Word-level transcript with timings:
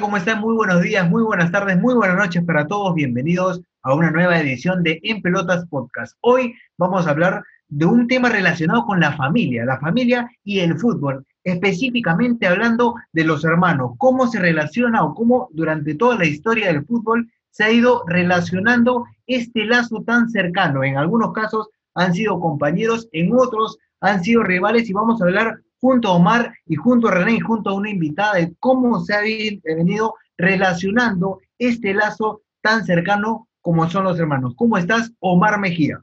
¿Cómo 0.00 0.18
están? 0.18 0.40
Muy 0.40 0.54
buenos 0.54 0.82
días, 0.82 1.08
muy 1.08 1.22
buenas 1.22 1.50
tardes, 1.50 1.80
muy 1.80 1.94
buenas 1.94 2.18
noches 2.18 2.44
para 2.44 2.66
todos. 2.66 2.94
Bienvenidos 2.94 3.62
a 3.82 3.94
una 3.94 4.10
nueva 4.10 4.38
edición 4.38 4.82
de 4.82 5.00
En 5.02 5.22
Pelotas 5.22 5.64
Podcast. 5.68 6.16
Hoy 6.20 6.54
vamos 6.76 7.06
a 7.06 7.10
hablar 7.10 7.42
de 7.68 7.86
un 7.86 8.06
tema 8.06 8.28
relacionado 8.28 8.84
con 8.84 9.00
la 9.00 9.16
familia, 9.16 9.64
la 9.64 9.80
familia 9.80 10.30
y 10.44 10.58
el 10.58 10.78
fútbol, 10.78 11.24
específicamente 11.44 12.46
hablando 12.46 12.94
de 13.12 13.24
los 13.24 13.42
hermanos, 13.44 13.92
cómo 13.96 14.26
se 14.26 14.38
relaciona 14.38 15.02
o 15.02 15.14
cómo 15.14 15.48
durante 15.52 15.94
toda 15.94 16.16
la 16.16 16.26
historia 16.26 16.66
del 16.66 16.84
fútbol 16.84 17.30
se 17.50 17.64
ha 17.64 17.72
ido 17.72 18.04
relacionando 18.06 19.06
este 19.26 19.64
lazo 19.64 20.02
tan 20.02 20.28
cercano. 20.28 20.84
En 20.84 20.98
algunos 20.98 21.32
casos 21.32 21.68
han 21.94 22.12
sido 22.12 22.38
compañeros, 22.38 23.08
en 23.12 23.32
otros 23.32 23.78
han 24.00 24.22
sido 24.22 24.42
rivales 24.42 24.90
y 24.90 24.92
vamos 24.92 25.22
a 25.22 25.24
hablar 25.24 25.60
junto 25.86 26.08
a 26.08 26.14
Omar 26.14 26.52
y 26.66 26.74
junto 26.74 27.06
a 27.06 27.12
René 27.12 27.34
y 27.34 27.38
junto 27.38 27.70
a 27.70 27.74
una 27.74 27.88
invitada 27.88 28.34
de 28.34 28.52
cómo 28.58 28.98
se 29.04 29.14
ha 29.14 29.20
venido 29.20 30.16
relacionando 30.36 31.38
este 31.60 31.94
lazo 31.94 32.42
tan 32.60 32.84
cercano 32.84 33.46
como 33.60 33.88
son 33.88 34.02
los 34.02 34.18
hermanos. 34.18 34.54
¿Cómo 34.56 34.78
estás, 34.78 35.12
Omar 35.20 35.60
Mejía? 35.60 36.02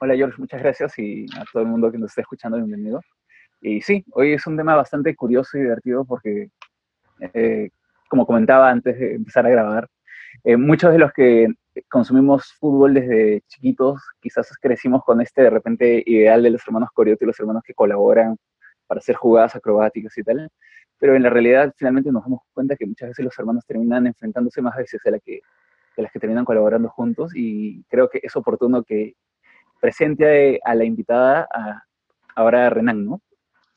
Hola 0.00 0.16
George, 0.16 0.40
muchas 0.40 0.60
gracias 0.60 0.98
y 0.98 1.26
a 1.38 1.44
todo 1.52 1.62
el 1.62 1.68
mundo 1.68 1.92
que 1.92 1.98
nos 1.98 2.10
está 2.10 2.22
escuchando, 2.22 2.56
bienvenido. 2.56 3.00
Y 3.60 3.82
sí, 3.82 4.04
hoy 4.10 4.32
es 4.32 4.44
un 4.48 4.56
tema 4.56 4.74
bastante 4.74 5.14
curioso 5.14 5.56
y 5.56 5.60
divertido 5.60 6.04
porque, 6.04 6.50
eh, 7.20 7.70
como 8.08 8.26
comentaba 8.26 8.68
antes 8.68 8.98
de 8.98 9.14
empezar 9.14 9.46
a 9.46 9.50
grabar, 9.50 9.88
eh, 10.42 10.56
muchos 10.56 10.90
de 10.90 10.98
los 10.98 11.12
que 11.12 11.46
consumimos 11.88 12.52
fútbol 12.58 12.94
desde 12.94 13.42
chiquitos, 13.46 14.02
quizás 14.20 14.50
crecimos 14.60 15.04
con 15.04 15.20
este 15.20 15.42
de 15.42 15.50
repente 15.50 16.02
ideal 16.04 16.42
de 16.42 16.50
los 16.50 16.62
hermanos 16.66 16.88
Corioto 16.92 17.22
y 17.22 17.28
los 17.28 17.38
hermanos 17.38 17.62
que 17.64 17.72
colaboran 17.72 18.36
para 18.86 18.98
hacer 18.98 19.16
jugadas 19.16 19.56
acrobáticas 19.56 20.16
y 20.18 20.22
tal, 20.22 20.50
pero 20.98 21.14
en 21.14 21.22
la 21.22 21.30
realidad 21.30 21.74
finalmente 21.76 22.10
nos 22.10 22.22
damos 22.22 22.40
cuenta 22.52 22.76
que 22.76 22.86
muchas 22.86 23.10
veces 23.10 23.24
los 23.24 23.38
hermanos 23.38 23.64
terminan 23.66 24.06
enfrentándose 24.06 24.62
más 24.62 24.76
veces 24.76 25.00
a, 25.06 25.10
la 25.10 25.18
que, 25.18 25.40
a 25.96 26.02
las 26.02 26.12
que 26.12 26.18
terminan 26.18 26.44
colaborando 26.44 26.88
juntos 26.88 27.32
y 27.34 27.82
creo 27.84 28.08
que 28.08 28.20
es 28.22 28.34
oportuno 28.36 28.82
que 28.82 29.14
presente 29.80 30.60
a, 30.64 30.74
la 30.74 30.84
invitada 30.84 31.46
a, 31.52 31.82
ahora 32.34 32.66
a 32.66 32.70
Renan, 32.70 33.04
¿no? 33.04 33.20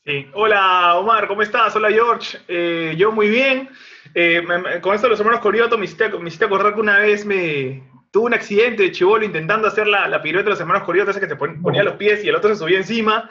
Sí. 0.05 0.27
Hola 0.33 0.97
Omar, 0.97 1.27
¿cómo 1.27 1.41
estás? 1.41 1.75
Hola 1.75 1.91
George, 1.91 2.37
eh, 2.47 2.95
yo 2.97 3.11
muy 3.11 3.29
bien. 3.29 3.69
Eh, 4.15 4.41
con 4.81 4.95
esto 4.95 5.07
de 5.07 5.11
los 5.11 5.19
hermanos 5.19 5.41
Corioto 5.41 5.77
me 5.77 5.85
hiciste, 5.85 6.09
me 6.09 6.29
hiciste 6.29 6.45
acordar 6.45 6.73
que 6.73 6.79
una 6.79 6.99
vez 6.99 7.25
me, 7.25 7.83
tuve 8.09 8.27
un 8.27 8.33
accidente 8.33 8.83
de 8.83 8.91
chivolo 8.91 9.25
intentando 9.25 9.67
hacer 9.67 9.87
la, 9.87 10.07
la 10.07 10.21
pirueta 10.21 10.45
de 10.45 10.51
los 10.51 10.59
hermanos 10.59 10.83
Corioto, 10.83 11.11
esa 11.11 11.19
que 11.19 11.27
te 11.27 11.35
ponía 11.35 11.83
los 11.83 11.95
pies 11.95 12.23
y 12.23 12.29
el 12.29 12.35
otro 12.35 12.49
se 12.49 12.55
subía 12.55 12.77
encima 12.77 13.29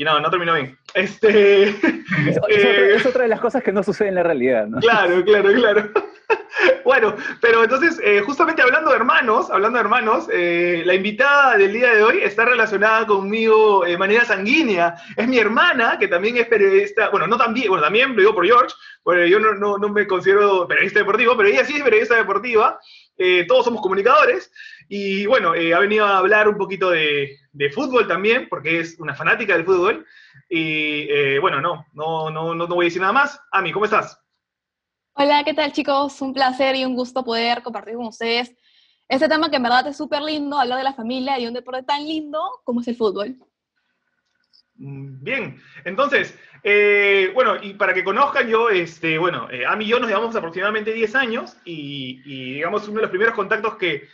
y 0.00 0.04
no, 0.04 0.18
no 0.18 0.30
terminó 0.30 0.54
bien. 0.54 0.78
Este, 0.94 1.68
es, 1.68 1.74
eh, 2.48 2.94
es, 2.94 3.04
otra 3.04 3.24
de 3.24 3.28
las 3.28 3.38
cosas 3.38 3.62
que 3.62 3.70
no 3.70 3.82
sucede 3.82 4.08
en 4.08 4.14
la 4.14 4.22
realidad, 4.22 4.66
¿no? 4.66 4.80
Claro, 4.80 5.22
claro, 5.22 5.52
claro. 5.52 5.90
bueno, 6.86 7.14
pero 7.42 7.64
entonces, 7.64 8.00
eh, 8.02 8.22
justamente 8.24 8.62
hablando 8.62 8.88
de 8.88 8.96
hermanos, 8.96 9.50
hablando 9.50 9.76
de 9.76 9.82
hermanos, 9.82 10.26
eh, 10.32 10.84
la 10.86 10.94
invitada 10.94 11.58
del 11.58 11.74
día 11.74 11.92
de 11.92 12.02
hoy 12.02 12.20
está 12.22 12.46
relacionada 12.46 13.06
conmigo 13.06 13.84
de 13.84 13.98
manera 13.98 14.24
sanguínea. 14.24 14.94
Es 15.16 15.28
mi 15.28 15.36
hermana, 15.36 15.98
que 15.98 16.08
también 16.08 16.38
es 16.38 16.46
periodista, 16.46 17.10
bueno, 17.10 17.26
no 17.26 17.36
también, 17.36 17.68
bueno, 17.68 17.84
también 17.84 18.16
lo 18.16 18.20
digo 18.22 18.34
por 18.34 18.46
George, 18.46 18.74
porque 19.02 19.28
yo 19.28 19.38
no, 19.38 19.52
no, 19.52 19.76
no 19.76 19.90
me 19.90 20.06
considero 20.06 20.66
periodista 20.66 21.00
deportivo, 21.00 21.36
pero 21.36 21.50
ella 21.50 21.66
sí 21.66 21.76
es 21.76 21.82
periodista 21.82 22.16
deportiva. 22.16 22.80
todos 23.46 23.66
somos 23.66 23.82
comunicadores. 23.82 24.50
Y 24.92 25.24
bueno, 25.26 25.52
ha 25.52 25.78
venido 25.78 26.04
a 26.04 26.18
hablar 26.18 26.48
un 26.48 26.56
poquito 26.56 26.90
de, 26.90 27.38
de 27.52 27.70
fútbol 27.70 28.08
también, 28.08 28.48
porque 28.48 28.80
es 28.80 28.98
una 28.98 29.14
fanática 29.14 29.54
del 29.54 29.64
fútbol. 29.64 30.04
Y 30.48 31.06
eh, 31.08 31.38
bueno, 31.38 31.60
no, 31.60 31.86
no, 31.92 32.28
no, 32.28 32.56
no, 32.56 32.66
voy 32.66 32.86
a 32.86 32.88
decir 32.88 33.00
nada 33.00 33.12
más. 33.12 33.40
Ami, 33.52 33.70
¿cómo 33.70 33.84
estás? 33.84 34.20
Hola, 35.12 35.44
¿qué 35.44 35.54
tal 35.54 35.70
chicos? 35.70 36.20
Un 36.20 36.34
placer 36.34 36.74
y 36.74 36.84
un 36.84 36.96
gusto 36.96 37.24
poder 37.24 37.62
compartir 37.62 37.94
con 37.94 38.06
ustedes 38.06 38.52
este 39.06 39.28
tema 39.28 39.48
que 39.48 39.56
en 39.56 39.62
verdad 39.62 39.86
es 39.86 39.96
súper 39.96 40.22
lindo, 40.22 40.58
hablar 40.58 40.78
de 40.78 40.84
la 40.84 40.92
familia 40.92 41.38
y 41.38 41.46
un 41.46 41.54
deporte 41.54 41.84
tan 41.84 42.04
lindo 42.04 42.40
como 42.64 42.80
es 42.80 42.88
el 42.88 42.96
fútbol. 42.96 43.36
Mm, 44.74 45.22
bien, 45.22 45.62
entonces, 45.84 46.36
eh, 46.64 47.30
bueno, 47.32 47.62
y 47.62 47.74
para 47.74 47.94
que 47.94 48.02
conozcan 48.02 48.48
yo, 48.48 48.70
este, 48.70 49.18
bueno, 49.18 49.48
eh, 49.52 49.64
Ami 49.66 49.84
y 49.84 49.88
yo 49.88 50.00
nos 50.00 50.08
llevamos 50.08 50.34
aproximadamente 50.34 50.92
10 50.92 51.14
años 51.14 51.56
y, 51.64 52.22
y 52.24 52.54
digamos 52.54 52.88
uno 52.88 52.96
de 52.96 53.02
los 53.02 53.10
primeros 53.10 53.34
contactos 53.34 53.76
que, 53.76 54.08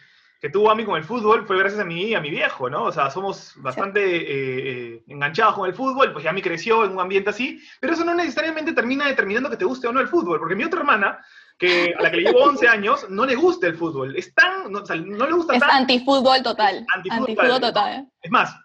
que 0.46 0.52
tuvo 0.52 0.70
a 0.70 0.76
mí 0.76 0.84
con 0.84 0.96
el 0.96 1.02
fútbol 1.02 1.44
fue 1.44 1.58
gracias 1.58 1.80
a 1.80 1.84
mí 1.84 2.04
y 2.04 2.14
a 2.14 2.20
mi 2.20 2.30
viejo, 2.30 2.70
¿no? 2.70 2.84
O 2.84 2.92
sea, 2.92 3.10
somos 3.10 3.54
bastante 3.56 4.00
eh, 4.00 4.94
eh, 4.94 5.02
enganchados 5.08 5.56
con 5.56 5.68
el 5.68 5.74
fútbol, 5.74 6.12
pues 6.12 6.22
ya 6.24 6.32
mí 6.32 6.40
creció 6.40 6.84
en 6.84 6.92
un 6.92 7.00
ambiente 7.00 7.30
así, 7.30 7.60
pero 7.80 7.94
eso 7.94 8.04
no 8.04 8.14
necesariamente 8.14 8.72
termina 8.72 9.08
determinando 9.08 9.50
que 9.50 9.56
te 9.56 9.64
guste 9.64 9.88
o 9.88 9.92
no 9.92 9.98
el 9.98 10.06
fútbol, 10.06 10.38
porque 10.38 10.54
mi 10.54 10.62
otra 10.62 10.78
hermana, 10.78 11.18
que, 11.58 11.92
a 11.98 12.00
la 12.00 12.12
que 12.12 12.18
le 12.18 12.22
llevo 12.30 12.44
11 12.44 12.68
años, 12.68 13.10
no 13.10 13.26
le 13.26 13.34
gusta 13.34 13.66
el 13.66 13.74
fútbol, 13.74 14.14
es 14.14 14.32
tan, 14.34 14.70
no, 14.70 14.82
o 14.82 14.86
sea, 14.86 14.94
no 14.94 15.26
le 15.26 15.32
gusta 15.32 15.54
es 15.54 15.60
tan... 15.60 15.70
antifútbol 15.70 16.40
total, 16.44 16.86
antifútbol, 16.94 17.60
total. 17.60 18.08
Es 18.22 18.30
más, 18.30 18.56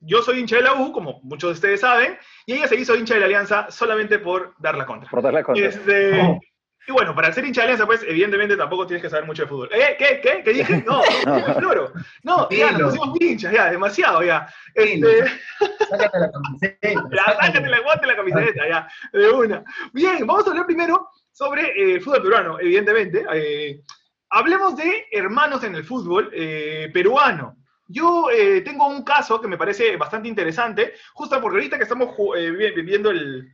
yo 0.00 0.20
soy 0.20 0.40
hincha 0.40 0.56
de 0.56 0.62
la 0.62 0.74
U, 0.74 0.90
como 0.90 1.20
muchos 1.22 1.50
de 1.50 1.54
ustedes 1.54 1.80
saben, 1.82 2.18
y 2.44 2.54
ella 2.54 2.66
se 2.66 2.74
hizo 2.74 2.96
hincha 2.96 3.14
de 3.14 3.20
la 3.20 3.26
Alianza 3.26 3.70
solamente 3.70 4.18
por 4.18 4.56
dar 4.58 4.76
la 4.76 4.84
contra. 4.84 5.08
Por 5.08 5.22
dar 5.22 5.32
la 5.32 5.44
contra. 5.44 5.64
Este, 5.64 6.40
y 6.86 6.92
bueno, 6.92 7.14
para 7.14 7.32
ser 7.32 7.46
hincha 7.46 7.62
de 7.62 7.64
Alianza, 7.64 7.86
pues, 7.86 8.02
evidentemente 8.02 8.56
tampoco 8.56 8.86
tienes 8.86 9.02
que 9.02 9.08
saber 9.08 9.24
mucho 9.24 9.42
de 9.42 9.48
fútbol. 9.48 9.70
¿Eh? 9.72 9.96
¿Qué? 9.98 10.20
¿Qué? 10.22 10.42
¿Qué 10.44 10.52
dije? 10.52 10.84
No, 10.86 11.02
no, 11.60 11.92
no, 12.22 12.48
ya, 12.50 12.72
nos 12.72 12.96
pusimos 12.96 13.20
hinchas, 13.20 13.52
ya, 13.52 13.70
demasiado, 13.70 14.22
ya. 14.22 14.46
Este... 14.74 15.24
Sácate 15.88 16.18
la 16.18 16.30
camiseta. 16.30 16.74
Ya, 17.10 17.24
sácate 17.24 17.68
la 17.68 17.80
guante 17.80 18.06
la 18.06 18.16
camiseta, 18.16 18.68
ya, 18.68 18.88
de 19.12 19.30
una. 19.30 19.64
Bien, 19.92 20.26
vamos 20.26 20.46
a 20.46 20.50
hablar 20.50 20.66
primero 20.66 21.08
sobre 21.32 21.72
el 21.72 21.96
eh, 21.96 22.00
fútbol 22.00 22.22
peruano, 22.22 22.60
evidentemente. 22.60 23.24
Eh, 23.32 23.80
hablemos 24.30 24.76
de 24.76 25.06
hermanos 25.10 25.64
en 25.64 25.74
el 25.74 25.84
fútbol 25.84 26.30
eh, 26.32 26.90
peruano. 26.92 27.56
Yo 27.86 28.28
tengo 28.64 28.88
un 28.88 29.04
caso 29.04 29.38
que 29.40 29.46
me 29.46 29.58
parece 29.58 29.96
bastante 29.98 30.26
interesante, 30.26 30.94
justo 31.12 31.38
porque 31.38 31.58
ahorita 31.58 31.76
que 31.76 31.82
estamos 31.82 32.16
viviendo 32.16 33.10
el, 33.10 33.52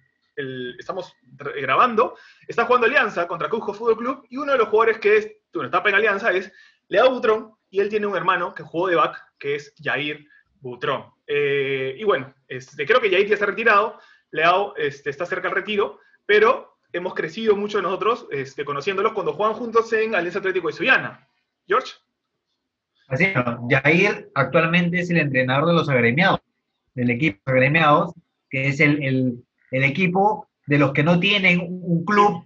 estamos 0.79 1.15
grabando, 1.61 2.17
está 2.47 2.65
jugando 2.65 2.87
Alianza 2.87 3.27
contra 3.27 3.49
Cusco 3.49 3.75
Fútbol 3.75 3.97
Club 3.97 4.27
y 4.29 4.37
uno 4.37 4.53
de 4.53 4.59
los 4.59 4.69
jugadores 4.69 4.99
que 4.99 5.17
es, 5.17 5.33
bueno, 5.53 5.67
está 5.69 5.89
en 5.89 5.95
Alianza 5.95 6.33
es 6.33 6.53
Leao 6.89 7.11
Butrón 7.11 7.55
y 7.71 7.81
él 7.81 7.89
tiene 7.89 8.07
un 8.07 8.17
hermano 8.17 8.55
que 8.55 8.63
jugó 8.63 8.89
de 8.89 8.97
back 8.97 9.17
que 9.39 9.55
es 9.55 9.75
Jair 9.83 10.27
Butrón. 10.61 11.07
Eh, 11.27 11.97
y 11.99 12.05
bueno, 12.05 12.35
este, 12.49 12.85
creo 12.85 13.01
que 13.01 13.11
Jair 13.11 13.27
ya 13.27 13.35
está 13.35 13.47
retirado, 13.47 13.99
Leao 14.31 14.75
este, 14.77 15.11
está 15.11 15.25
cerca 15.25 15.49
del 15.49 15.57
retiro, 15.57 16.01
pero 16.27 16.79
hemos 16.93 17.15
crecido 17.15 17.57
mucho 17.57 17.81
nosotros 17.81 18.27
este, 18.31 18.65
conociéndolos 18.65 19.13
cuando 19.13 19.33
juegan 19.33 19.55
juntos 19.55 19.93
en 19.93 20.15
Alianza 20.15 20.41
Atlético 20.41 20.69
de 20.69 20.75
Suyana. 20.75 21.29
George. 21.67 21.93
Así 23.09 23.25
es, 23.25 23.35
Jair 23.71 24.31
actualmente 24.35 25.01
es 25.01 25.11
el 25.11 25.19
entrenador 25.19 25.69
de 25.69 25.75
los 25.75 25.89
agremiados, 25.89 26.41
del 26.95 27.11
equipo 27.11 27.41
agremiados, 27.47 28.13
que 28.49 28.69
es 28.69 28.81
el 28.81 29.03
el 29.03 29.45
equipo 29.71 30.49
de 30.67 30.79
los 30.79 30.93
que 30.93 31.03
no 31.03 31.19
tienen 31.19 31.61
un 31.61 32.05
club. 32.05 32.45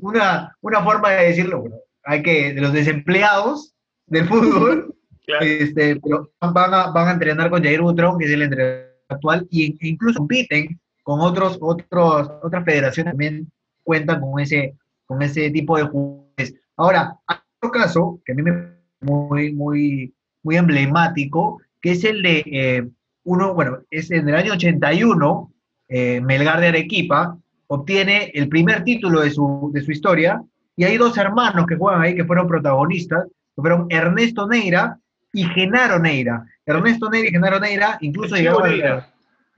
Una, 0.00 0.56
una 0.60 0.82
forma 0.82 1.10
de 1.10 1.26
decirlo, 1.26 1.64
hay 2.04 2.22
que, 2.22 2.54
de 2.54 2.60
los 2.60 2.72
desempleados 2.72 3.74
del 4.06 4.26
fútbol, 4.26 4.94
este, 5.40 5.96
pero 5.96 6.30
van 6.40 6.72
a, 6.72 6.90
van 6.90 7.08
a 7.08 7.12
entrenar 7.12 7.50
con 7.50 7.62
Jair 7.62 7.82
Butrón, 7.82 8.18
que 8.18 8.24
es 8.26 8.30
el 8.30 8.42
entrenador 8.42 8.88
actual, 9.08 9.46
y, 9.50 9.72
e 9.84 9.88
incluso 9.88 10.18
compiten 10.18 10.80
con 11.02 11.20
otros, 11.20 11.58
otros, 11.60 12.30
otras 12.42 12.64
federaciones 12.64 13.12
también 13.12 13.50
cuentan 13.82 14.20
con 14.20 14.40
ese, 14.40 14.74
con 15.06 15.22
ese 15.22 15.50
tipo 15.50 15.76
de 15.76 15.84
jugadores. 15.84 16.54
Ahora, 16.76 17.18
hay 17.26 17.38
otro 17.60 17.70
caso 17.70 18.20
que 18.24 18.32
a 18.32 18.34
mí 18.34 18.42
me 18.42 18.52
parece 18.52 18.78
muy, 19.00 19.52
muy, 19.52 20.14
muy 20.42 20.56
emblemático, 20.56 21.60
que 21.80 21.92
es 21.92 22.04
el 22.04 22.22
de 22.22 22.44
eh, 22.46 22.88
uno, 23.28 23.52
bueno, 23.52 23.80
es 23.90 24.10
en 24.10 24.26
el 24.26 24.34
año 24.34 24.54
81, 24.54 25.52
eh, 25.88 26.20
Melgar 26.22 26.60
de 26.60 26.68
Arequipa 26.68 27.36
obtiene 27.66 28.30
el 28.34 28.48
primer 28.48 28.84
título 28.84 29.20
de 29.20 29.30
su, 29.30 29.70
de 29.74 29.82
su 29.82 29.92
historia, 29.92 30.42
y 30.76 30.84
hay 30.84 30.96
dos 30.96 31.18
hermanos 31.18 31.66
que 31.66 31.76
juegan 31.76 32.00
ahí 32.00 32.14
que 32.14 32.24
fueron 32.24 32.48
protagonistas, 32.48 33.26
que 33.26 33.60
fueron 33.60 33.86
Ernesto 33.90 34.48
Neira 34.48 34.98
y 35.34 35.44
Genaro 35.44 35.98
Neira. 35.98 36.42
Ernesto 36.64 37.10
Neira 37.10 37.28
y 37.28 37.32
Genaro 37.32 37.60
Neira 37.60 37.98
incluso 38.00 38.34
llegaron 38.34 38.64
a 38.64 38.70
la, 38.70 39.08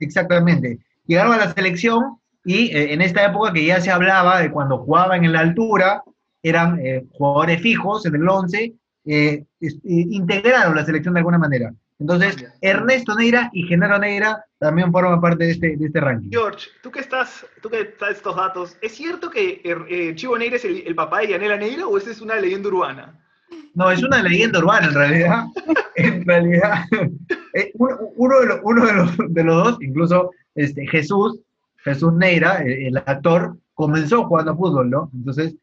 exactamente, 0.01 0.79
llegaron 1.05 1.31
a 1.31 1.37
la 1.37 1.53
selección 1.53 2.17
y 2.43 2.75
eh, 2.75 2.91
en 2.91 3.01
esta 3.01 3.25
época 3.25 3.53
que 3.53 3.65
ya 3.65 3.79
se 3.79 3.89
hablaba 3.89 4.41
de 4.41 4.51
cuando 4.51 4.79
jugaban 4.79 5.23
en 5.23 5.31
la 5.31 5.39
altura, 5.39 6.03
eran 6.43 6.77
eh, 6.83 7.05
jugadores 7.13 7.61
fijos 7.61 8.05
en 8.05 8.15
el 8.15 8.27
11, 8.27 8.73
integraron 9.85 10.75
la 10.75 10.85
selección 10.85 11.13
de 11.13 11.21
alguna 11.21 11.37
manera. 11.37 11.73
Entonces, 12.01 12.43
Ernesto 12.61 13.13
Neira 13.13 13.51
y 13.53 13.61
Genaro 13.67 13.99
Neira 13.99 14.43
también 14.57 14.91
forman 14.91 15.21
parte 15.21 15.43
de 15.43 15.51
este, 15.51 15.77
de 15.77 15.85
este 15.85 15.99
ranking. 15.99 16.31
George, 16.31 16.67
tú 16.81 16.89
que 16.89 16.99
estás, 16.99 17.45
tú 17.61 17.69
que 17.69 17.81
estás 17.81 18.13
estos 18.13 18.35
datos, 18.35 18.75
¿es 18.81 18.93
cierto 18.93 19.29
que 19.29 19.61
er, 19.63 19.85
eh, 19.87 20.15
Chivo 20.15 20.35
Neira 20.35 20.55
es 20.55 20.65
el, 20.65 20.95
papá 20.95 21.19
de 21.19 21.27
Yanela 21.27 21.57
Neira 21.57 21.85
o 21.85 21.95
esa 21.99 22.09
es 22.09 22.19
una 22.19 22.37
leyenda 22.37 22.69
urbana? 22.69 23.23
No, 23.75 23.91
es 23.91 24.01
una 24.01 24.23
leyenda 24.23 24.57
urbana 24.57 24.87
en 24.87 24.93
realidad. 24.95 25.45
en 25.95 26.25
realidad, 26.25 26.85
eh, 27.53 27.71
uno, 27.75 28.39
de 28.39 28.45
los, 28.47 28.59
uno 28.63 28.83
de, 28.83 28.93
los, 28.93 29.17
de, 29.29 29.43
los, 29.43 29.63
dos, 29.63 29.77
incluso 29.81 30.31
este, 30.55 30.87
Jesús, 30.87 31.39
Jesús 31.83 32.13
Neira, 32.13 32.63
el, 32.63 32.87
el 32.87 32.97
actor, 32.97 33.57
comenzó 33.75 34.23
jugando 34.23 34.57
fútbol, 34.57 34.89
¿no? 34.89 35.11
Entonces, 35.13 35.53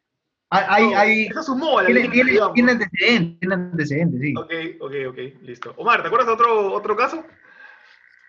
hay, 0.50 0.65
hay, 0.69 0.95
hay- 0.95 1.27
Eso 1.27 1.43
sumó 1.43 1.79
a 1.79 1.83
la 1.83 1.89
tiene, 1.89 2.09
tiene- 2.09 2.39
antecedentes, 2.73 3.39
tiene 3.41 3.55
antecedentes, 3.55 4.21
sí. 4.21 4.35
Ok, 4.37 4.53
ok, 4.81 4.93
ok, 5.11 5.19
listo. 5.43 5.75
Omar, 5.77 6.00
¿te 6.03 6.06
acuerdas 6.09 6.27
de 6.29 6.33
otro, 6.35 6.73
otro 6.73 6.97
caso? 6.97 7.25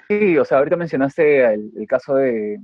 Sí, 0.10 0.38
o 0.38 0.46
sea, 0.46 0.58
ahorita 0.58 0.76
mencionaste 0.76 1.46
el, 1.54 1.72
el 1.78 1.88
caso 1.88 2.16
de, 2.16 2.58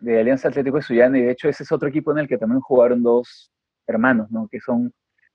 de 0.00 0.20
Alianza 0.20 0.48
Atlético 0.48 0.76
de 0.78 0.82
Sullana, 0.82 1.18
y 1.18 1.22
de 1.22 1.32
hecho 1.32 1.48
ese 1.48 1.62
es 1.64 1.72
otro 1.72 1.88
equipo 1.88 2.12
en 2.12 2.18
el 2.18 2.28
que 2.28 2.38
también 2.38 2.60
jugaron 2.60 3.02
dos 3.02 3.52
hermanos, 3.86 4.30
¿no? 4.30 4.48
Que 4.50 4.60
son 4.60 4.92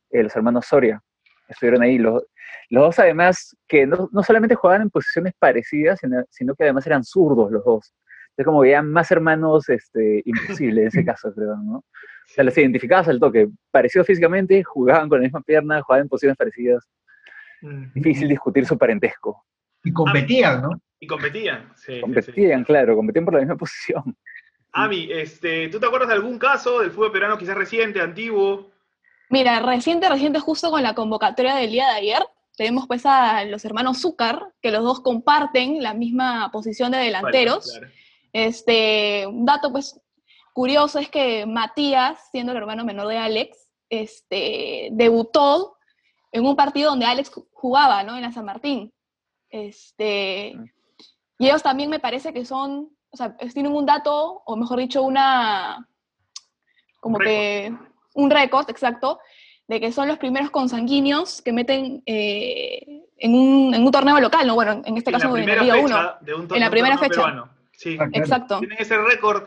eh, 0.09 0.23
los 0.23 0.35
hermanos 0.35 0.65
Soria. 0.65 1.01
Estuvieron 1.47 1.83
ahí. 1.83 1.97
Los, 1.97 2.23
los 2.69 2.83
dos, 2.85 2.99
además, 2.99 3.55
que 3.67 3.85
no, 3.85 4.09
no 4.11 4.23
solamente 4.23 4.55
jugaban 4.55 4.81
en 4.83 4.89
posiciones 4.89 5.33
parecidas, 5.37 5.99
sino, 5.99 6.23
sino 6.29 6.55
que 6.55 6.63
además 6.63 6.87
eran 6.87 7.03
zurdos 7.03 7.51
los 7.51 7.63
dos. 7.63 7.93
Entonces, 8.29 8.45
como 8.45 8.61
veían 8.61 8.89
más 8.91 9.11
hermanos, 9.11 9.67
este, 9.69 10.21
imposible 10.25 10.81
en 10.81 10.87
ese 10.87 11.05
caso, 11.05 11.33
creo, 11.33 11.55
¿no? 11.57 11.83
O 12.29 12.33
sea, 12.33 12.43
los 12.43 12.57
identificabas 12.57 13.07
al 13.07 13.19
toque. 13.19 13.49
Parecidos 13.71 14.07
físicamente, 14.07 14.63
jugaban 14.63 15.09
con 15.09 15.19
la 15.19 15.23
misma 15.23 15.41
pierna, 15.41 15.81
jugaban 15.81 16.03
en 16.03 16.09
posiciones 16.09 16.37
parecidas. 16.37 16.87
Mm. 17.61 17.93
Difícil 17.93 18.29
discutir 18.29 18.65
su 18.65 18.77
parentesco. 18.77 19.45
Y 19.83 19.91
competían, 19.91 20.61
¿no? 20.61 20.69
Y 20.99 21.07
competían. 21.07 21.71
Sí, 21.75 21.85
sí, 21.85 21.95
sí. 21.95 22.01
Competían, 22.01 22.63
claro, 22.63 22.95
competían 22.95 23.25
por 23.25 23.33
la 23.33 23.39
misma 23.41 23.55
posición. 23.57 24.15
Ami, 24.73 25.09
este, 25.11 25.67
¿tú 25.69 25.79
te 25.79 25.85
acuerdas 25.85 26.09
de 26.09 26.15
algún 26.15 26.39
caso 26.39 26.79
del 26.79 26.91
fútbol 26.91 27.11
peruano 27.11 27.37
quizás 27.37 27.55
reciente, 27.55 27.99
antiguo? 27.99 28.71
Mira, 29.29 29.59
reciente, 29.59 30.07
reciente, 30.09 30.39
justo 30.39 30.71
con 30.71 30.83
la 30.83 30.93
convocatoria 30.95 31.55
del 31.55 31.71
día 31.71 31.87
de 31.87 31.93
ayer, 31.93 32.23
tenemos 32.55 32.87
pues 32.87 33.05
a 33.05 33.43
los 33.45 33.65
hermanos 33.65 34.01
Zúcar, 34.01 34.53
que 34.61 34.71
los 34.71 34.83
dos 34.83 35.01
comparten 35.01 35.81
la 35.81 35.93
misma 35.93 36.49
posición 36.51 36.91
de 36.91 36.99
delanteros. 36.99 37.71
Claro. 37.71 37.93
Este, 38.33 39.25
un 39.27 39.45
dato 39.45 39.71
pues 39.71 39.99
curioso 40.53 40.99
es 40.99 41.09
que 41.09 41.45
Matías, 41.45 42.19
siendo 42.31 42.51
el 42.51 42.57
hermano 42.57 42.83
menor 42.85 43.07
de 43.07 43.17
Alex, 43.17 43.57
este, 43.89 44.89
debutó 44.91 45.77
en 46.31 46.45
un 46.45 46.55
partido 46.55 46.91
donde 46.91 47.05
Alex 47.05 47.31
ju- 47.31 47.45
jugaba, 47.53 48.03
¿no? 48.03 48.15
En 48.15 48.21
la 48.21 48.31
San 48.31 48.45
Martín. 48.45 48.91
Este, 49.49 50.55
y 51.37 51.45
ellos 51.47 51.61
también 51.63 51.89
me 51.89 51.99
parece 51.99 52.33
que 52.33 52.45
son, 52.45 52.89
o 53.09 53.17
sea, 53.17 53.35
tienen 53.53 53.73
un 53.73 53.85
dato, 53.85 54.41
o 54.45 54.55
mejor 54.55 54.79
dicho, 54.79 55.03
una, 55.03 55.87
como 56.99 57.17
Un 57.17 57.23
que, 57.23 57.73
un 58.13 58.29
récord, 58.29 58.69
exacto, 58.69 59.19
de 59.67 59.79
que 59.79 59.91
son 59.91 60.07
los 60.07 60.17
primeros 60.17 60.51
consanguíneos 60.51 61.41
que 61.41 61.51
meten 61.53 62.01
eh, 62.05 63.03
en, 63.17 63.35
un, 63.35 63.73
en 63.73 63.83
un 63.85 63.91
torneo 63.91 64.19
local, 64.19 64.47
¿no? 64.47 64.55
Bueno, 64.55 64.81
en 64.85 64.97
este 64.97 65.09
En 65.11 65.19
caso 65.19 65.27
en 65.27 65.31
la 65.33 65.43
primera 65.43 65.61
Liga 65.63 65.75
1. 65.77 65.87
fecha 65.87 66.17
de 66.21 66.33
un 66.33 66.47
En 66.53 66.59
la 66.59 66.69
primera 66.69 66.97
fecha. 66.97 67.09
peruano. 67.09 67.49
Sí, 67.73 67.97
Ah, 67.99 68.07
claro. 68.07 68.23
Exacto. 68.23 68.59
tienen 68.59 68.77
ese 68.79 68.97
récord, 68.97 69.43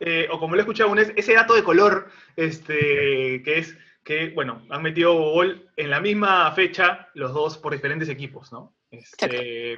eh, 0.00 0.28
o 0.30 0.38
como 0.38 0.54
lo 0.54 0.60
he 0.60 0.62
escuchado, 0.62 0.90
un- 0.90 0.98
ese 0.98 1.34
dato 1.34 1.54
de 1.54 1.64
color, 1.64 2.10
este, 2.36 3.42
que 3.42 3.58
es 3.58 3.76
que, 4.04 4.30
bueno, 4.30 4.62
han 4.70 4.82
metido 4.82 5.12
gol 5.14 5.68
en 5.76 5.90
la 5.90 6.00
misma 6.00 6.50
fecha 6.52 7.08
los 7.14 7.34
dos 7.34 7.58
por 7.58 7.72
diferentes 7.72 8.08
equipos, 8.08 8.52
¿no? 8.52 8.74
Este, 8.90 9.76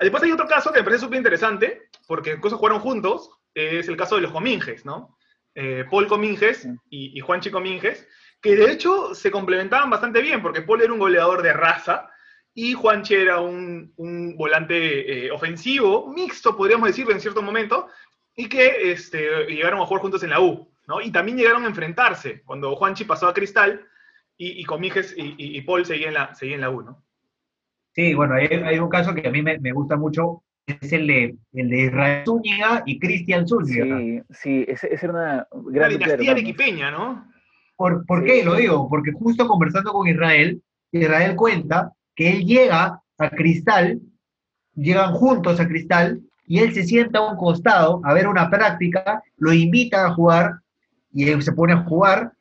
después 0.00 0.22
hay 0.22 0.32
otro 0.32 0.48
caso 0.48 0.72
que 0.72 0.80
me 0.80 0.84
parece 0.84 1.04
súper 1.04 1.18
interesante, 1.18 1.88
porque 2.08 2.32
incluso 2.32 2.58
jugaron 2.58 2.80
juntos, 2.80 3.30
es 3.54 3.86
el 3.88 3.96
caso 3.96 4.16
de 4.16 4.22
los 4.22 4.32
Cominges, 4.32 4.84
¿no? 4.84 5.16
Eh, 5.54 5.84
Paul 5.90 6.08
Cominges 6.08 6.66
y, 6.88 7.16
y 7.16 7.20
Juanchi 7.20 7.50
Cominges, 7.50 8.06
que 8.40 8.56
de 8.56 8.72
hecho 8.72 9.14
se 9.14 9.30
complementaban 9.30 9.90
bastante 9.90 10.20
bien, 10.20 10.42
porque 10.42 10.62
Paul 10.62 10.82
era 10.82 10.92
un 10.92 10.98
goleador 10.98 11.42
de 11.42 11.52
raza, 11.52 12.10
y 12.52 12.72
Juanchi 12.74 13.14
era 13.14 13.38
un, 13.40 13.92
un 13.96 14.36
volante 14.36 15.26
eh, 15.26 15.30
ofensivo, 15.30 16.12
mixto, 16.12 16.56
podríamos 16.56 16.88
decirlo 16.88 17.12
en 17.12 17.20
cierto 17.20 17.42
momento, 17.42 17.86
y 18.40 18.48
que 18.48 18.92
este, 18.92 19.46
llegaron 19.48 19.80
a 19.80 19.86
jugar 19.86 20.02
juntos 20.02 20.22
en 20.22 20.30
la 20.30 20.40
U, 20.40 20.68
¿no? 20.86 21.00
Y 21.00 21.10
también 21.10 21.36
llegaron 21.36 21.64
a 21.64 21.68
enfrentarse 21.68 22.42
cuando 22.42 22.74
Juanchi 22.76 23.04
pasó 23.04 23.28
a 23.28 23.34
Cristal 23.34 23.86
y, 24.36 24.62
y 24.62 24.64
y, 24.64 25.22
y- 25.22 25.56
y 25.58 25.60
Paul 25.62 25.84
seguían 25.84 26.08
en, 26.08 26.14
la, 26.14 26.34
seguía 26.34 26.54
en 26.54 26.60
la 26.62 26.70
U, 26.70 26.82
¿no? 26.82 27.02
Sí, 27.94 28.14
bueno, 28.14 28.34
hay, 28.34 28.46
hay 28.46 28.78
un 28.78 28.88
caso 28.88 29.14
que 29.14 29.26
a 29.26 29.30
mí 29.30 29.42
me, 29.42 29.58
me 29.58 29.72
gusta 29.72 29.96
mucho, 29.96 30.42
es 30.66 30.92
el 30.92 31.06
de, 31.06 31.36
el 31.52 31.68
de 31.68 31.82
Israel 31.86 32.22
Zúñiga 32.24 32.82
y 32.86 32.98
Cristian 32.98 33.46
Zúñiga. 33.46 33.98
Sí, 33.98 34.22
sí, 34.30 34.64
ese 34.68 34.94
era 34.94 35.12
una 35.12 35.46
gran 35.70 35.90
de 35.90 35.98
dinastía 35.98 36.32
arequipeña, 36.32 36.90
¿no? 36.90 37.30
¿Por, 37.76 38.06
por 38.06 38.20
Sí, 38.20 38.26
qué 38.26 38.44
lo 38.44 38.54
digo? 38.54 38.88
Porque 38.88 39.12
justo 39.12 39.48
conversando 39.48 39.92
con 39.92 40.06
Israel, 40.06 40.62
Israel 40.92 41.34
cuenta 41.34 41.92
que 42.14 42.30
él 42.30 42.44
llega 42.44 43.02
a 43.18 43.30
Cristal, 43.30 44.00
llegan 44.74 45.12
juntos 45.14 45.58
a 45.60 45.66
Cristal, 45.66 46.20
y 46.50 46.58
él 46.58 46.74
se 46.74 46.82
sienta 46.82 47.20
a 47.20 47.30
un 47.30 47.36
costado 47.36 48.00
a 48.02 48.12
ver 48.12 48.26
una 48.26 48.50
práctica, 48.50 49.22
lo 49.38 49.52
invitan 49.52 50.04
a 50.06 50.14
jugar, 50.14 50.56
y 51.12 51.28
él 51.30 51.40
se 51.44 51.52
pone 51.52 51.74
a 51.74 51.84
jugar, 51.84 52.32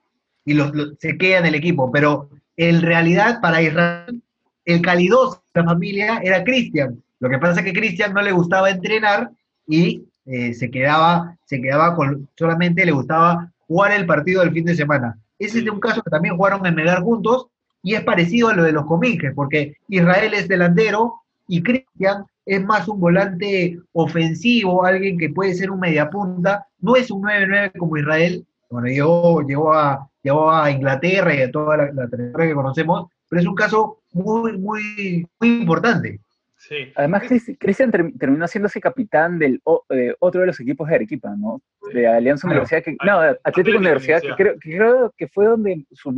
y 0.46 0.54
lo- 0.56 0.74
lo- 0.74 0.96
se 1.00 1.16
queda 1.16 1.38
en 1.38 1.46
el 1.46 1.54
equipo. 1.54 1.92
Pero 1.92 2.28
en 2.58 2.82
realidad, 2.82 3.40
para 3.40 3.62
Israel, 3.62 4.20
el 4.66 4.82
calidoso 4.82 5.44
de 5.54 5.62
la 5.62 5.68
familia 5.70 6.20
era 6.24 6.44
Cristian. 6.44 7.02
Lo 7.20 7.30
que 7.30 7.38
pasa 7.38 7.60
es 7.60 7.66
que 7.68 7.74
Cristian 7.80 8.12
no 8.14 8.22
le 8.24 8.32
gustaba 8.32 8.72
entrenar 8.72 9.30
y 9.68 10.04
eh, 10.26 10.54
se 10.56 10.72
quedaba, 10.72 11.38
se 11.46 11.62
quedaba 11.62 11.96
con, 11.96 12.28
solamente 12.36 12.86
le 12.86 12.92
gustaba 12.92 13.52
jugar 13.68 13.92
el 13.92 14.08
partido 14.08 14.42
del 14.42 14.54
fin 14.54 14.66
de 14.66 14.76
semana. 14.76 15.18
Ese 15.38 15.60
es 15.60 15.70
un 15.70 15.80
caso 15.80 16.02
que 16.02 16.10
también 16.10 16.36
jugaron 16.36 16.66
en 16.66 16.74
Melgar 16.74 17.02
juntos 17.04 17.46
y 17.84 17.94
es 17.94 18.02
parecido 18.02 18.50
a 18.50 18.56
lo 18.56 18.64
de 18.64 18.72
los 18.72 18.86
Cominges, 18.88 19.34
porque 19.36 19.76
Israel 19.88 20.34
es 20.34 20.48
delantero 20.48 21.14
y 21.48 21.62
Cristian 21.62 22.26
es 22.50 22.64
más 22.66 22.88
un 22.88 23.00
volante 23.00 23.78
ofensivo, 23.94 24.84
alguien 24.86 25.18
que 25.18 25.30
puede 25.30 25.54
ser 25.54 25.72
un 25.72 25.80
mediapunta, 25.80 26.66
no 26.80 26.96
es 26.96 27.12
un 27.12 27.22
9-9 27.24 27.72
como 27.78 27.98
Israel, 27.98 28.46
bueno, 28.70 28.88
llegó, 28.88 29.42
llegó, 29.48 29.74
a, 29.74 30.08
llegó 30.24 30.52
a 30.52 30.70
Inglaterra 30.72 31.34
y 31.36 31.42
a 31.42 31.52
toda 31.52 31.78
la, 31.78 31.92
la 31.92 32.08
trayectoria 32.08 32.48
que 32.50 32.54
conocemos, 32.54 33.10
pero 33.30 33.42
es 33.42 33.48
un 33.48 33.56
caso 33.56 34.00
muy, 34.14 34.58
muy, 34.58 35.28
muy 35.40 35.62
importante. 35.62 36.20
Sí. 36.58 36.92
Además, 36.96 37.24
Cris- 37.24 37.58
Cristian 37.60 37.92
term- 37.92 38.18
terminó 38.20 38.48
siéndose 38.48 38.82
capitán 38.82 39.40
del 39.40 39.62
o- 39.64 39.86
eh, 39.90 40.14
otro 40.20 40.42
de 40.42 40.48
los 40.48 40.60
equipos 40.60 40.88
de 40.90 40.96
Arequipa, 40.96 41.34
¿no? 41.38 41.62
De 41.94 42.06
Alianza 42.06 42.48
Claro. 42.48 42.62
Universidad, 42.62 42.84
que, 42.84 42.98
no, 43.06 43.22
de 43.22 43.28
Atlético 43.30 43.50
Atlético 43.50 43.78
Universidad, 43.80 44.22
que 44.22 44.36
creo, 44.36 44.54
que 44.60 44.70
creo 44.78 45.14
que 45.18 45.28
fue 45.30 45.46
donde, 45.46 45.86
su 45.92 46.12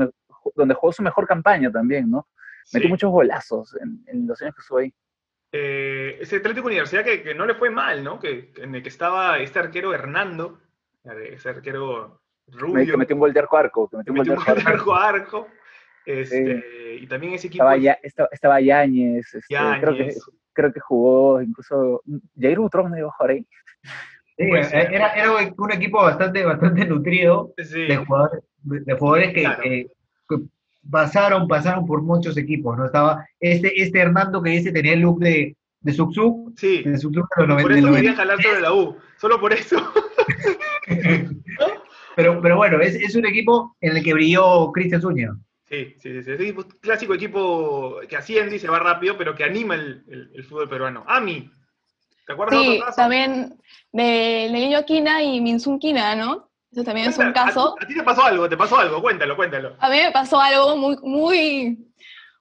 donde 0.55 0.73
jugó 0.73 0.91
su 0.91 1.03
mejor 1.03 1.27
campaña 1.27 1.71
también, 1.71 2.09
¿no? 2.09 2.27
Metió 2.73 2.87
sí. 2.87 2.91
muchos 2.91 3.11
golazos 3.11 3.77
en, 3.81 4.03
en 4.07 4.27
los 4.27 4.41
años 4.41 4.55
que 4.55 4.61
estuvo 4.61 4.79
ahí. 4.79 4.93
Eh, 5.51 6.17
ese 6.22 6.38
Atlético 6.38 6.67
Universidad 6.67 7.03
que, 7.03 7.22
que 7.24 7.36
no 7.36 7.46
le 7.46 7.55
fue 7.55 7.70
mal, 7.70 8.03
¿no? 8.03 8.20
Que, 8.20 8.51
en 8.58 8.74
el 8.75 8.81
que 8.84 8.89
estaba 8.89 9.38
este 9.39 9.60
arquero 9.60 9.93
Hernando, 9.93 10.60
ese 11.29 11.50
arquero 11.50 12.22
Me- 12.48 12.58
rubio, 12.60 12.91
Que 12.93 12.98
metió 12.98 13.15
un 13.15 13.20
gol 13.20 13.34
de 13.34 13.39
arco 13.41 13.58
a 13.58 13.60
arco, 13.62 13.89
que 13.89 13.98
metió 13.98 14.12
un 14.34 14.39
gol 14.39 14.46
de 14.55 14.62
arco 14.65 14.93
a 14.96 15.08
arco. 15.10 15.43
arco. 15.43 15.48
Este, 16.05 16.96
Y 17.00 17.08
también 17.08 17.34
ese 17.34 17.48
equipo. 17.48 17.63
Estaba, 17.63 17.77
ya, 17.77 17.98
estaba, 18.01 18.29
estaba 18.31 18.62
Yáñez, 18.62 19.34
este, 19.34 19.55
creo, 19.55 19.93
que, 19.93 20.00
Yáñez. 20.00 20.20
creo 20.53 20.74
que 20.74 20.79
jugó 20.79 21.41
incluso 21.41 22.01
Jair 22.39 22.58
Butrón 22.60 22.98
iba 22.98 23.08
a 23.10 23.12
jugar 23.12 23.31
ahí. 23.31 23.48
Sí, 24.38 24.48
Puede 24.48 24.63
ser. 24.63 24.93
era, 24.93 25.13
era 25.13 25.31
un 25.31 25.72
equipo 25.72 26.01
bastante, 26.01 26.43
bastante 26.43 26.86
nutrido 26.86 27.53
Sí. 27.58 27.84
de 27.88 27.98
jugadores, 27.98 28.43
de 28.63 28.93
jugadores 28.96 29.34
que, 29.34 29.41
Claro. 29.41 29.62
que 29.62 29.88
pasaron, 30.89 31.47
pasaron 31.47 31.85
por 31.85 32.01
muchos 32.01 32.38
equipos, 32.38 32.77
¿no? 32.77 32.85
Estaba 32.85 33.25
este, 33.39 33.81
este 33.81 34.00
Hernando 34.00 34.41
que 34.41 34.50
dice 34.51 34.71
tenía 34.71 34.93
el 34.93 35.01
look 35.01 35.19
de, 35.19 35.55
de 35.79 35.93
Suksuk, 35.93 36.57
Sí. 36.57 36.83
de 36.83 36.97
Suksuk 36.97 37.27
de 37.38 37.47
los 37.47 37.61
Por 37.61 37.71
90, 37.71 37.77
eso 37.79 37.88
90. 37.88 38.15
jalar 38.15 38.41
sobre 38.41 38.61
la 38.61 38.73
U. 38.73 38.97
Solo 39.17 39.39
por 39.39 39.53
eso. 39.53 39.77
Pero, 42.15 42.41
pero 42.41 42.57
bueno, 42.57 42.79
es, 42.81 42.95
es 42.95 43.15
un 43.15 43.25
equipo 43.25 43.75
en 43.79 43.95
el 43.95 44.03
que 44.03 44.13
brilló 44.13 44.69
Cristian 44.73 45.01
Zúñiga. 45.01 45.33
Sí, 45.69 45.95
sí, 45.97 46.21
sí. 46.21 46.23
sí. 46.23 46.31
Equipo- 46.31 46.67
clásico 46.81 47.13
equipo 47.13 47.95
que 48.09 48.17
asciende 48.17 48.57
y 48.57 48.59
se 48.59 48.67
va 48.67 48.79
rápido, 48.79 49.17
pero 49.17 49.33
que 49.33 49.45
anima 49.45 49.75
el, 49.75 50.03
el- 50.09 50.29
el 50.35 50.43
fútbol 50.43 50.67
peruano. 50.67 51.05
Ami, 51.07 51.50
¿te 52.27 52.33
acuerdas 52.33 52.59
de 52.59 52.65
Sí, 52.65 52.71
otro 52.73 52.85
caso? 52.85 52.95
también 52.97 53.55
de 53.93 54.50
Niño 54.51 54.83
Quina 54.85 55.23
y 55.23 55.39
Minsun 55.39 55.79
Quina, 55.79 56.15
¿no? 56.17 56.50
Eso 56.71 56.83
también 56.83 57.09
es 57.09 57.17
un 57.17 57.23
Cuenta, 57.25 57.45
caso. 57.45 57.75
A, 57.75 57.79
ti- 57.79 57.83
a 57.85 57.87
ti 57.87 57.95
te 57.95 58.03
pasó 58.03 58.23
algo, 58.23 58.47
te 58.49 58.57
pasó 58.57 58.77
algo, 58.77 59.01
cuéntalo, 59.01 59.35
cuéntalo. 59.35 59.75
A 59.79 59.89
mí 59.89 59.97
me 59.97 60.11
pasó 60.11 60.39
algo 60.39 60.77
muy, 60.77 60.97
muy, 61.01 61.77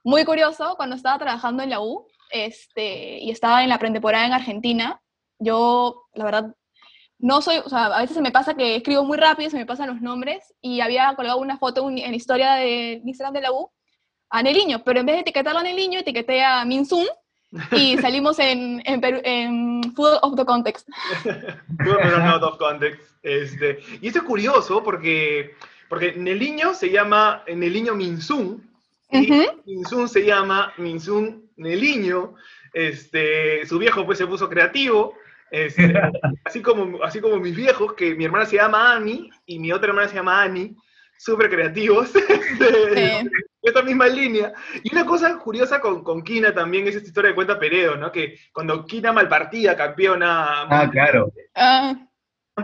muy 0.05 0.25
curioso 0.25 0.75
cuando 0.77 0.95
estaba 0.97 1.19
trabajando 1.19 1.63
en 1.63 1.71
la 1.71 1.81
U 1.81 2.07
este, 2.31 3.19
y 3.19 3.31
estaba 3.31 3.63
en 3.65 3.69
la 3.69 3.79
pretemporada 3.79 4.27
en 4.27 4.33
Argentina. 4.33 5.01
Yo, 5.39 6.05
la 6.15 6.25
verdad, 6.25 6.55
no 7.19 7.43
soy, 7.43 7.59
o 7.59 7.69
sea, 7.69 7.87
a 7.87 8.01
veces 8.01 8.15
se 8.17 8.23
me 8.23 8.31
pasa 8.31 8.55
que 8.55 8.77
escribo 8.77 9.05
muy 9.05 9.19
rápido, 9.19 9.51
se 9.51 9.57
me 9.59 9.67
pasan 9.67 9.89
los 9.89 10.01
nombres 10.01 10.55
y 10.61 10.81
había 10.81 11.13
colgado 11.17 11.39
una 11.39 11.59
foto 11.59 11.89
en 11.91 11.99
en 11.99 12.11
la 12.11 12.17
historia 12.17 12.53
de 12.55 13.03
Instagram 13.05 13.35
de 13.35 13.41
la 13.41 13.53
U 13.53 13.71
a 14.31 14.43
Neliño, 14.45 14.85
pero 14.85 15.01
en 15.01 15.07
vez 15.07 15.17
de 15.17 15.21
etiquetarlo 15.23 15.59
a 15.59 15.63
Neliño, 15.65 15.99
etiqueté 15.99 16.45
a 16.45 16.65
Minsun 16.65 17.05
y 17.73 17.99
salimos 17.99 18.39
en, 18.39 18.83
en, 18.85 19.01
Perú- 19.01 19.21
en 19.25 19.93
Food 19.95 20.19
of 20.23 20.37
the 20.37 20.45
Context. 20.45 20.89
Peruano 21.79 22.33
out 22.35 22.43
of 22.43 22.59
context. 22.59 23.01
Este, 23.23 23.81
y 24.01 24.09
esto 24.09 24.21
es 24.21 24.25
curioso 24.25 24.83
porque, 24.83 25.55
porque 25.89 26.13
Neliño 26.13 26.75
se 26.75 26.91
llama 26.91 27.43
Neliño 27.49 27.95
Minsun 27.95 28.69
y 29.11 29.31
Ujú. 29.33 29.63
Minsun 29.67 30.09
se 30.09 30.25
llama 30.25 30.73
Minsun 30.79 31.51
Neliño. 31.57 32.35
Este, 32.73 33.67
su 33.67 33.79
viejo 33.79 34.07
pues 34.07 34.19
se 34.19 34.27
puso 34.29 34.49
creativo 34.49 35.15
Este, 35.51 35.93
así, 36.45 36.63
como, 36.63 37.03
así 37.03 37.21
como 37.21 37.37
mis 37.39 37.57
viejos, 37.57 37.95
que 37.95 38.15
mi 38.15 38.25
hermana 38.25 38.47
se 38.47 38.57
llama 38.57 38.95
Ani 38.95 39.29
y 39.47 39.59
mi 39.59 39.73
otra 39.73 39.89
hermana 39.89 40.09
se 40.09 40.15
llama 40.15 40.41
Ani, 40.43 40.77
súper 41.21 41.51
creativos, 41.51 42.11
de 42.59 43.31
esta 43.63 43.83
misma 43.83 44.07
línea. 44.07 44.53
Y 44.83 44.93
una 44.93 45.05
cosa 45.05 45.37
curiosa 45.39 45.81
con, 45.81 46.03
con 46.03 46.23
Kina 46.23 46.55
también 46.55 46.89
es 46.89 46.97
esta 46.97 47.09
historia 47.09 47.29
de 47.31 47.35
cuenta 47.35 47.59
Peredo, 47.59 47.97
¿no? 47.97 48.11
Que 48.11 48.39
cuando 48.53 48.87
Kina 48.87 49.13
malpartida, 49.13 49.77
campeona... 49.77 50.63
Ah, 50.63 50.89
claro. 50.91 51.31
Ah, 51.55 51.95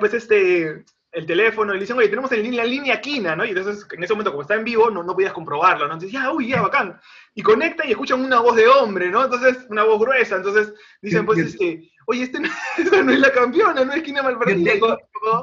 Pues 0.01 0.15
este, 0.15 0.85
el 1.13 1.27
teléfono, 1.27 1.73
y 1.73 1.77
le 1.77 1.81
dicen, 1.83 1.99
oye, 1.99 2.09
tenemos 2.09 2.33
en 2.33 2.43
línea, 2.43 2.65
la 2.65 2.71
línea 2.71 3.01
Kina, 3.01 3.37
¿no? 3.37 3.45
Y 3.45 3.51
entonces, 3.51 3.87
en 3.93 4.03
ese 4.03 4.15
momento, 4.15 4.31
como 4.31 4.43
está 4.43 4.55
en 4.55 4.65
vivo, 4.65 4.91
no, 4.91 5.03
no 5.03 5.13
podías 5.13 5.35
comprobarlo, 5.35 5.87
¿no? 5.87 5.93
Entonces, 5.93 6.13
ya, 6.13 6.33
uy, 6.33 6.49
ya, 6.49 6.63
bacán. 6.63 6.99
Y 7.35 7.43
conecta 7.43 7.87
y 7.87 7.91
escuchan 7.91 8.25
una 8.25 8.41
voz 8.41 8.57
de 8.57 8.67
hombre, 8.67 9.11
¿no? 9.11 9.23
Entonces, 9.25 9.67
una 9.69 9.85
voz 9.85 10.01
gruesa. 10.01 10.37
Entonces, 10.37 10.73
dicen, 11.03 11.27
pues, 11.27 11.39
Yo- 11.39 11.45
este, 11.45 11.91
oye, 12.07 12.23
este 12.23 12.41
no, 12.41 12.49
esta 12.79 13.03
no 13.03 13.13
es 13.13 13.19
la 13.19 13.33
campeona, 13.33 13.85
no 13.85 13.93
es 13.93 14.03
Kina 14.03 14.21
Yo 14.21 14.25
malpartida. 14.25 14.73
tengo, 14.73 14.97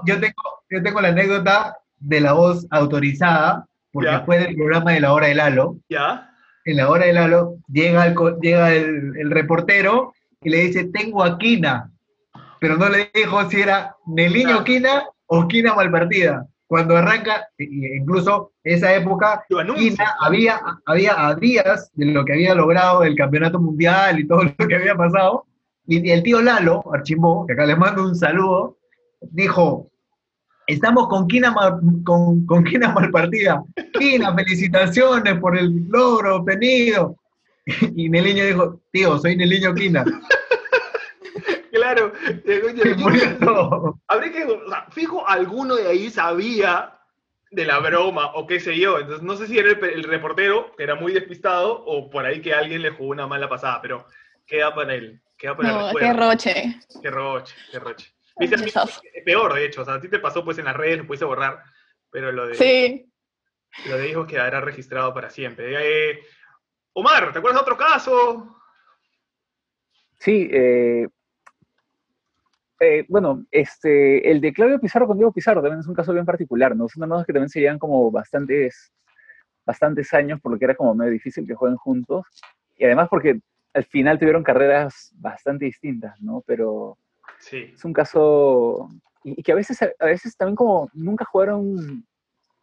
yo, 0.05 0.19
tengo, 0.19 0.63
yo 0.71 0.81
tengo 0.81 0.99
la 1.01 1.09
anécdota 1.09 1.77
de 2.03 2.19
la 2.21 2.33
voz 2.33 2.65
autorizada, 2.69 3.65
porque 3.91 4.11
Ya. 4.11 4.21
fue 4.25 4.39
del 4.39 4.55
programa 4.55 4.91
de 4.91 4.99
la 5.01 5.13
hora 5.13 5.27
del 5.27 5.39
Halo. 5.39 5.77
¿Ya? 5.89 6.29
En 6.65 6.77
la 6.77 6.89
hora 6.89 7.05
del 7.05 7.17
Halo 7.17 7.57
llega 7.67 8.05
el, 8.07 8.15
llega 8.41 8.73
el, 8.73 9.13
el 9.17 9.31
reportero 9.31 10.13
y 10.41 10.49
le 10.49 10.57
dice, 10.65 10.85
tengo 10.85 11.23
a 11.23 11.37
Quina, 11.37 11.91
pero 12.59 12.77
no 12.77 12.89
le 12.89 13.09
dijo 13.13 13.49
si 13.49 13.61
era 13.61 13.95
Neliño. 14.05 14.63
Quina 14.63 15.03
o 15.27 15.47
Quina 15.47 15.73
Malpartida. 15.75 16.45
Cuando 16.67 16.97
arranca, 16.97 17.47
y- 17.57 17.85
y 17.85 17.97
incluso 17.97 18.51
esa 18.63 18.93
época. 18.95 19.43
Quina 19.47 20.15
había, 20.21 20.59
había 20.85 21.27
a 21.27 21.35
días 21.35 21.91
de 21.93 22.05
lo 22.05 22.25
que 22.25 22.33
había 22.33 22.55
logrado 22.55 23.03
el 23.03 23.15
campeonato 23.15 23.59
mundial 23.59 24.19
y 24.19 24.27
todo 24.27 24.43
lo 24.57 24.67
que 24.67 24.75
había 24.75 24.95
pasado, 24.95 25.45
y 25.85 26.09
el 26.09 26.23
tío 26.23 26.41
Lalo, 26.41 26.81
Archimbó, 26.93 27.45
que 27.45 27.53
acá 27.53 27.65
le 27.65 27.75
mando 27.75 28.03
un 28.03 28.15
saludo, 28.15 28.77
dijo, 29.21 29.89
estamos 30.67 31.07
con 31.07 31.27
Quina, 31.27 31.51
mal- 31.51 31.79
con, 32.05 32.45
con 32.45 32.63
Quina 32.63 32.89
Malpartida. 32.93 33.63
Quina, 33.97 34.33
felicitaciones 34.35 35.37
por 35.39 35.57
el 35.57 35.87
logro 35.89 36.37
obtenido. 36.37 37.15
Y 37.95 38.09
Neliño 38.09 38.45
dijo, 38.45 38.81
tío, 38.91 39.17
soy 39.19 39.35
Neliño 39.37 39.73
Quina. 39.73 40.03
Claro. 41.71 42.13
oye, 42.45 42.91
Y 42.91 43.01
murió 43.01 43.37
todo. 43.39 43.99
Habré 44.07 44.31
que, 44.31 44.43
o 44.43 44.69
sea, 44.69 44.85
fijo, 44.91 45.27
alguno 45.27 45.75
de 45.75 45.87
ahí 45.87 46.09
sabía 46.11 46.93
de 47.49 47.65
la 47.65 47.79
broma 47.79 48.27
o 48.35 48.45
qué 48.45 48.59
sé 48.59 48.77
yo. 48.77 48.99
Entonces, 48.99 49.23
no 49.23 49.35
sé 49.35 49.47
si 49.47 49.57
era 49.57 49.71
el, 49.71 49.83
el 49.83 50.03
reportero, 50.03 50.71
que 50.77 50.83
era 50.83 50.95
muy 50.95 51.13
despistado, 51.13 51.83
o 51.85 52.09
por 52.11 52.25
ahí 52.25 52.41
que 52.41 52.53
alguien 52.53 52.83
le 52.83 52.91
jugó 52.91 53.09
una 53.09 53.25
mala 53.27 53.49
pasada, 53.49 53.81
pero 53.81 54.05
queda 54.45 54.73
para 54.75 54.93
él. 54.93 55.19
Queda 55.37 55.57
para 55.57 55.69
el 55.69 55.75
no, 55.93 55.99
qué 55.99 56.13
roche. 56.13 56.79
Qué 57.01 57.09
roche, 57.09 57.55
qué 57.71 57.79
roche. 57.79 58.13
Viste, 58.37 58.57
mí- 58.57 58.63
Chistoso. 58.63 59.01
peor, 59.25 59.53
de 59.53 59.65
hecho. 59.65 59.81
O 59.81 59.85
sea, 59.85 59.95
a 59.95 60.01
ti 60.01 60.09
te 60.09 60.19
pasó 60.19 60.43
pues 60.43 60.57
en 60.57 60.65
las 60.65 60.75
redes, 60.75 60.97
lo 60.99 61.07
pudiste 61.07 61.25
borrar, 61.25 61.63
pero 62.09 62.31
lo 62.31 62.47
de, 62.47 62.55
Sí. 62.55 63.11
lo 63.87 63.97
de 63.97 64.09
hijos 64.09 64.27
quedará 64.27 64.59
registrado 64.61 65.13
para 65.13 65.29
siempre. 65.29 66.11
Eh, 66.11 66.19
Omar, 66.93 67.31
¿te 67.33 67.39
acuerdas 67.39 67.59
de 67.59 67.63
otro 67.63 67.77
caso? 67.77 68.57
Sí, 70.19 70.47
eh, 70.51 71.07
eh, 72.79 73.05
bueno, 73.09 73.45
este, 73.51 74.29
el 74.29 74.41
de 74.41 74.53
Claudio 74.53 74.79
Pizarro 74.79 75.07
con 75.07 75.17
Diego 75.17 75.31
Pizarro 75.33 75.61
también 75.61 75.79
es 75.79 75.87
un 75.87 75.95
caso 75.95 76.13
bien 76.13 76.25
particular, 76.25 76.75
¿no? 76.75 76.87
Son 76.87 77.03
hermanos 77.03 77.25
que 77.25 77.33
también 77.33 77.49
se 77.49 77.59
llevan 77.61 77.79
como 77.79 78.09
bastantes, 78.11 78.93
bastantes 79.65 80.13
años, 80.13 80.39
por 80.41 80.51
lo 80.51 80.59
que 80.59 80.65
era 80.65 80.75
como 80.75 80.93
medio 80.95 81.11
difícil 81.11 81.47
que 81.47 81.55
jueguen 81.55 81.77
juntos, 81.77 82.25
y 82.75 82.85
además 82.85 83.07
porque 83.09 83.39
al 83.73 83.85
final 83.85 84.19
tuvieron 84.19 84.43
carreras 84.43 85.11
bastante 85.15 85.65
distintas, 85.65 86.21
¿no? 86.21 86.43
Pero 86.45 86.97
Sí. 87.49 87.71
es 87.75 87.83
un 87.85 87.93
caso, 87.93 88.87
y, 89.23 89.39
y 89.39 89.43
que 89.43 89.51
a 89.51 89.55
veces, 89.55 89.81
a 89.81 90.05
veces 90.05 90.35
también 90.37 90.55
como 90.55 90.89
nunca 90.93 91.25
jugaron 91.25 92.05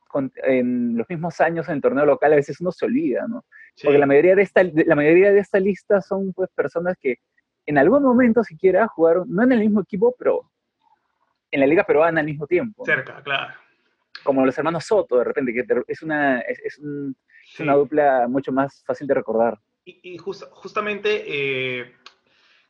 con- 0.08 0.32
en 0.42 0.96
los 0.96 1.08
mismos 1.08 1.40
años 1.40 1.68
en 1.68 1.75
el 1.76 1.80
torneo 1.82 2.04
local, 2.06 2.32
a 2.32 2.37
veces 2.37 2.60
uno 2.60 2.72
se 2.72 2.87
olvida, 2.87 3.26
¿no? 3.28 3.44
sí. 3.75 3.84
Porque 3.87 3.99
la 3.99 4.06
mayoría 4.06 4.34
de 4.34 4.42
esta, 4.42 4.62
la 4.64 4.94
mayoría 4.96 5.32
de 5.32 5.38
esta 5.40 5.60
lista 5.60 6.00
son 6.00 6.32
pues 6.32 6.49
personas 6.54 6.96
que 7.00 7.18
en 7.66 7.78
algún 7.78 8.02
momento 8.02 8.42
siquiera 8.42 8.88
jugaron, 8.88 9.28
no 9.30 9.42
en 9.44 9.52
el 9.52 9.60
mismo 9.60 9.80
equipo, 9.82 10.14
pero 10.18 10.50
en 11.50 11.60
la 11.60 11.66
liga 11.66 11.84
peruana 11.84 12.20
al 12.20 12.26
mismo 12.26 12.46
tiempo. 12.46 12.82
¿no? 12.82 12.87
Cerca, 12.92 13.22
claro. 13.22 13.54
Como 14.25 14.44
los 14.44 14.56
hermanos 14.58 14.84
Soto, 14.84 15.18
de 15.18 15.25
repente, 15.25 15.52
que 15.52 15.64
es 15.88 16.02
una, 16.02 16.40
es, 16.40 16.58
es 16.64 16.78
un- 16.78 17.16
es 17.44 17.56
Sí. 17.56 17.62
una 17.62 17.75
dupla 17.75 18.26
mucho 18.28 18.52
más 18.52 18.82
fácil 18.84 19.06
de 19.06 19.14
recordar. 19.14 19.58
Y, 19.84 19.99
y 20.14 20.18
jus- 20.18 20.46
justamente 20.50 21.25
eh, 21.26 21.94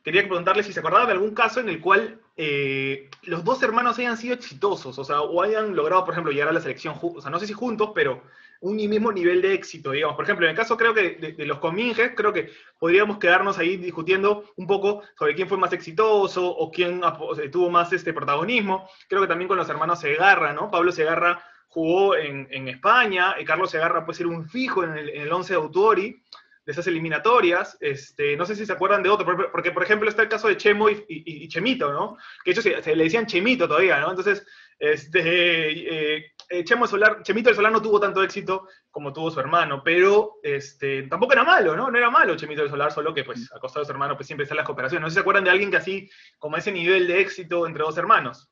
quería 0.03 0.27
preguntarle 0.27 0.63
si 0.63 0.73
se 0.73 0.79
acordaban 0.79 1.07
de 1.07 1.13
algún 1.13 1.33
caso 1.33 1.59
en 1.59 1.69
el 1.69 1.79
cual 1.79 2.19
eh, 2.37 3.09
los 3.23 3.43
dos 3.43 3.61
hermanos 3.63 3.99
hayan 3.99 4.17
sido 4.17 4.33
exitosos, 4.33 4.97
o 4.97 5.03
sea, 5.03 5.21
o 5.21 5.41
hayan 5.41 5.75
logrado, 5.75 6.05
por 6.05 6.13
ejemplo, 6.13 6.31
llegar 6.31 6.49
a 6.49 6.53
la 6.53 6.61
selección, 6.61 6.95
o 7.01 7.21
sea, 7.21 7.29
no 7.29 7.39
sé 7.39 7.47
si 7.47 7.53
juntos, 7.53 7.91
pero 7.93 8.23
un 8.61 8.75
mismo 8.75 9.11
nivel 9.11 9.41
de 9.41 9.53
éxito, 9.53 9.91
digamos. 9.91 10.15
Por 10.15 10.25
ejemplo, 10.25 10.45
en 10.45 10.51
el 10.51 10.55
caso 10.55 10.77
creo 10.77 10.93
que 10.93 11.15
de, 11.19 11.31
de 11.33 11.45
los 11.45 11.57
Cominges, 11.57 12.13
creo 12.15 12.31
que 12.31 12.51
podríamos 12.77 13.17
quedarnos 13.17 13.57
ahí 13.57 13.77
discutiendo 13.77 14.45
un 14.55 14.67
poco 14.67 15.01
sobre 15.17 15.35
quién 15.35 15.47
fue 15.47 15.57
más 15.57 15.73
exitoso 15.73 16.47
o 16.47 16.71
quién 16.71 17.01
eh, 17.37 17.49
tuvo 17.49 17.69
más 17.69 17.91
este 17.91 18.13
protagonismo. 18.13 18.87
Creo 19.09 19.21
que 19.21 19.27
también 19.27 19.47
con 19.47 19.57
los 19.57 19.69
hermanos 19.69 19.99
Segarra, 19.99 20.53
¿no? 20.53 20.69
Pablo 20.69 20.91
Segarra 20.91 21.43
jugó 21.69 22.15
en, 22.15 22.47
en 22.51 22.67
España, 22.67 23.35
y 23.39 23.45
Carlos 23.45 23.71
Segarra 23.71 24.05
puede 24.05 24.17
ser 24.17 24.27
un 24.27 24.47
fijo 24.47 24.83
en 24.83 24.95
el, 24.97 25.09
en 25.09 25.21
el 25.21 25.31
11 25.31 25.53
de 25.53 25.59
Autori 25.59 26.23
esas 26.71 26.87
eliminatorias. 26.87 27.77
Este, 27.79 28.35
no 28.35 28.45
sé 28.45 28.55
si 28.55 28.65
se 28.65 28.73
acuerdan 28.73 29.03
de 29.03 29.09
otro, 29.09 29.25
porque, 29.51 29.71
por 29.71 29.83
ejemplo 29.83 30.09
está 30.09 30.23
el 30.23 30.29
caso 30.29 30.47
de 30.47 30.57
Chemo 30.57 30.89
y, 30.89 31.47
Chemito, 31.47 31.91
¿no? 31.91 32.17
Que 32.43 32.51
ellos 32.51 32.63
se, 32.63 32.95
le 32.95 33.03
decían 33.03 33.25
Chemito 33.25 33.67
todavía, 33.67 33.99
¿no? 33.99 34.09
Entonces, 34.09 34.45
este, 34.79 36.15
eh, 36.17 36.33
eh, 36.49 36.65
Solar, 36.87 37.21
Chemito 37.21 37.49
del 37.49 37.55
Solar 37.55 37.71
no 37.71 37.81
tuvo 37.81 37.99
tanto 37.99 38.23
éxito 38.23 38.67
como 38.89 39.13
tuvo 39.13 39.29
su 39.29 39.39
hermano, 39.39 39.83
pero 39.83 40.39
este, 40.41 41.03
tampoco 41.03 41.33
era 41.33 41.43
malo, 41.43 41.75
¿no? 41.75 41.91
No 41.91 41.97
era 41.97 42.09
malo 42.09 42.35
Chemito 42.35 42.61
del 42.61 42.71
Solar, 42.71 42.91
solo 42.91 43.13
que 43.13 43.23
pues 43.23 43.51
a 43.51 43.79
de 43.79 43.85
su 43.85 43.91
hermano 43.91 44.15
pues 44.15 44.27
siempre 44.27 44.43
está 44.43 44.55
la 44.55 44.63
cooperación. 44.63 45.01
No 45.01 45.07
sé 45.07 45.11
si 45.11 45.15
se 45.15 45.21
acuerdan 45.21 45.43
de 45.43 45.51
alguien 45.51 45.69
que 45.69 45.77
así, 45.77 46.09
como 46.39 46.57
ese 46.57 46.71
nivel 46.71 47.07
de 47.07 47.21
éxito 47.21 47.67
entre 47.67 47.83
dos 47.83 47.97
hermanos. 47.97 48.49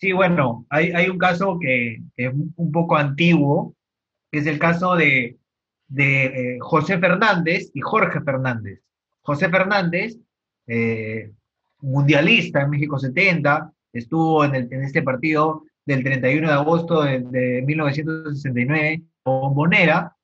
Sí, 0.00 0.12
bueno, 0.12 0.66
hay, 0.70 0.92
hay 0.92 1.08
un 1.08 1.18
caso 1.18 1.58
que, 1.60 1.98
que 2.14 2.26
es 2.26 2.32
un 2.32 2.70
poco 2.70 2.96
antiguo, 2.96 3.74
que 4.30 4.38
es 4.38 4.46
el 4.46 4.58
caso 4.58 4.94
de, 4.94 5.37
de 5.88 6.24
eh, 6.26 6.58
José 6.60 6.98
Fernández 6.98 7.70
y 7.74 7.80
Jorge 7.80 8.20
Fernández. 8.20 8.80
José 9.22 9.48
Fernández, 9.48 10.16
eh, 10.66 11.32
mundialista 11.80 12.62
en 12.62 12.70
México 12.70 12.98
70, 12.98 13.72
estuvo 13.92 14.44
en, 14.44 14.54
el- 14.54 14.72
en 14.72 14.82
este 14.84 15.02
partido 15.02 15.64
del 15.86 16.04
31 16.04 16.48
de 16.48 16.54
agosto 16.54 17.02
de, 17.02 17.20
de 17.20 17.62
1969 17.62 19.02
con 19.22 19.40
Bombonera, 19.40 20.14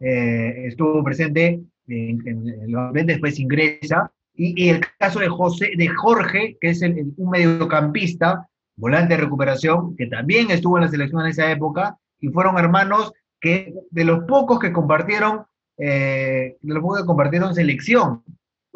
eh, 0.00 0.64
estuvo 0.66 1.02
presente 1.04 1.60
en, 1.86 2.26
en 2.26 2.72
Babel, 2.72 3.06
después 3.06 3.38
ingresa, 3.38 4.10
y, 4.34 4.70
el 4.70 4.80
caso 4.98 5.20
de, 5.20 5.28
José, 5.28 5.72
de 5.76 5.88
Jorge, 5.88 6.56
que 6.60 6.70
es 6.70 6.82
un 6.82 7.30
mediocampista, 7.30 8.48
volante 8.76 9.14
de 9.14 9.20
recuperación, 9.20 9.94
que 9.94 10.06
también 10.06 10.50
estuvo 10.50 10.78
en 10.78 10.84
la 10.84 10.88
selección 10.90 11.20
en 11.20 11.28
esa 11.28 11.50
época, 11.50 11.96
y 12.18 12.28
fueron 12.28 12.56
hermanos 12.58 13.12
que 13.42 13.74
de 13.90 14.04
los 14.04 14.24
pocos 14.24 14.58
que 14.58 14.72
compartieron, 14.72 15.44
eh, 15.76 16.56
de 16.60 16.74
los 16.74 16.82
pocos 16.82 17.00
que 17.00 17.06
compartieron 17.06 17.54
selección. 17.54 18.22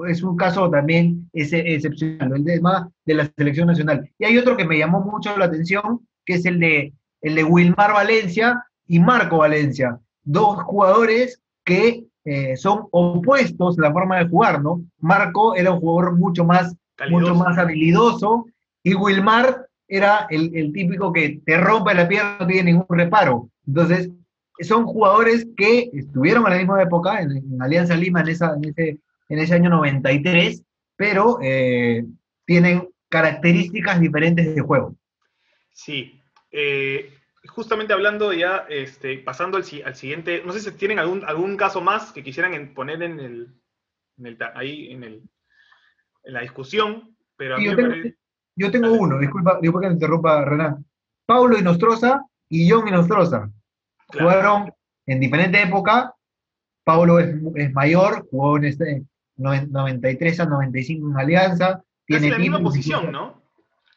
Es 0.08 0.22
un 0.22 0.36
caso 0.36 0.68
también 0.68 1.30
excepcional, 1.32 2.32
el 2.34 2.44
tema 2.44 2.90
de 3.06 3.14
la 3.14 3.32
selección 3.38 3.68
nacional. 3.68 4.10
Y 4.18 4.26
hay 4.26 4.36
otro 4.36 4.56
que 4.56 4.66
me 4.66 4.76
llamó 4.76 5.00
mucho 5.00 5.34
la 5.38 5.46
atención, 5.46 6.06
que 6.26 6.34
es 6.34 6.44
el 6.44 6.60
de, 6.60 6.92
el 7.22 7.34
de 7.36 7.44
Wilmar 7.44 7.94
Valencia 7.94 8.62
y 8.86 8.98
Marco 8.98 9.38
Valencia, 9.38 9.98
dos 10.22 10.62
jugadores 10.64 11.40
que 11.64 12.04
eh, 12.24 12.56
son 12.56 12.88
opuestos 12.90 13.78
en 13.78 13.82
la 13.82 13.92
forma 13.92 14.18
de 14.18 14.28
jugar, 14.28 14.60
¿no? 14.60 14.84
Marco 14.98 15.54
era 15.54 15.72
un 15.72 15.80
jugador 15.80 16.16
mucho 16.18 16.44
más 16.44 16.76
mucho 17.10 17.34
más 17.34 17.58
habilidoso, 17.58 18.46
y 18.82 18.94
Wilmar 18.94 19.66
era 19.88 20.26
el, 20.30 20.56
el 20.56 20.72
típico 20.72 21.12
que 21.12 21.40
te 21.44 21.58
rompe 21.58 21.94
la 21.94 22.08
pierna, 22.08 22.38
no 22.40 22.46
tiene 22.46 22.72
ningún 22.72 22.86
reparo. 22.88 23.50
Entonces, 23.66 24.10
son 24.60 24.86
jugadores 24.86 25.46
que 25.56 25.90
estuvieron 25.92 26.46
a 26.46 26.50
la 26.50 26.56
misma 26.58 26.82
época, 26.82 27.20
en, 27.20 27.30
en 27.36 27.60
Alianza 27.62 27.96
Lima, 27.96 28.20
en, 28.20 28.28
esa, 28.28 28.54
en, 28.54 28.64
ese, 28.64 28.98
en 29.28 29.38
ese 29.38 29.54
año 29.54 29.70
93, 29.70 30.62
pero 30.96 31.38
eh, 31.42 32.04
tienen 32.44 32.88
características 33.08 34.00
diferentes 34.00 34.54
de 34.54 34.60
juego. 34.60 34.96
Sí. 35.72 36.20
Eh, 36.50 37.12
justamente 37.48 37.92
hablando 37.92 38.32
ya, 38.32 38.64
este, 38.68 39.18
pasando 39.18 39.56
al, 39.58 39.64
al 39.84 39.94
siguiente, 39.94 40.42
no 40.44 40.52
sé 40.52 40.60
si 40.60 40.72
tienen 40.76 40.98
algún, 40.98 41.24
algún 41.24 41.56
caso 41.56 41.80
más 41.80 42.12
que 42.12 42.22
quisieran 42.22 42.72
poner 42.74 43.02
en 43.02 43.20
el, 43.20 43.48
en 44.18 44.26
el 44.26 44.38
ahí 44.54 44.90
en, 44.92 45.04
el, 45.04 45.22
en 46.24 46.32
la 46.32 46.40
discusión, 46.40 47.14
pero 47.36 47.54
a 47.54 47.58
Sí, 47.58 47.64
mí 47.64 47.70
yo 47.70 47.76
me 47.76 47.82
tengo- 47.82 47.90
parece- 47.94 48.16
Yo 48.56 48.70
tengo 48.70 48.92
uno, 48.92 49.18
disculpa, 49.18 49.58
disculpa 49.60 49.80
que 49.82 49.88
me 49.88 49.94
interrumpa, 49.94 50.44
Renan. 50.44 50.84
Paulo 51.26 51.58
Inostroza 51.58 52.22
y 52.48 52.70
John 52.70 52.88
Inostroza. 52.88 53.50
Claro, 54.08 54.28
Jugaron 54.30 54.72
en 55.06 55.20
diferente 55.20 55.62
época. 55.62 56.14
Paulo 56.84 57.18
es, 57.18 57.34
es 57.56 57.72
mayor, 57.72 58.26
jugó 58.30 58.56
en 58.58 58.64
este 58.66 59.02
noven- 59.36 59.68
93 59.70 60.40
a 60.40 60.46
95 60.46 61.10
en 61.10 61.16
Alianza. 61.16 61.82
Casi 62.06 62.20
tiene 62.20 62.30
la 62.30 62.38
misma 62.38 62.60
posición, 62.60 63.10
¿no? 63.10 63.42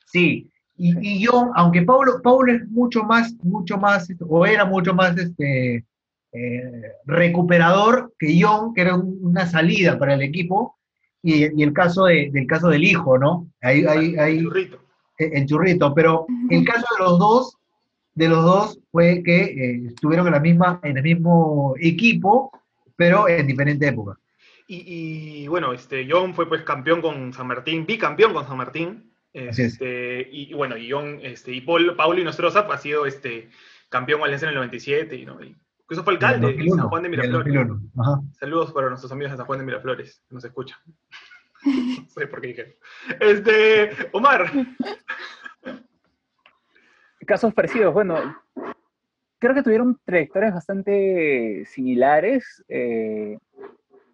Sí, 0.06 0.50
y, 0.76 0.98
y 1.08 1.20
yo, 1.24 1.52
aunque 1.56 1.84
Paulo, 1.84 2.22
Paulo 2.24 2.52
es 2.52 2.68
mucho 2.70 3.04
más, 3.04 3.34
mucho 3.44 3.78
más, 3.78 4.08
o 4.28 4.46
era 4.46 4.66
mucho 4.66 4.94
más 4.96 5.16
este, 5.18 5.86
eh, 6.32 6.82
recuperador 7.06 8.14
que 8.18 8.40
John, 8.42 8.74
que 8.74 8.82
era 8.82 8.96
un- 8.96 9.20
una 9.22 9.46
salida 9.46 10.00
para 10.00 10.16
el 10.16 10.22
equipo, 10.24 10.78
y, 11.22 11.46
y 11.60 11.64
el 11.64 11.74
caso 11.74 12.06
de- 12.06 12.30
del 12.32 12.48
caso 12.48 12.70
del 12.70 12.84
hijo, 12.84 13.18
¿no? 13.20 13.48
Ahí, 13.62 13.86
ahí, 13.86 14.16
ahí, 14.18 14.42
Churrito. 14.42 14.78
eh, 15.20 15.30
el 15.34 15.46
churrito, 15.46 15.94
pero 15.94 16.26
el 16.50 16.66
caso 16.66 16.86
de 16.98 17.04
los 17.04 17.20
dos, 17.20 17.58
de 18.14 18.28
los 18.28 18.44
dos 18.44 18.80
fue 18.92 19.22
que 19.24 19.42
eh, 19.44 19.82
estuvieron 19.88 20.28
en 20.28 20.34
la 20.34 20.40
misma, 20.40 20.80
en 20.84 20.98
el 20.98 21.04
mismo 21.04 21.74
equipo, 21.80 22.52
pero 22.96 23.28
en 23.28 23.48
diferente 23.48 23.88
época. 23.88 24.18
Y, 24.68 25.44
y, 25.44 25.48
bueno, 25.48 25.74
este, 25.74 26.08
John 26.10 26.34
fue 26.36 26.48
pues 26.48 26.62
campeón 26.62 27.02
con 27.02 27.34
San 27.34 27.48
Martín, 27.48 27.86
bicampeón 27.86 28.34
con 28.34 28.46
San 28.48 28.58
Martín. 28.58 29.12
Así 29.34 29.64
es. 29.64 29.74
Este, 29.74 30.28
y, 30.32 30.52
y 30.52 30.54
bueno, 30.54 30.78
y 30.78 30.92
John, 30.92 31.20
este, 31.24 31.52
y 31.54 31.62
Paul, 31.62 31.96
Paulo 31.96 32.20
Inostroza 32.20 32.60
ha 32.60 32.78
sido 32.78 33.06
este, 33.06 33.50
campeón 33.90 34.22
valenciano 34.22 34.52
en 34.52 34.58
el 34.58 34.66
97, 34.68 35.16
y, 35.16 35.26
¿no? 35.26 35.44
Y 35.44 35.56
incluso 35.82 36.04
fue 36.04 36.14
alcalde 36.14 36.48
de 36.48 36.54
2001, 36.54 36.82
San 36.82 36.90
Juan 36.90 37.04
de 37.04 37.10
Miraflores. 37.10 37.54
2001, 37.54 37.92
ajá. 37.98 38.22
Saludos 38.40 38.72
para 38.72 38.90
nuestros 38.90 39.12
amigos 39.12 39.32
de 39.32 39.38
San 39.38 39.46
Juan 39.46 39.60
de 39.60 39.66
Miraflores, 39.66 40.24
que 40.28 40.36
nos 40.36 40.46
escuchan. 40.46 40.78
no 41.66 42.10
sé 42.10 42.28
por 42.28 42.42
qué 42.42 42.48
dije. 42.48 42.78
Este, 43.20 43.90
Omar, 44.12 44.52
Casos 47.30 47.54
parecidos, 47.54 47.94
bueno, 47.94 48.16
creo 49.38 49.54
que 49.54 49.62
tuvieron 49.62 50.00
trayectorias 50.04 50.52
bastante 50.52 51.64
similares. 51.68 52.64
eh, 52.68 53.38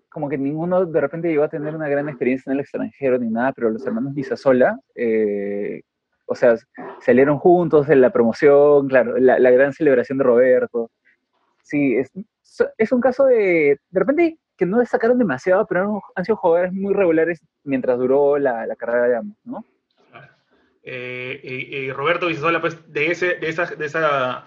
como 0.10 0.28
que 0.28 0.38
ninguno 0.38 0.86
de 0.86 1.00
repente 1.00 1.30
llegó 1.30 1.44
a 1.46 1.50
tener 1.50 1.74
una 1.74 1.88
gran 1.88 2.10
experiencia 2.10 2.50
en 2.52 2.56
el 2.56 2.60
extranjero 2.60 3.18
ni 3.18 3.30
nada, 3.30 3.54
pero 3.54 3.70
los 3.70 3.88
hermanos 3.88 4.14
Bisasola, 4.14 4.78
eh, 4.96 5.82
o 6.26 6.36
sea, 6.36 6.58
salieron 7.00 7.38
juntos 7.40 7.88
en 7.88 8.02
la 8.02 8.12
promoción, 8.12 8.90
claro, 8.90 9.18
la, 9.18 9.50
gran 9.52 9.72
celebración 9.72 10.18
de 10.18 10.24
Roberto. 10.26 10.92
Sí, 11.64 11.96
es, 11.96 12.92
un 12.92 13.00
caso 13.00 13.26
de, 13.28 13.80
de 13.92 14.00
repente 14.00 14.40
que 14.58 14.66
no 14.66 14.80
destacaron 14.80 15.18
demasiado, 15.18 15.66
pero 15.68 15.82
han, 15.84 16.02
han 16.16 16.26
sido 16.26 16.36
jugadores 16.36 16.74
muy 16.74 16.94
regulares 16.94 17.42
mientras 17.64 17.98
duró 17.98 18.38
la 18.38 18.76
carrera 18.76 19.08
de 19.08 19.16
ambos, 19.16 19.38
¿no? 19.46 19.64
Eh, 20.86 21.40
y- 21.44 21.92
Roberto 21.92 22.28
Vizasola, 22.28 22.62
pues 22.62 22.78
de, 22.94 23.08
ese, 23.12 23.36
de, 23.36 23.50
esa, 23.50 23.66
de 23.66 23.86
esa 23.86 24.46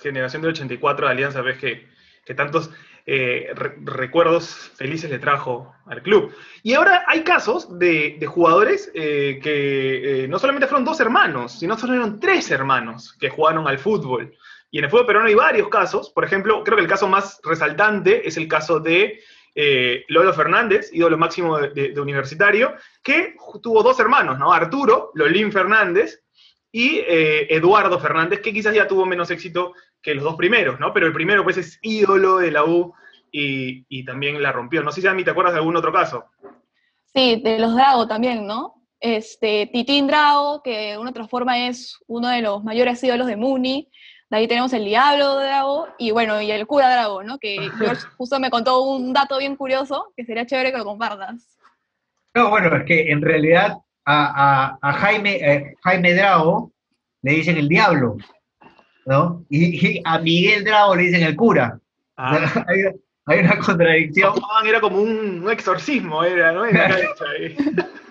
generación 0.00 0.42
del 0.42 0.50
84 0.52 1.06
de 1.06 1.12
Alianza, 1.12 1.40
ves 1.42 1.58
que, 1.58 1.86
que 2.24 2.34
tantos 2.34 2.70
eh, 3.06 3.50
re- 3.54 3.76
recuerdos 3.84 4.72
felices 4.74 5.10
le 5.10 5.18
trajo 5.18 5.72
al 5.86 6.02
club. 6.02 6.34
Y 6.62 6.74
ahora 6.74 7.04
hay 7.06 7.22
casos 7.22 7.78
de, 7.78 8.16
de 8.18 8.26
jugadores 8.26 8.90
eh, 8.94 9.40
que 9.42 10.26
no 10.28 10.38
solamente 10.38 10.66
fueron 10.66 10.84
dos 10.84 11.00
hermanos, 11.00 11.58
sino 11.58 11.76
fueron 11.78 12.20
tres 12.20 12.50
hermanos 12.50 13.14
que 13.18 13.30
jugaron 13.30 13.66
al 13.66 13.78
fútbol. 13.78 14.34
Y 14.70 14.78
en 14.78 14.84
el 14.84 14.90
fútbol 14.90 15.06
peruano 15.06 15.28
hay 15.28 15.34
varios 15.34 15.68
casos. 15.68 16.10
Por 16.10 16.24
ejemplo, 16.24 16.62
creo 16.62 16.76
que 16.76 16.82
el 16.82 16.88
caso 16.88 17.08
más 17.08 17.40
resaltante 17.42 18.28
es 18.28 18.36
el 18.36 18.46
caso 18.48 18.78
de 18.80 19.20
eh, 19.60 20.04
Lolo 20.06 20.32
Fernández, 20.32 20.88
ídolo 20.92 21.18
máximo 21.18 21.58
de, 21.58 22.00
universitario, 22.00 22.76
que 23.02 23.34
tuvo 23.60 23.82
dos 23.82 23.98
hermanos, 23.98 24.38
¿no? 24.38 24.52
Arturo, 24.52 25.10
Lolín 25.14 25.50
Fernández, 25.50 26.22
y 26.70 26.98
eh, 26.98 27.52
Eduardo 27.52 27.98
Fernández, 27.98 28.40
que 28.40 28.52
quizás 28.52 28.72
ya 28.72 28.86
tuvo 28.86 29.04
menos 29.04 29.32
éxito 29.32 29.72
que 30.00 30.14
los 30.14 30.22
dos 30.22 30.36
primeros, 30.36 30.78
¿no? 30.78 30.92
Pero 30.92 31.08
el 31.08 31.12
primero, 31.12 31.42
pues, 31.42 31.56
es 31.56 31.80
ídolo 31.82 32.38
de 32.38 32.52
la 32.52 32.64
U 32.64 32.94
y, 33.32 33.84
y 33.88 34.04
también 34.04 34.40
la 34.40 34.52
rompió. 34.52 34.80
No 34.84 34.92
sé 34.92 35.00
si 35.00 35.08
a 35.08 35.14
mí 35.14 35.24
te 35.24 35.32
acuerdas 35.32 35.54
de 35.54 35.58
algún 35.58 35.74
otro 35.74 35.92
caso. 35.92 36.26
Sí, 37.12 37.40
de 37.42 37.58
los 37.58 37.74
Drago 37.74 38.06
también, 38.06 38.46
¿no? 38.46 38.84
Este, 39.00 39.68
Titín 39.72 40.06
Drago, 40.06 40.62
que 40.62 40.90
de 40.90 40.98
una 40.98 41.10
otra 41.10 41.26
forma 41.26 41.66
es 41.66 41.98
uno 42.06 42.28
de 42.28 42.42
los 42.42 42.62
mayores 42.62 43.02
ídolos 43.02 43.26
de 43.26 43.34
Muni. 43.34 43.90
De 44.30 44.36
ahí 44.36 44.46
tenemos 44.48 44.72
el 44.74 44.84
Diablo 44.84 45.36
Drago 45.36 45.88
y 45.98 46.10
bueno, 46.10 46.40
y 46.42 46.50
el 46.50 46.66
cura 46.66 46.90
Drago, 46.90 47.22
¿no? 47.22 47.38
Que 47.38 47.56
George 47.78 48.06
justo 48.16 48.38
me 48.38 48.50
contó 48.50 48.82
un 48.82 49.12
dato 49.12 49.38
bien 49.38 49.56
curioso 49.56 50.12
que 50.16 50.24
sería 50.24 50.46
chévere 50.46 50.70
que 50.72 50.78
lo 50.78 50.84
compartas. 50.84 51.56
No, 52.34 52.50
bueno, 52.50 52.74
es 52.76 52.84
que 52.84 53.10
en 53.10 53.22
realidad 53.22 53.78
a, 54.04 54.74
a- 54.74 54.78
a 54.82 54.92
Jaime, 54.92 55.36
eh, 55.36 55.74
Jaime 55.82 56.14
Drago 56.14 56.72
le 57.22 57.32
dicen 57.32 57.56
el 57.56 57.68
diablo, 57.68 58.16
¿no? 59.06 59.44
Y, 59.48 59.96
y 59.96 60.02
a 60.04 60.18
Miguel 60.18 60.64
Drago 60.64 60.94
le 60.94 61.02
dicen 61.04 61.22
el 61.22 61.34
cura. 61.36 61.80
O 62.16 62.34
sea, 62.34 62.64
hay, 62.68 62.82
hay 63.26 63.38
una 63.44 63.58
contradicción. 63.58 64.32
Juan 64.34 64.66
era 64.66 64.80
como 64.80 65.00
un, 65.00 65.42
un 65.42 65.50
exorcismo, 65.50 66.22
era, 66.22 66.52
¿no? 66.52 66.64
Ahí. 66.64 67.56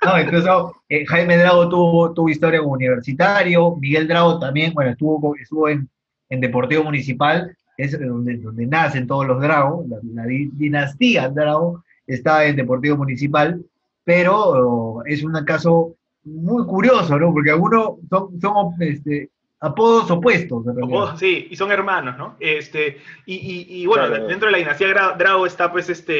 No, 0.05 0.21
incluso 0.21 0.75
eh, 0.89 1.05
Jaime 1.07 1.37
Drago 1.37 1.67
tuvo, 1.67 2.13
tuvo 2.13 2.29
historia 2.29 2.59
como 2.59 2.73
universitario, 2.73 3.75
Miguel 3.77 4.07
Drago 4.07 4.39
también, 4.39 4.71
bueno, 4.73 4.91
estuvo, 4.91 5.35
estuvo 5.35 5.67
en, 5.67 5.89
en 6.29 6.41
Deportivo 6.41 6.83
Municipal, 6.83 7.55
es 7.77 7.99
donde, 7.99 8.37
donde 8.37 8.65
nacen 8.65 9.05
todos 9.07 9.25
los 9.27 9.39
Dragos, 9.41 9.87
la, 9.87 9.97
la 10.13 10.25
di- 10.25 10.49
dinastía 10.53 11.29
Drago 11.29 11.83
está 12.05 12.45
en 12.45 12.55
Deportivo 12.55 12.97
Municipal, 12.97 13.61
pero 14.03 14.35
oh, 14.37 15.03
es 15.05 15.23
un 15.23 15.33
caso 15.45 15.95
muy 16.23 16.65
curioso, 16.65 17.17
¿no? 17.19 17.31
Porque 17.33 17.51
algunos 17.51 17.91
son, 18.09 18.41
son 18.41 18.73
este, 18.81 19.29
apodos 19.59 20.09
opuestos. 20.11 20.65
Apodos, 20.67 21.19
sí, 21.19 21.47
y 21.51 21.55
son 21.55 21.71
hermanos, 21.71 22.17
¿no? 22.17 22.35
Este, 22.39 22.97
y, 23.25 23.35
y- 23.35 23.81
y, 23.81 23.85
bueno, 23.85 24.07
Claro. 24.07 24.27
dentro 24.27 24.47
de 24.47 24.51
la 24.53 24.57
dinastía 24.57 25.13
Drago 25.17 25.45
está 25.45 25.71
pues 25.71 25.89
este 25.89 26.15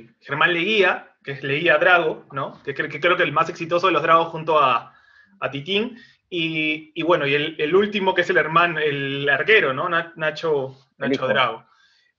eh, 0.00 0.06
Germán 0.20 0.52
Leguía, 0.52 1.08
que 1.22 1.32
es 1.32 1.42
Leguía 1.42 1.78
Drago, 1.78 2.24
¿no? 2.32 2.60
Que, 2.64 2.74
que 2.74 3.00
creo 3.00 3.16
que 3.16 3.22
el 3.22 3.32
más 3.32 3.48
exitoso 3.48 3.86
de 3.86 3.92
los 3.94 4.02
Dragos 4.02 4.28
junto 4.28 4.58
a, 4.58 4.92
a 5.40 5.50
Titín. 5.50 5.96
Y, 6.30 6.92
y 6.94 7.02
bueno, 7.02 7.26
y 7.26 7.34
el, 7.34 7.56
el 7.58 7.74
último 7.76 8.14
que 8.14 8.22
es 8.22 8.30
el 8.30 8.36
hermano, 8.38 8.78
el 8.80 9.28
arquero, 9.28 9.72
¿no? 9.72 9.88
Na- 9.88 10.12
Nacho, 10.16 10.74
Nacho. 10.98 11.28
Drago. 11.28 11.64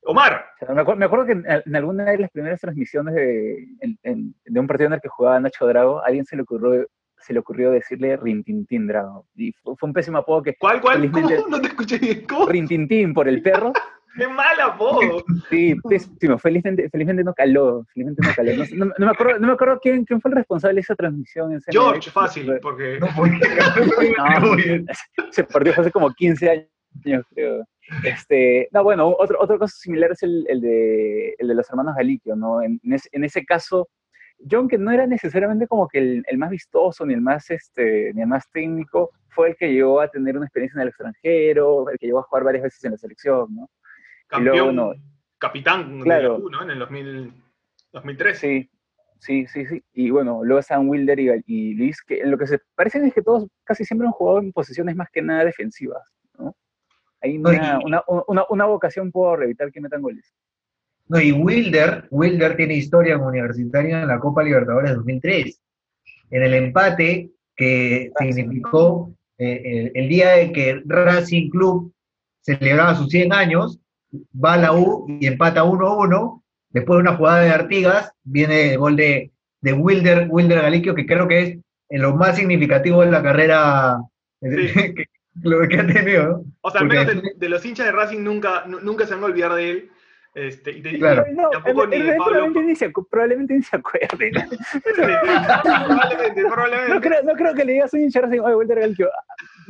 Omar, 0.07 0.45
O 0.61 0.65
sea, 0.65 0.75
me, 0.75 0.81
acuerdo, 0.81 0.99
me 0.99 1.05
acuerdo 1.05 1.25
que 1.25 1.31
en, 1.31 1.45
en 1.65 1.75
alguna 1.75 2.05
de 2.05 2.19
las 2.19 2.29
primeras 2.29 2.61
transmisiones 2.61 3.15
de, 3.15 3.55
en- 3.81 3.97
en- 4.03 4.35
de 4.45 4.59
un 4.59 4.67
partido 4.67 4.87
en 4.87 4.93
el 4.93 5.01
que 5.01 5.09
jugaba 5.09 5.39
Nacho 5.39 5.65
Drago, 5.65 5.99
a 5.99 6.05
alguien 6.05 6.25
se 6.25 6.35
le 6.35 6.43
ocurrió, 6.43 6.87
se 7.17 7.33
le 7.33 7.39
ocurrió 7.39 7.71
decirle 7.71 8.15
Rintintín 8.17 8.85
Drago. 8.87 9.25
Y 9.35 9.51
fue, 9.53 9.75
fue 9.75 9.87
un 9.87 9.93
pésimo 9.93 10.19
apodo 10.19 10.43
que 10.43 10.55
¿cuál, 10.55 10.79
cuál? 10.79 11.09
¿Cómo? 11.11 11.29
No 11.49 11.59
te 11.59 11.67
escuché 11.69 11.97
bien. 11.97 12.25
¿Cómo? 12.29 12.45
Rintintín 12.45 13.13
por 13.15 13.27
el 13.27 13.41
perro. 13.41 13.73
¡Qué 14.17 14.27
mal 14.27 14.59
apodo! 14.61 15.23
Sí, 15.49 15.75
pésimo. 15.89 16.37
Felizmente, 16.39 16.89
felizmente 16.89 17.23
no 17.23 17.33
caló. 17.33 17.85
Felizmente 17.93 18.21
no 18.25 18.33
caló. 18.35 18.51
No, 18.75 18.85
no- 18.85 18.93
no 18.97 19.05
me 19.05 19.11
acuerdo, 19.11 19.39
no 19.39 19.47
me 19.47 19.53
acuerdo 19.53 19.79
quién, 19.81 20.05
quién 20.05 20.21
fue 20.21 20.31
el 20.31 20.37
responsable 20.37 20.75
de 20.75 20.81
esa 20.81 20.95
transmisión. 20.95 21.51
En. 21.53 21.61
George, 21.69 22.09
fácil, 22.11 22.59
porque... 22.61 22.99
Se 25.31 25.43
perdió 25.43 25.73
hace 25.77 25.91
como 25.91 26.11
15 26.13 26.49
años, 27.03 27.25
creo. 27.33 27.65
Este, 28.03 28.67
no, 28.71 28.83
bueno, 28.83 29.15
otro, 29.19 29.37
otro 29.39 29.59
caso 29.59 29.75
similar 29.77 30.11
es 30.11 30.23
el, 30.23 30.45
el 30.49 30.61
de, 30.61 31.35
el 31.37 31.47
de 31.47 31.55
los 31.55 31.69
hermanos 31.69 31.95
Galiquio, 31.95 32.35
¿no? 32.35 32.61
En, 32.61 32.79
en 32.83 32.93
ese, 32.93 33.09
en 33.11 33.23
ese 33.23 33.45
caso, 33.45 33.89
John, 34.49 34.67
que 34.67 34.77
no 34.77 34.91
era 34.91 35.05
necesariamente 35.05 35.67
como 35.67 35.87
que 35.87 35.99
el, 35.99 36.23
el 36.27 36.37
más 36.37 36.49
vistoso, 36.49 37.05
ni 37.05 37.13
el 37.13 37.21
más, 37.21 37.49
este, 37.51 38.11
ni 38.13 38.21
el 38.21 38.27
más 38.27 38.49
técnico, 38.51 39.11
fue 39.29 39.49
el 39.49 39.55
que 39.55 39.71
llegó 39.71 39.99
a 40.01 40.07
tener 40.07 40.35
una 40.37 40.45
experiencia 40.45 40.77
en 40.77 40.81
el 40.83 40.87
extranjero, 40.87 41.89
el 41.89 41.97
que 41.99 42.07
llegó 42.07 42.19
a 42.19 42.23
jugar 42.23 42.43
varias 42.45 42.63
veces 42.63 42.83
en 42.85 42.91
la 42.91 42.97
selección, 42.97 43.53
¿no? 43.53 43.69
Y 44.39 44.43
luego, 44.43 44.71
no. 44.71 44.93
capitán 45.37 46.01
Claro. 46.01 46.37
de 46.37 46.43
U, 46.45 46.49
¿no? 46.49 46.63
En 46.63 46.71
el 46.71 46.79
2000, 46.79 47.33
2013. 47.93 48.39
Sí, 48.47 48.69
sí, 49.19 49.47
sí, 49.47 49.65
sí. 49.65 49.83
Y 49.93 50.09
bueno, 50.09 50.43
luego 50.43 50.59
están 50.59 50.87
Wilder 50.87 51.19
y, 51.19 51.29
y 51.45 51.73
Luis, 51.75 52.01
que 52.01 52.23
lo 52.25 52.37
que 52.37 52.47
se 52.47 52.59
parecen 52.75 53.05
es 53.05 53.13
que 53.13 53.21
todos 53.21 53.47
casi 53.63 53.85
siempre 53.85 54.07
han 54.07 54.13
jugado 54.13 54.39
en 54.39 54.51
posiciones 54.51 54.95
más 54.95 55.09
que 55.11 55.21
nada 55.21 55.45
defensivas, 55.45 56.03
¿no? 56.37 56.55
Hay 57.21 57.37
una, 57.37 57.79
una, 57.83 58.03
una, 58.27 58.43
una 58.49 58.65
vocación 58.65 59.11
por 59.11 59.43
evitar 59.43 59.71
que 59.71 59.81
metan 59.81 60.01
goles. 60.01 60.31
No, 61.07 61.19
y 61.19 61.31
Wilder, 61.31 62.07
Wilder 62.11 62.55
tiene 62.55 62.75
historia 62.75 63.15
como 63.17 63.29
universitario 63.29 63.97
en 63.97 64.07
la 64.07 64.19
Copa 64.19 64.43
Libertadores 64.43 64.95
2003. 64.95 65.61
En 66.31 66.43
el 66.43 66.53
empate 66.55 67.31
que 67.55 68.11
Ah, 68.15 68.23
significó 68.25 69.13
eh, 69.37 69.61
el, 69.65 69.91
el 70.03 70.09
día 70.09 70.31
de 70.31 70.51
que 70.51 70.81
Racing 70.85 71.49
Club 71.49 71.93
celebraba 72.41 72.95
sus 72.95 73.09
100 73.09 73.33
años, 73.33 73.79
va 74.43 74.53
a 74.53 74.57
la 74.57 74.73
U 74.73 75.05
y 75.19 75.27
empata 75.27 75.63
1-1. 75.63 76.41
Después 76.69 76.97
de 76.97 77.01
una 77.01 77.15
jugada 77.15 77.41
de 77.41 77.49
Artigas, 77.51 78.11
viene 78.23 78.73
el 78.73 78.77
gol 78.79 78.95
de, 78.95 79.31
de 79.61 79.73
Wilder, 79.73 80.27
Wilder 80.29 80.61
Galiquio, 80.61 80.93
que 80.95 81.05
creo 81.05 81.27
que 81.27 81.39
es 81.41 81.57
en 81.89 82.01
lo 82.01 82.15
más 82.15 82.35
significativo 82.35 83.01
de 83.01 83.11
la 83.11 83.23
carrera 83.23 83.97
Sí. 84.41 84.49
que, 84.95 85.05
lo 85.41 85.67
que 85.67 85.79
ha 85.79 85.87
tenido, 85.87 86.23
¿no? 86.27 86.43
O 86.61 86.69
sea, 86.71 86.81
al 86.81 86.87
menos 86.87 87.07
de, 87.07 87.21
de 87.35 87.49
los 87.49 87.65
hinchas 87.65 87.85
de 87.85 87.91
Racing 87.91 88.19
nunca, 88.23 88.63
nu- 88.67 88.79
nunca 88.81 89.05
se 89.05 89.13
van 89.15 89.23
a 89.23 89.27
olvidar 89.27 89.53
de 89.53 89.69
él. 89.71 89.89
Este, 90.33 90.71
y 90.71 90.81
de- 90.81 90.99
Claro. 90.99 91.25
No, 91.33 91.49
tampoco 91.49 91.87
ni 91.87 92.01
de 92.01 92.13
probablemente, 92.15 92.61
ni 92.61 92.75
se, 92.75 92.89
probablemente 93.09 93.53
ni 93.55 93.63
se 93.63 93.75
acuerde. 93.77 94.31
probablemente, 94.83 96.41
probablemente. 96.45 96.93
No 96.93 97.01
creo, 97.01 97.23
no 97.23 97.33
creo 97.35 97.53
que 97.53 97.65
le 97.65 97.73
digas 97.73 97.93
a 97.93 97.97
un 97.97 98.03
hincha 98.03 98.19
así, 98.19 98.39
oye, 98.39 98.55
Walter 98.55 98.79
Galquio, 98.79 99.09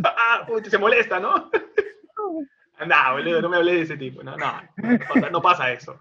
Ah, 0.04 0.46
se 0.68 0.78
molesta, 0.78 1.20
¿no? 1.20 1.50
No, 2.86 3.14
boludo, 3.14 3.42
no 3.42 3.50
me 3.50 3.58
hablé 3.58 3.76
de 3.76 3.82
ese 3.82 3.98
tipo. 3.98 4.24
No, 4.24 4.36
no, 4.36 4.62
no 4.78 5.00
pasa, 5.08 5.30
no 5.30 5.42
pasa 5.42 5.72
eso. 5.72 5.98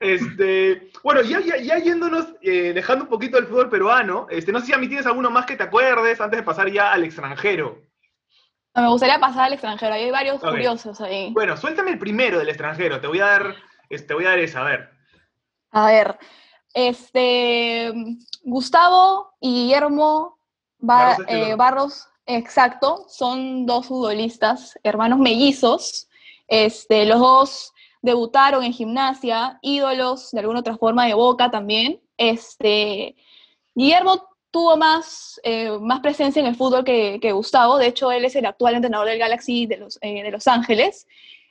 Este, 0.00 0.90
bueno, 1.02 1.22
ya, 1.22 1.40
ya, 1.40 1.56
ya 1.56 1.78
yéndonos, 1.78 2.26
eh, 2.42 2.72
dejando 2.74 3.04
un 3.04 3.10
poquito 3.10 3.38
el 3.38 3.46
fútbol 3.46 3.70
peruano, 3.70 4.26
este, 4.30 4.52
no 4.52 4.60
sé 4.60 4.66
si 4.66 4.72
a 4.72 4.78
mí 4.78 4.88
tienes 4.88 5.06
alguno 5.06 5.30
más 5.30 5.46
que 5.46 5.56
te 5.56 5.62
acuerdes 5.62 6.20
antes 6.20 6.38
de 6.38 6.44
pasar 6.44 6.70
ya 6.70 6.92
al 6.92 7.04
extranjero. 7.04 7.80
Me 8.74 8.88
gustaría 8.88 9.20
pasar 9.20 9.44
al 9.44 9.52
extranjero, 9.52 9.94
hay 9.94 10.10
varios 10.10 10.42
Ok. 10.42 10.50
curiosos 10.50 11.00
ahí. 11.00 11.32
Bueno, 11.32 11.56
suéltame 11.56 11.92
el 11.92 11.98
primero 11.98 12.38
del 12.38 12.48
extranjero, 12.48 13.00
te 13.00 13.06
voy 13.06 13.20
a 13.20 13.26
dar, 13.26 13.54
este, 13.88 14.08
te 14.08 14.14
voy 14.14 14.26
a 14.26 14.30
dar 14.30 14.40
esa, 14.40 14.62
a 14.62 14.64
ver. 14.64 14.90
A 15.70 15.86
ver, 15.86 16.18
este, 16.74 17.92
Gustavo 18.42 19.34
y 19.40 19.62
Guillermo 19.62 20.38
Barros 20.78 21.24
eh. 21.28 21.54
Barros, 21.54 22.08
exacto, 22.26 23.06
son 23.08 23.64
dos 23.64 23.86
futbolistas, 23.86 24.78
hermanos 24.82 25.18
mellizos. 25.18 26.08
Este, 26.48 27.04
los 27.06 27.20
dos 27.20 27.72
debutaron 28.02 28.62
en 28.64 28.72
gimnasia, 28.72 29.58
ídolos 29.62 30.30
de 30.30 30.40
alguna 30.40 30.60
otra 30.60 30.76
forma 30.76 31.06
de 31.06 31.14
Boca 31.14 31.50
también. 31.50 32.00
Este, 32.16 33.16
Guillermo 33.74 34.28
tuvo 34.50 34.76
más, 34.76 35.40
eh, 35.42 35.70
más 35.80 36.00
presencia 36.00 36.38
en 36.40 36.46
el 36.46 36.54
fútbol 36.54 36.84
que, 36.84 37.18
que 37.20 37.32
Gustavo, 37.32 37.78
de 37.78 37.88
hecho 37.88 38.12
él 38.12 38.24
es 38.24 38.36
el 38.36 38.46
actual 38.46 38.74
entrenador 38.74 39.08
del 39.08 39.18
Galaxy 39.18 39.66
de 39.66 39.78
Los, 39.78 39.98
eh, 40.00 40.22
de 40.22 40.30
Los 40.30 40.46
Ángeles. 40.46 41.06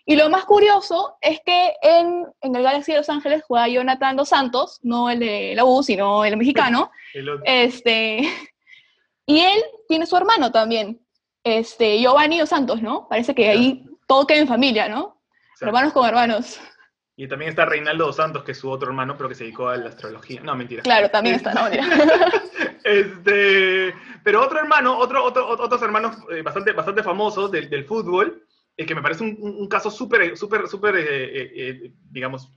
Y 0.06 0.15
lo 0.15 0.29
más 0.29 0.45
curioso 0.45 1.17
es 1.21 1.41
que 1.41 1.73
en, 1.82 2.25
en 2.41 2.56
el 2.56 2.63
Galaxy 2.63 2.91
de 2.91 2.99
Los 2.99 3.10
Ángeles 3.10 3.43
juega 3.47 3.67
Jonathan 3.67 4.15
Dos 4.15 4.29
Santos, 4.29 4.79
no 4.84 5.10
el 5.10 5.19
de 5.19 5.53
la 5.56 5.65
U, 5.65 5.82
sino 5.82 6.23
el 6.23 6.38
mexicano. 6.38 6.91
El. 7.13 7.29
Este, 7.45 8.21
y 9.25 9.39
él 9.39 9.63
tiene 9.88 10.06
su 10.06 10.17
hermano 10.17 10.51
también, 10.51 11.01
este, 11.43 11.99
Giovanni 11.99 12.39
Dos 12.39 12.49
Santos, 12.49 12.82
¿no? 12.82 13.08
Parece 13.08 13.34
que 13.34 13.49
ahí 13.49 13.86
todo 14.13 14.28
queda 14.28 14.39
en 14.39 14.47
familia, 14.47 14.88
¿no? 14.88 15.21
Hermanos 15.60 15.91
con 15.93 16.08
hermanos. 16.08 16.60
Y 17.15 17.28
también 17.28 17.49
está 17.49 17.65
Reinaldo 17.65 18.06
dos 18.08 18.15
Santos, 18.17 18.43
que 18.43 18.52
es 18.52 18.60
su 18.60 18.69
otro 18.69 18.89
hermano, 18.89 19.15
pero 19.17 19.30
que 19.30 19.36
se 19.36 19.43
dedicó 19.43 19.69
a 19.69 19.78
la 19.78 19.89
astrología. 19.89 20.41
No, 20.41 20.56
mentira. 20.56 20.84
Claro, 20.84 21.10
también 21.10 21.36
está, 21.36 21.54
no, 21.54 21.63
mentira. 21.63 21.86
Este, 22.84 23.93
pero 24.26 24.41
otro 24.43 24.60
hermano, 24.60 24.97
otro, 24.97 25.23
otro- 25.23 25.47
otros 25.47 25.82
hermanos 25.82 26.17
eh, 26.30 26.41
bastante, 26.41 26.73
bastante 26.73 27.02
famosos 27.02 27.49
del, 27.49 27.69
del 27.69 27.86
fútbol, 27.86 28.45
eh, 28.76 28.86
que 28.86 28.93
me 28.93 29.02
parece 29.02 29.23
un, 29.23 29.67
caso 29.69 29.89
súper, 29.89 30.36
súper, 30.36 30.67
súper, 30.67 30.95
eh, 30.97 31.69
eh, 31.69 31.93
digamos, 32.12 32.52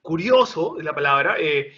curioso, 0.00 0.78
es 0.78 0.84
la 0.84 0.94
palabra, 0.94 1.36
que 1.36 1.74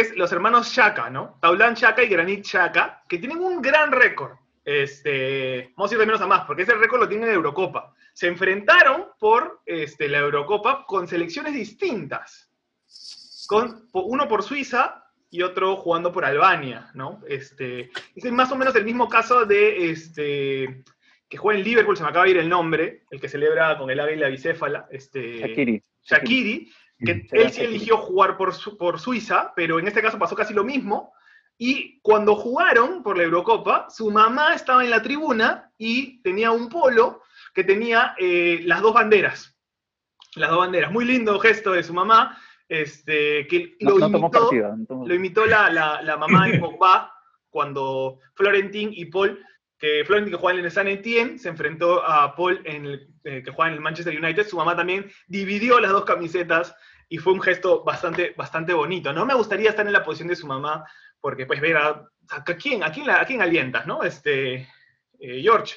es 0.00 0.16
los 0.16 0.32
hermanos 0.32 0.72
Chaka, 0.74 1.08
¿no? 1.08 1.38
Taulán 1.40 1.76
Chaka 1.76 2.02
y 2.02 2.08
Granit 2.08 2.44
Chaka, 2.44 3.04
que 3.08 3.18
tienen 3.18 3.38
un 3.38 3.62
gran 3.62 3.92
récord. 3.92 4.32
Este, 4.64 5.72
vamos 5.76 5.90
a 5.90 5.94
ir 5.94 6.00
de 6.00 6.06
menos 6.06 6.20
a 6.20 6.26
más, 6.26 6.44
porque 6.46 6.62
ese 6.62 6.74
récord 6.74 7.00
lo 7.00 7.08
tienen 7.08 7.28
en 7.28 7.34
Eurocopa. 7.34 7.94
Se 8.12 8.28
enfrentaron 8.28 9.06
por 9.18 9.60
este, 9.66 10.08
la 10.08 10.18
Eurocopa 10.18 10.86
con 10.86 11.06
selecciones 11.06 11.52
distintas. 11.54 12.50
Con, 13.46 13.88
uno 13.92 14.26
por 14.26 14.42
Suiza 14.42 15.04
y 15.30 15.42
otro 15.42 15.76
jugando 15.76 16.12
por 16.12 16.24
Albania, 16.24 16.90
¿no? 16.94 17.20
Este, 17.28 17.90
es 18.14 18.32
más 18.32 18.50
o 18.52 18.56
menos 18.56 18.74
el 18.76 18.84
mismo 18.84 19.08
caso 19.08 19.44
de 19.44 19.90
este, 19.90 20.84
que 21.28 21.36
juega 21.36 21.58
en 21.58 21.64
Liverpool, 21.64 21.96
se 21.96 22.02
me 22.02 22.08
acaba 22.08 22.24
de 22.24 22.30
ir 22.30 22.38
el 22.38 22.48
nombre, 22.48 23.02
el 23.10 23.20
que 23.20 23.28
celebra 23.28 23.76
con 23.76 23.90
el 23.90 24.00
águila 24.00 24.28
bicéfala, 24.28 24.86
este, 24.90 25.40
Shakiri. 25.40 25.82
Shakiri, 26.02 26.72
que 27.04 27.14
Mm, 27.14 27.26
él 27.32 27.50
sí 27.50 27.60
Shakiri. 27.60 27.64
eligió 27.64 27.98
jugar 27.98 28.36
por, 28.36 28.54
por 28.78 29.00
Suiza, 29.00 29.52
pero 29.56 29.78
en 29.78 29.86
este 29.88 30.02
caso 30.02 30.18
pasó 30.18 30.34
casi 30.34 30.54
lo 30.54 30.64
mismo. 30.64 31.12
Y 31.56 32.00
cuando 32.00 32.34
jugaron 32.34 33.02
por 33.02 33.16
la 33.16 33.24
Eurocopa, 33.24 33.88
su 33.88 34.10
mamá 34.10 34.54
estaba 34.54 34.84
en 34.84 34.90
la 34.90 35.02
tribuna 35.02 35.70
y 35.78 36.20
tenía 36.22 36.50
un 36.50 36.68
polo 36.68 37.22
que 37.54 37.64
tenía 37.64 38.14
eh, 38.18 38.60
las 38.64 38.82
dos 38.82 38.94
banderas. 38.94 39.56
Las 40.34 40.50
dos 40.50 40.58
banderas. 40.58 40.90
Muy 40.90 41.04
lindo 41.04 41.38
gesto 41.38 41.72
de 41.72 41.84
su 41.84 41.94
mamá, 41.94 42.36
este, 42.68 43.46
que 43.46 43.76
No, 43.80 43.98
lo 43.98 44.08
no 44.08 44.18
imitó, 44.18 44.50
no 44.88 45.06
lo 45.06 45.14
imitó 45.14 45.46
la, 45.46 45.70
la, 45.70 46.02
la 46.02 46.16
mamá 46.16 46.48
de 46.48 46.58
Pogba 46.60 47.14
cuando 47.54 48.18
Florentín 48.34 48.90
y 48.92 49.04
Paul, 49.04 49.40
que 49.78 50.04
Florentín 50.04 50.32
que 50.32 50.40
juega 50.40 50.58
en 50.58 50.64
el 50.64 50.72
San 50.72 50.88
Etienne, 50.88 51.38
se 51.38 51.48
enfrentó 51.48 52.04
a 52.04 52.34
Paul 52.34 52.60
en 52.64 52.86
el, 52.86 53.14
eh, 53.22 53.44
que 53.44 53.52
juega 53.52 53.68
en 53.68 53.76
el 53.76 53.80
Manchester 53.80 54.18
United. 54.18 54.48
Su 54.48 54.56
mamá 54.56 54.74
también 54.74 55.08
dividió 55.28 55.78
las 55.78 55.92
dos 55.92 56.04
camisetas 56.04 56.74
y 57.08 57.18
fue 57.18 57.32
un 57.32 57.40
gesto 57.40 57.84
bastante, 57.84 58.34
bastante 58.36 58.74
bonito. 58.74 59.12
No 59.12 59.24
me 59.24 59.34
gustaría 59.34 59.70
estar 59.70 59.86
en 59.86 59.92
la 59.92 60.02
posición 60.02 60.26
de 60.26 60.34
su 60.34 60.48
mamá, 60.48 60.84
porque 61.24 61.46
pues 61.46 61.58
ver 61.58 61.78
a, 61.78 62.06
a 62.28 62.44
quién, 62.44 62.82
a 62.82 62.92
quién, 62.92 63.08
a 63.08 63.24
quién 63.24 63.40
alientas, 63.40 63.86
¿no? 63.86 64.02
Este, 64.02 64.56
eh, 65.18 65.40
George. 65.40 65.74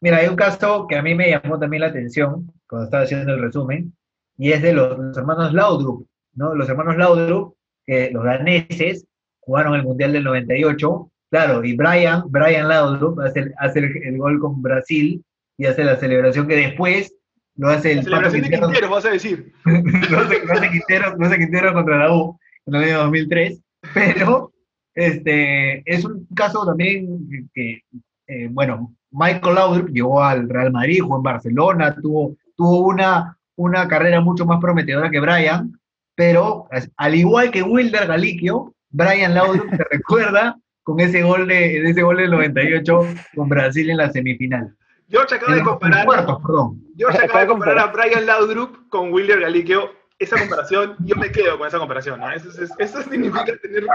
Mira, 0.00 0.16
hay 0.16 0.26
un 0.26 0.34
caso 0.34 0.88
que 0.88 0.96
a 0.96 1.02
mí 1.02 1.14
me 1.14 1.30
llamó 1.30 1.56
también 1.56 1.82
la 1.82 1.86
atención 1.86 2.52
cuando 2.66 2.86
estaba 2.86 3.04
haciendo 3.04 3.32
el 3.32 3.42
resumen, 3.42 3.96
y 4.36 4.50
es 4.50 4.60
de 4.60 4.72
los, 4.72 4.98
los 4.98 5.16
hermanos 5.16 5.52
Laudrup, 5.52 6.04
¿no? 6.34 6.52
Los 6.56 6.68
hermanos 6.68 6.96
Laudrup, 6.96 7.54
que 7.86 8.10
los 8.10 8.24
daneses 8.24 9.06
jugaron 9.38 9.76
el 9.76 9.84
Mundial 9.84 10.14
del 10.14 10.24
98, 10.24 11.12
claro, 11.30 11.62
y 11.62 11.76
Brian, 11.76 12.24
Brian 12.26 12.66
Laudrup 12.66 13.20
hace, 13.20 13.40
el, 13.40 13.54
hace 13.56 13.78
el, 13.78 14.02
el 14.02 14.18
gol 14.18 14.40
con 14.40 14.60
Brasil 14.60 15.24
y 15.58 15.66
hace 15.66 15.84
la 15.84 15.94
celebración 15.94 16.48
que 16.48 16.56
después 16.56 17.14
lo 17.54 17.68
hace 17.68 17.92
el 17.92 17.98
La 17.98 18.02
celebración 18.02 18.42
de 18.42 18.50
Pato 18.50 18.66
Quintero, 18.66 18.90
vas 18.90 19.04
a 19.04 19.10
decir. 19.10 19.52
lo 19.64 20.18
hace, 20.18 20.44
lo 20.44 20.52
hace 20.54 20.70
Quintero, 20.70 21.16
lo 21.16 21.24
hace 21.24 21.38
Quintero 21.38 21.72
contra 21.72 21.98
la 21.98 22.12
U 22.12 22.36
en 22.66 22.74
el 22.74 22.82
año 22.82 22.98
2003, 23.04 23.62
pero 23.94 24.52
este, 24.94 25.82
es 25.90 26.04
un 26.04 26.26
caso 26.34 26.64
también 26.64 27.48
que, 27.54 27.82
eh, 28.26 28.48
bueno, 28.50 28.94
Michael 29.10 29.54
Laudrup 29.54 29.88
llegó 29.88 30.22
al 30.22 30.48
Real 30.48 30.72
Madrid, 30.72 31.00
jugó 31.02 31.16
en 31.16 31.22
Barcelona, 31.22 31.96
tuvo, 32.00 32.36
tuvo 32.56 32.88
una, 32.88 33.36
una 33.56 33.88
carrera 33.88 34.20
mucho 34.20 34.46
más 34.46 34.60
prometedora 34.60 35.10
que 35.10 35.20
Brian, 35.20 35.78
pero 36.14 36.68
al 36.96 37.14
igual 37.14 37.50
que 37.50 37.62
Wilder 37.62 38.06
Galiquio, 38.06 38.74
Brian 38.90 39.34
Laudrup 39.34 39.70
se 39.70 39.84
recuerda 39.90 40.56
con 40.82 41.00
ese 41.00 41.22
gol, 41.22 41.46
de, 41.46 41.54
de 41.54 41.90
ese 41.90 42.02
gol 42.02 42.16
del 42.16 42.30
98 42.30 43.00
con 43.34 43.48
Brasil 43.48 43.90
en 43.90 43.96
la 43.96 44.10
semifinal. 44.10 44.74
George 45.10 45.34
acaba 45.34 45.54
de 45.56 45.62
comparar. 45.62 46.06
cuartos, 46.06 46.38
perdón. 46.40 46.82
George 46.96 47.18
Acaba 47.18 47.40
de 47.40 47.46
comparar 47.48 47.78
a. 47.78 47.86
Brian 47.86 48.26
Laudrup 48.26 48.88
con 48.88 49.12
William 49.12 49.40
Galiquio. 49.40 49.90
Esa 50.20 50.38
comparación, 50.38 50.96
yo 51.00 51.16
me 51.16 51.32
quedo 51.32 51.58
con 51.58 51.66
esa 51.66 51.78
comparación. 51.78 52.20
¿no? 52.20 52.30
Eso, 52.30 52.50
es- 52.62 52.70
eso 52.78 53.02
significa 53.02 53.56
tener 53.60 53.86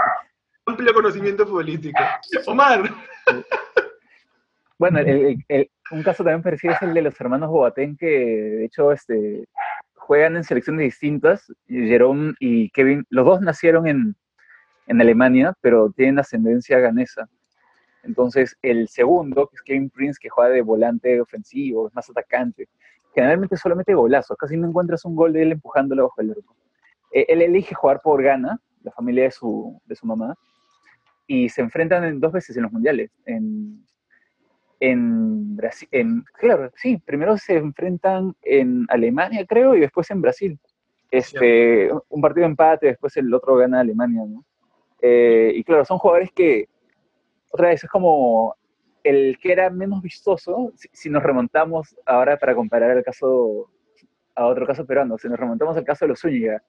amplio 0.66 0.92
conocimiento 0.92 1.46
futbolístico. 1.46 2.02
Omar, 2.46 2.82
Bueno, 4.78 4.98
el- 4.98 5.70
un 5.92 6.02
caso 6.02 6.22
también 6.24 6.42
parecido 6.42 6.74
es 6.74 6.82
el 6.82 6.92
de 6.92 7.02
los 7.02 7.18
hermanos 7.20 7.48
Boateng, 7.48 7.96
que 7.96 8.06
de 8.06 8.64
hecho 8.66 8.90
este, 8.92 9.46
juegan 9.94 10.36
en 10.36 10.44
selecciones 10.44 10.82
distintas. 10.84 11.50
Jerome 11.68 12.34
y 12.40 12.68
Kevin, 12.70 13.06
los 13.08 13.24
dos 13.24 13.40
nacieron 13.40 13.86
en, 13.86 14.16
en 14.88 15.00
Alemania, 15.00 15.54
pero 15.60 15.90
tienen 15.96 16.18
ascendencia 16.18 16.78
ganesa. 16.80 17.28
Entonces, 18.02 18.56
el 18.62 18.88
segundo, 18.88 19.46
que 19.48 19.56
es 19.56 19.62
Kevin 19.62 19.90
Prince, 19.90 20.18
que 20.20 20.28
juega 20.28 20.50
de 20.50 20.62
volante 20.62 21.20
ofensivo, 21.20 21.88
es 21.88 21.94
más 21.94 22.10
atacante, 22.10 22.68
generalmente 23.16 23.56
solamente 23.56 23.94
golazos, 23.94 24.36
casi 24.36 24.58
no 24.58 24.68
encuentras 24.68 25.02
un 25.06 25.16
gol 25.16 25.32
de 25.32 25.42
él 25.42 25.52
empujándolo 25.52 26.02
bajo 26.04 26.20
el 26.20 26.32
arco. 26.32 26.54
Eh, 27.12 27.24
Él 27.28 27.40
elige 27.40 27.74
jugar 27.74 28.02
por 28.02 28.22
Ghana, 28.22 28.60
la 28.82 28.92
familia 28.92 29.24
de 29.24 29.30
su, 29.30 29.80
de 29.86 29.96
su 29.96 30.06
mamá, 30.06 30.34
y 31.26 31.48
se 31.48 31.62
enfrentan 31.62 32.04
en- 32.04 32.20
dos 32.20 32.30
veces 32.32 32.54
en 32.58 32.64
los 32.64 32.72
mundiales, 32.72 33.10
en, 33.24 33.82
en 34.80 35.56
Brasil, 35.56 35.88
claro, 36.34 36.70
sí, 36.76 36.98
primero 36.98 37.38
se 37.38 37.56
enfrentan 37.56 38.34
en 38.42 38.84
Alemania, 38.90 39.46
creo, 39.46 39.74
y 39.74 39.80
después 39.80 40.10
en 40.10 40.20
Brasil. 40.20 40.58
Este, 41.10 41.90
un 42.10 42.20
partido 42.20 42.44
de 42.44 42.50
empate, 42.50 42.86
después 42.88 43.16
el 43.16 43.32
otro 43.32 43.56
gana 43.56 43.80
Alemania, 43.80 44.22
¿no? 44.28 44.44
Eh, 45.00 45.52
y 45.54 45.64
claro, 45.64 45.86
son 45.86 45.96
jugadores 45.98 46.30
que, 46.32 46.68
otra 47.50 47.68
vez, 47.68 47.82
es 47.82 47.88
como 47.88 48.54
el 49.08 49.38
que 49.40 49.52
era 49.52 49.70
menos 49.70 50.02
vistoso, 50.02 50.72
si, 50.76 50.88
si 50.92 51.10
nos 51.10 51.22
remontamos 51.22 51.96
ahora 52.04 52.36
para 52.36 52.54
comparar 52.54 52.96
el 52.96 53.04
caso 53.04 53.70
a 54.34 54.46
otro 54.46 54.66
caso 54.66 54.86
peruano, 54.86 55.16
si 55.18 55.28
nos 55.28 55.40
remontamos 55.40 55.76
al 55.76 55.84
caso 55.84 56.04
de 56.04 56.10
los 56.10 56.20
Zúñiga, 56.20 56.62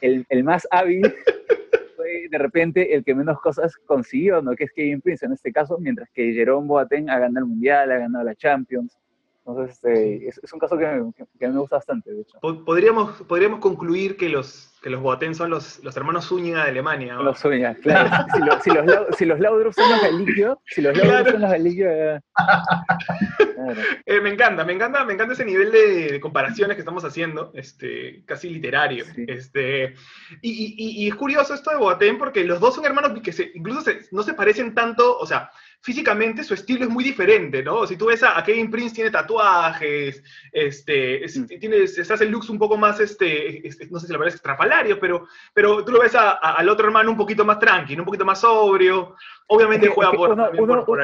el, 0.00 0.26
el 0.28 0.44
más 0.44 0.66
hábil 0.70 1.02
fue 1.96 2.26
de 2.28 2.38
repente 2.38 2.94
el 2.94 3.04
que 3.04 3.14
menos 3.14 3.40
cosas 3.40 3.76
consiguió, 3.86 4.42
¿no? 4.42 4.54
Que 4.56 4.64
es 4.64 4.72
Kevin 4.72 5.00
Prince 5.00 5.24
en 5.26 5.32
este 5.32 5.52
caso, 5.52 5.78
mientras 5.78 6.10
que 6.10 6.32
Jerome 6.32 6.66
Boateng 6.66 7.08
ha 7.08 7.18
ganado 7.18 7.44
el 7.44 7.50
Mundial, 7.50 7.92
ha 7.92 7.98
ganado 7.98 8.24
la 8.24 8.34
Champions. 8.34 8.98
Entonces, 9.44 9.74
este, 9.74 10.28
es, 10.28 10.38
es 10.42 10.52
un 10.52 10.58
caso 10.60 10.78
que, 10.78 10.86
me- 10.86 11.12
que- 11.14 11.24
que 11.38 11.44
a 11.46 11.48
mí 11.48 11.54
me 11.54 11.60
gusta 11.60 11.76
bastante, 11.76 12.12
de 12.12 12.20
hecho. 12.22 12.38
po- 12.40 12.64
podríamos, 12.64 13.22
podríamos 13.22 13.58
concluir 13.60 14.16
que 14.16 14.28
los 14.28 14.68
que 14.82 14.90
los 14.90 15.00
Boateng 15.00 15.32
son 15.36 15.48
los, 15.48 15.78
los 15.84 15.96
hermanos 15.96 16.26
Zúñiga 16.26 16.64
de 16.64 16.70
Alemania. 16.70 17.14
¿no? 17.14 17.22
Los 17.22 17.38
Zúñiga, 17.38 17.72
claro. 17.76 18.10
si, 18.34 18.40
lo- 18.40 18.60
si 18.60 18.70
los, 18.70 19.16
si 19.16 19.24
los 19.26 19.38
Laudrup 19.38 19.72
son 19.72 19.88
los 19.88 20.00
Galigio, 20.02 20.60
si 20.66 20.82
los 20.82 20.96
Laudrup 20.96 21.12
Claro. 21.12 21.30
son 21.32 21.40
los 21.42 21.50
Galigio, 21.52 21.88
eh, 21.90 22.20
claro. 22.34 22.62
Eh, 24.06 24.20
me 24.20 24.30
encanta, 24.30 24.64
me 24.64 24.72
encanta, 24.72 25.04
me 25.04 25.12
encanta 25.14 25.34
ese 25.34 25.44
nivel 25.44 25.70
de, 25.70 26.10
de 26.12 26.20
comparaciones 26.20 26.74
que 26.76 26.80
estamos 26.80 27.04
haciendo, 27.04 27.52
este, 27.54 28.24
casi 28.26 28.50
literario. 28.50 29.04
Sí. 29.14 29.24
Este, 29.28 29.94
y, 30.40 30.50
y- 30.50 30.74
y- 30.76 31.04
y 31.04 31.08
es 31.08 31.14
curioso 31.14 31.54
esto 31.54 31.70
de 31.70 31.76
Boateng 31.76 32.18
porque 32.18 32.42
los 32.44 32.58
dos 32.58 32.74
son 32.74 32.84
hermanos 32.84 33.20
que 33.22 33.32
se, 33.32 33.52
incluso 33.54 33.82
se- 33.82 34.00
no 34.10 34.24
se 34.24 34.34
parecen 34.34 34.74
tanto, 34.74 35.16
o 35.16 35.26
sea, 35.26 35.48
físicamente 35.82 36.44
su 36.44 36.54
estilo 36.54 36.84
es 36.84 36.90
muy 36.90 37.02
diferente, 37.02 37.62
¿no? 37.62 37.86
Si 37.86 37.96
tú 37.96 38.06
ves 38.06 38.22
a, 38.22 38.38
a 38.38 38.44
Kevin 38.44 38.70
Prince 38.70 38.94
tiene 38.94 39.10
tatuajes, 39.10 40.22
este, 40.52 41.24
es- 41.24 41.36
Mm. 41.36 41.46
tiene, 41.58 41.86
se 41.88 42.02
hace 42.12 42.24
looks 42.26 42.48
un 42.50 42.58
poco 42.58 42.76
más, 42.76 43.00
este, 43.00 43.66
este, 43.66 43.88
no 43.88 43.98
sé 43.98 44.06
si 44.06 44.12
la 44.12 44.18
verdad 44.18 44.28
es 44.28 44.36
estrafalario, 44.36 45.00
pero, 45.00 45.26
pero 45.52 45.84
tú 45.84 45.90
lo 45.92 46.00
ves 46.00 46.14
a- 46.14 46.32
a- 46.32 46.54
al 46.54 46.68
otro 46.68 46.86
hermano 46.86 47.10
un 47.10 47.16
poquito 47.16 47.44
más 47.44 47.58
tranquilo, 47.58 48.02
un 48.02 48.06
poquito 48.06 48.24
más 48.24 48.40
sobrio, 48.40 49.16
obviamente 49.48 49.88
juega 49.88 50.12
por, 50.12 50.30
uno, 50.30 50.50
uno- 50.58 50.84
por- 50.84 51.00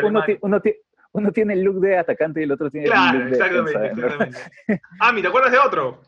tiene 1.33 1.55
el 1.55 1.63
look 1.63 1.81
de 1.81 1.99
atacante 1.99 2.41
y 2.41 2.45
el 2.45 2.53
otro 2.53 2.71
tiene 2.71 2.87
Claro, 2.87 3.19
el 3.19 3.25
look 3.25 3.31
de 3.31 3.37
exactamente, 3.37 4.01
¿verdad? 4.01 4.29
exactamente. 4.29 4.83
Ami, 5.01 5.23
¿te 5.23 5.29
acuerdas 5.29 5.53
de 5.53 5.59
otro? 5.59 6.03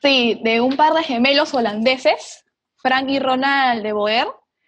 Sí, 0.00 0.40
de 0.42 0.60
un 0.60 0.76
par 0.76 0.94
de 0.94 1.04
gemelos 1.04 1.54
holandeses, 1.54 2.44
Frank 2.78 3.08
y 3.08 3.20
Ronald 3.20 3.84
de 3.84 3.92
Boer. 3.92 4.26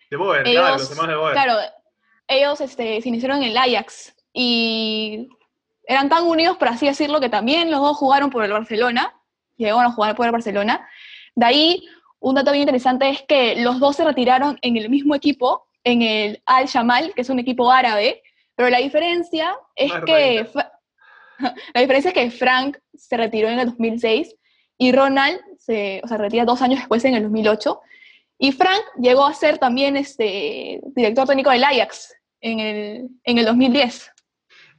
De 0.09 0.17
Boer, 0.17 0.45
claro, 0.45 0.75
los 0.75 0.89
hermanos 0.93 1.11
de 1.11 1.17
Boer. 1.17 1.33
claro, 1.33 1.55
ellos 2.29 2.61
este, 2.61 3.01
se 3.01 3.09
iniciaron 3.09 3.43
en 3.43 3.51
el 3.51 3.57
Ajax 3.57 4.15
y 4.33 5.29
eran 5.87 6.09
tan 6.09 6.25
unidos, 6.25 6.57
por 6.57 6.69
así 6.69 6.87
decirlo, 6.87 7.21
que 7.21 7.29
también 7.29 7.71
los 7.71 7.81
dos 7.81 7.97
jugaron 7.97 8.31
por 8.31 8.45
el 8.45 8.53
Barcelona, 8.53 9.15
llegaron 9.57 9.85
a 9.85 9.93
jugar 9.93 10.17
por 10.17 10.27
el 10.27 10.33
Barcelona. 10.33 10.89
De 11.35 11.47
ahí, 11.47 11.89
un 12.21 12.35
dato 12.35 12.53
bien 12.53 12.63
interesante 12.63 13.09
es 13.11 13.23
que 13.23 13.57
los 13.57 13.79
dos 13.81 13.97
se 13.97 14.05
retiraron 14.05 14.59
en 14.63 14.77
el 14.77 14.89
mismo 14.89 15.15
equipo, 15.15 15.67
en 15.85 16.03
el 16.03 16.43
Al 16.47 16.67
Shamal, 16.67 17.13
que 17.15 17.23
es 17.23 17.29
un 17.29 17.39
equipo 17.39 17.71
árabe, 17.71 18.23
pero 18.55 18.71
la 18.71 18.79
diferencia 18.79 19.55
es 19.77 19.93
que 20.07 20.47
la 21.75 21.81
diferencia 21.81 22.09
es 22.11 22.15
que 22.15 22.31
Frank 22.31 22.79
se 22.95 23.17
retiró 23.17 23.49
en 23.49 23.59
el 23.59 23.67
2006 23.67 24.35
y 24.79 24.93
Ronald 24.93 25.41
se 25.59 26.01
o 26.05 26.09
sea, 26.09 26.17
retira 26.17 26.45
dos 26.45 26.63
años 26.63 26.81
después 26.81 27.05
en 27.05 27.15
el 27.15 27.23
2008. 27.25 27.81
Y 28.45 28.53
Frank 28.53 28.83
llegó 29.01 29.25
a 29.27 29.33
ser 29.33 29.57
también 29.57 29.97
este, 29.97 30.79
director 30.95 31.27
técnico 31.27 31.51
del 31.51 31.65
Ajax 31.65 32.13
en 32.43 32.61
el, 32.61 33.09
en 33.25 33.39
el 33.39 33.47
2010. 33.47 34.13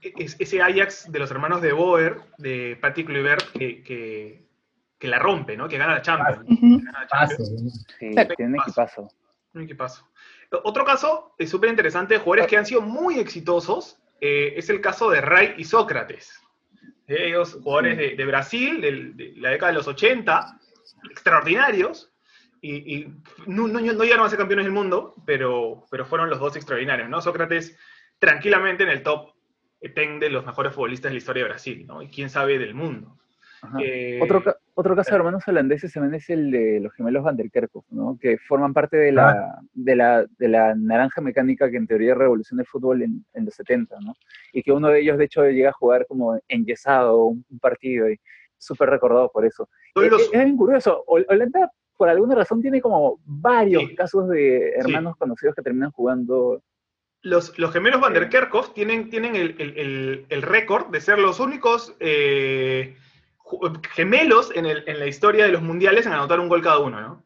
Es- 0.01 0.36
ese 0.38 0.62
Ajax 0.62 1.12
de 1.12 1.17
los 1.17 1.32
hermanos 1.32 1.63
de 1.63 1.73
Boer, 1.73 2.17
de 2.38 2.78
Patrick 2.80 3.08
Kluivert, 3.08 3.51
que, 3.54 3.82
que, 3.82 4.45
que 4.99 5.08
la 5.08 5.17
rompe, 5.17 5.58
¿no? 5.58 5.67
Que 5.67 5.80
gana 5.80 5.95
la 5.95 6.01
Champions. 6.04 6.41
Ujú. 6.47 6.78
Gana 6.86 7.01
la 7.01 7.08
Paso. 7.08 7.38
Champions. 7.38 7.86
Sí, 7.99 8.12
Pero- 8.13 8.36
tiene 8.36 8.54
un 8.54 8.60
equipazo. 8.62 9.10
Un 9.56 9.62
equipazo. 9.63 10.08
Otro 10.63 10.86
caso 10.86 11.34
es 11.39 11.49
súper 11.49 11.71
interesante 11.71 12.13
de 12.13 12.19
jugadores 12.19 12.45
que 12.47 12.58
han 12.58 12.67
sido 12.67 12.82
muy 12.82 13.17
exitosos 13.17 13.97
eh, 14.21 14.54
es 14.58 14.69
el 14.69 14.80
caso 14.80 15.10
de 15.10 15.21
Ray 15.21 15.56
y 15.58 15.63
Sócrates. 15.63 16.39
Ellos, 17.08 17.58
jugadores 17.63 17.97
de, 17.97 18.15
de 18.15 18.25
Brasil, 18.25 18.80
de, 18.80 19.34
la 19.38 19.49
década 19.49 19.71
de 19.71 19.78
los 19.80 19.88
80, 19.88 20.60
extraordinarios, 21.10 22.12
y, 22.62 22.96
y 22.96 23.13
no, 23.48 23.68
no- 23.68 23.80
no 23.82 24.04
llegaron 24.04 24.26
a 24.26 24.30
ser 24.30 24.39
campeones 24.39 24.65
del 24.65 24.74
mundo, 24.74 25.15
pero, 25.26 25.86
pero 25.91 26.06
fueron 26.06 26.30
los 26.30 26.39
dos 26.39 26.56
extraordinarios, 26.56 27.10
¿no? 27.10 27.22
Sócrates 27.22 27.78
tranquilamente 28.20 28.84
en 28.84 28.89
el 28.89 29.04
top 29.04 29.34
10 29.82 30.20
de 30.20 30.30
los 30.30 30.46
mejores 30.46 30.74
futbolistas 30.74 31.10
de 31.10 31.13
la 31.13 31.18
historia 31.20 31.44
de 31.44 31.50
Brasil, 31.50 31.86
¿no? 31.88 32.02
Y 32.02 32.10
quién 32.10 32.30
sabe 32.30 32.58
del 32.58 32.74
mundo. 32.74 33.18
Eh, 33.80 34.20
Otro, 34.22 34.44
otro 34.76 34.96
caso 34.96 35.10
de 35.12 35.15
hermanos 35.18 35.48
holandeses 35.48 35.91
también 35.91 36.13
es 36.15 36.30
el 36.30 36.52
de 36.52 36.80
los 36.82 36.94
gemelos 36.94 37.24
Van 37.24 37.36
der 37.36 37.50
Kerkhoff, 37.50 37.86
¿no? 37.89 38.15
que 38.22 38.38
forman 38.38 38.74
parte 38.74 38.96
de 38.98 39.12
la, 39.12 39.60
de, 39.74 39.96
la, 39.96 40.26
de 40.38 40.48
la 40.50 40.76
naranja 40.76 41.20
mecánica 41.22 41.72
que 41.72 41.78
en 41.78 41.88
teoría 41.88 42.13
revolucionó 42.13 42.62
el 42.62 42.68
fútbol 42.68 43.02
en, 43.02 43.26
en 43.34 43.46
los 43.46 43.56
70, 43.56 43.96
¿no? 44.02 44.13
y 44.54 44.62
que 44.62 44.72
uno 44.72 44.89
de 44.89 45.00
ellos 45.00 45.18
de 45.18 45.26
hecho 45.26 45.44
llega 45.50 45.70
a 45.70 45.74
jugar 45.74 46.06
como 46.06 46.39
enyesado 46.48 47.26
un, 47.26 47.44
un 47.50 47.60
partido 47.60 48.08
y 48.10 48.20
súper 48.58 48.89
recordado 48.89 49.32
por 49.32 49.46
eso. 49.46 49.68
Es, 49.96 50.12
los- 50.12 50.22
es 50.22 50.32
bien 50.32 50.58
curioso, 50.58 51.04
Hol- 51.08 51.26
Holanda 51.28 51.72
por 51.98 52.10
alguna 52.10 52.36
razón 52.36 52.62
tiene 52.62 52.82
como 52.82 53.20
varios 53.26 53.84
Sí. 53.84 53.96
casos 53.96 54.28
de 54.30 54.72
hermanos 54.72 55.16
conocidos 55.18 55.56
que 55.56 55.62
terminan 55.62 55.92
jugando. 55.92 56.62
Los, 57.22 57.58
los 57.58 57.72
gemelos 57.74 58.02
Van 58.02 58.14
der 58.14 58.30
Kerkhoff 58.30 58.74
tienen, 58.74 59.10
tienen 59.10 59.36
el, 59.36 59.56
el- 59.60 59.78
el- 59.78 60.26
el 60.30 60.42
récord 60.42 60.88
de 60.92 61.02
ser 61.02 61.18
los 61.20 61.40
únicos 61.40 61.96
eh, 62.00 62.96
gemelos 63.94 64.52
en, 64.56 64.66
el- 64.66 64.84
en 64.88 65.00
la 65.00 65.08
historia 65.08 65.46
de 65.46 65.52
los 65.52 65.62
mundiales 65.62 66.06
en 66.06 66.14
anotar 66.14 66.40
un 66.40 66.50
gol 66.50 66.62
cada 66.62 66.80
uno, 66.80 67.00
¿no? 67.02 67.24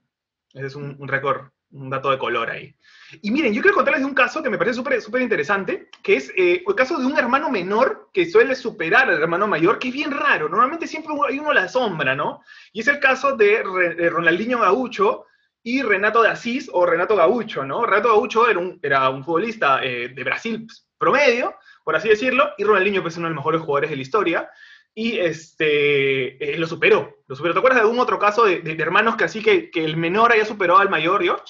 Ese 0.53 0.67
es 0.67 0.75
un, 0.75 0.95
un 0.99 1.07
récord, 1.07 1.47
un 1.71 1.89
dato 1.89 2.11
de 2.11 2.17
color 2.17 2.49
ahí. 2.49 2.73
Y 3.21 3.31
miren, 3.31 3.53
yo 3.53 3.61
quiero 3.61 3.75
contarles 3.75 4.01
de 4.01 4.07
un 4.07 4.13
caso 4.13 4.41
que 4.43 4.49
me 4.49 4.57
parece 4.57 4.81
súper 5.01 5.21
interesante, 5.21 5.89
que 6.03 6.15
es 6.15 6.31
eh, 6.35 6.63
el 6.67 6.75
caso 6.75 6.97
de 6.99 7.05
un 7.05 7.17
hermano 7.17 7.49
menor 7.49 8.09
que 8.13 8.29
suele 8.29 8.55
superar 8.55 9.09
al 9.09 9.21
hermano 9.21 9.47
mayor, 9.47 9.79
que 9.79 9.89
es 9.89 9.93
bien 9.93 10.11
raro. 10.11 10.49
Normalmente 10.49 10.87
siempre 10.87 11.13
hay 11.27 11.39
uno 11.39 11.51
a 11.51 11.55
la 11.55 11.67
sombra, 11.67 12.15
¿no? 12.15 12.41
Y 12.71 12.81
es 12.81 12.87
el 12.87 12.99
caso 12.99 13.35
de, 13.35 13.63
Re- 13.63 13.95
de 13.95 14.09
Ronaldinho 14.09 14.59
Gaucho, 14.59 15.25
y 15.61 15.81
Renato 15.81 16.21
de 16.21 16.29
Asís 16.29 16.69
o 16.71 16.85
Renato 16.85 17.17
Gaucho, 17.17 17.65
¿no? 17.65 17.85
Renato 17.85 18.07
Gaucho 18.07 18.47
era 18.47 18.57
un, 18.57 18.79
era 18.81 19.09
un 19.09 19.25
futbolista 19.25 19.83
eh, 19.83 20.07
de 20.07 20.23
Brasil 20.23 20.65
pues, 20.65 20.87
promedio, 20.97 21.53
por 21.83 21.97
así 21.97 22.07
decirlo, 22.07 22.51
y 22.57 22.63
Ronaldinho 22.63 23.01
pues, 23.01 23.15
es 23.15 23.17
uno 23.17 23.27
de 23.27 23.33
los 23.33 23.41
mejores 23.41 23.61
jugadores 23.61 23.89
de 23.89 23.97
la 23.97 24.01
historia, 24.01 24.49
y 25.01 25.17
este, 25.17 26.43
eh, 26.43 26.57
lo 26.57 26.67
superó, 26.67 27.15
lo 27.25 27.33
superó. 27.33 27.53
¿Te 27.53 27.59
acuerdas 27.59 27.77
de 27.79 27.83
algún 27.87 28.01
otro 28.01 28.19
caso 28.19 28.43
de, 28.43 28.61
hermanos 28.79 29.15
que 29.15 29.23
así 29.23 29.41
que, 29.41 29.71
que 29.71 29.85
el 29.85 29.95
menor 29.95 30.33
haya 30.33 30.43
superado 30.43 30.79
al 30.79 30.89
mayor, 30.89 31.23
George? 31.23 31.45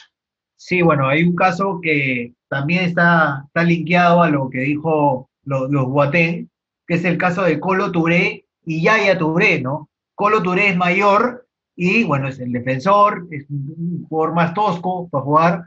Sí, 0.56 0.84
bueno, 0.84 1.08
hay 1.08 1.24
un 1.24 1.36
caso 1.36 1.80
que 1.82 2.36
también 2.48 2.84
está, 2.84 3.42
está 3.48 3.64
linkeado 3.64 4.22
a 4.22 4.30
lo 4.30 4.52
que 4.52 4.60
dijo 4.60 5.32
lo- 5.46 5.68
los 5.68 5.88
Boateng, 5.88 6.48
que 6.86 6.94
es 6.94 7.06
el 7.06 7.18
caso 7.18 7.42
de 7.42 7.60
Colo 7.60 7.92
Touré 7.92 8.46
y 8.66 8.84
Yaya 8.84 9.18
Touré, 9.18 9.60
¿no? 9.60 9.90
Colo 10.14 10.44
Touré 10.44 10.68
es 10.70 10.78
mayor 10.78 11.48
y, 11.76 12.04
bueno, 12.04 12.28
es 12.28 12.40
el 12.40 12.52
defensor, 12.52 13.26
es 13.32 13.50
un 13.50 14.06
jugador 14.08 14.36
más 14.36 14.54
tosco 14.54 15.10
para 15.10 15.24
jugar, 15.24 15.64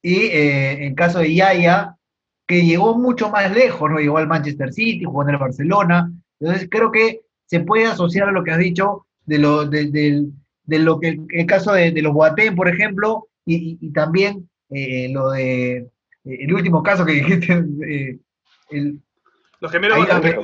y 0.00 0.14
eh, 0.28 0.86
en 0.86 0.94
caso 0.94 1.18
de 1.18 1.34
Yaya, 1.34 1.96
que 2.46 2.64
llegó 2.64 2.96
mucho 2.96 3.28
más 3.28 3.52
lejos, 3.52 3.90
¿no? 3.90 3.98
Llegó 3.98 4.16
al 4.16 4.26
Manchester 4.26 4.72
City, 4.72 5.04
jugó 5.04 5.22
en 5.24 5.30
el 5.34 5.36
Barcelona, 5.38 6.10
entonces 6.40 6.66
creo 6.70 6.90
que 6.90 7.25
se 7.46 7.60
puede 7.60 7.86
asociar 7.86 8.28
a 8.28 8.32
lo 8.32 8.42
que 8.44 8.50
has 8.52 8.58
dicho 8.58 9.06
de 9.24 9.38
lo, 9.38 9.64
de, 9.66 10.28
lo 10.66 11.00
que 11.00 11.18
el 11.30 11.46
caso 11.46 11.72
de, 11.72 11.90
de 11.92 12.02
los 12.02 12.12
Boateng, 12.12 12.54
por 12.54 12.68
ejemplo, 12.68 13.28
y, 13.44 13.54
y- 13.56 13.78
y 13.80 13.92
también 13.92 14.48
eh, 14.70 15.08
lo 15.12 15.30
de 15.30 15.76
eh, 15.78 15.88
el 16.24 16.52
último 16.54 16.82
caso 16.82 17.04
que 17.04 17.12
dijiste, 17.22 17.52
eh, 17.88 18.18
el, 18.70 19.00
Los 19.60 19.70
gemelos 19.72 19.98
Ahí 19.98 20.34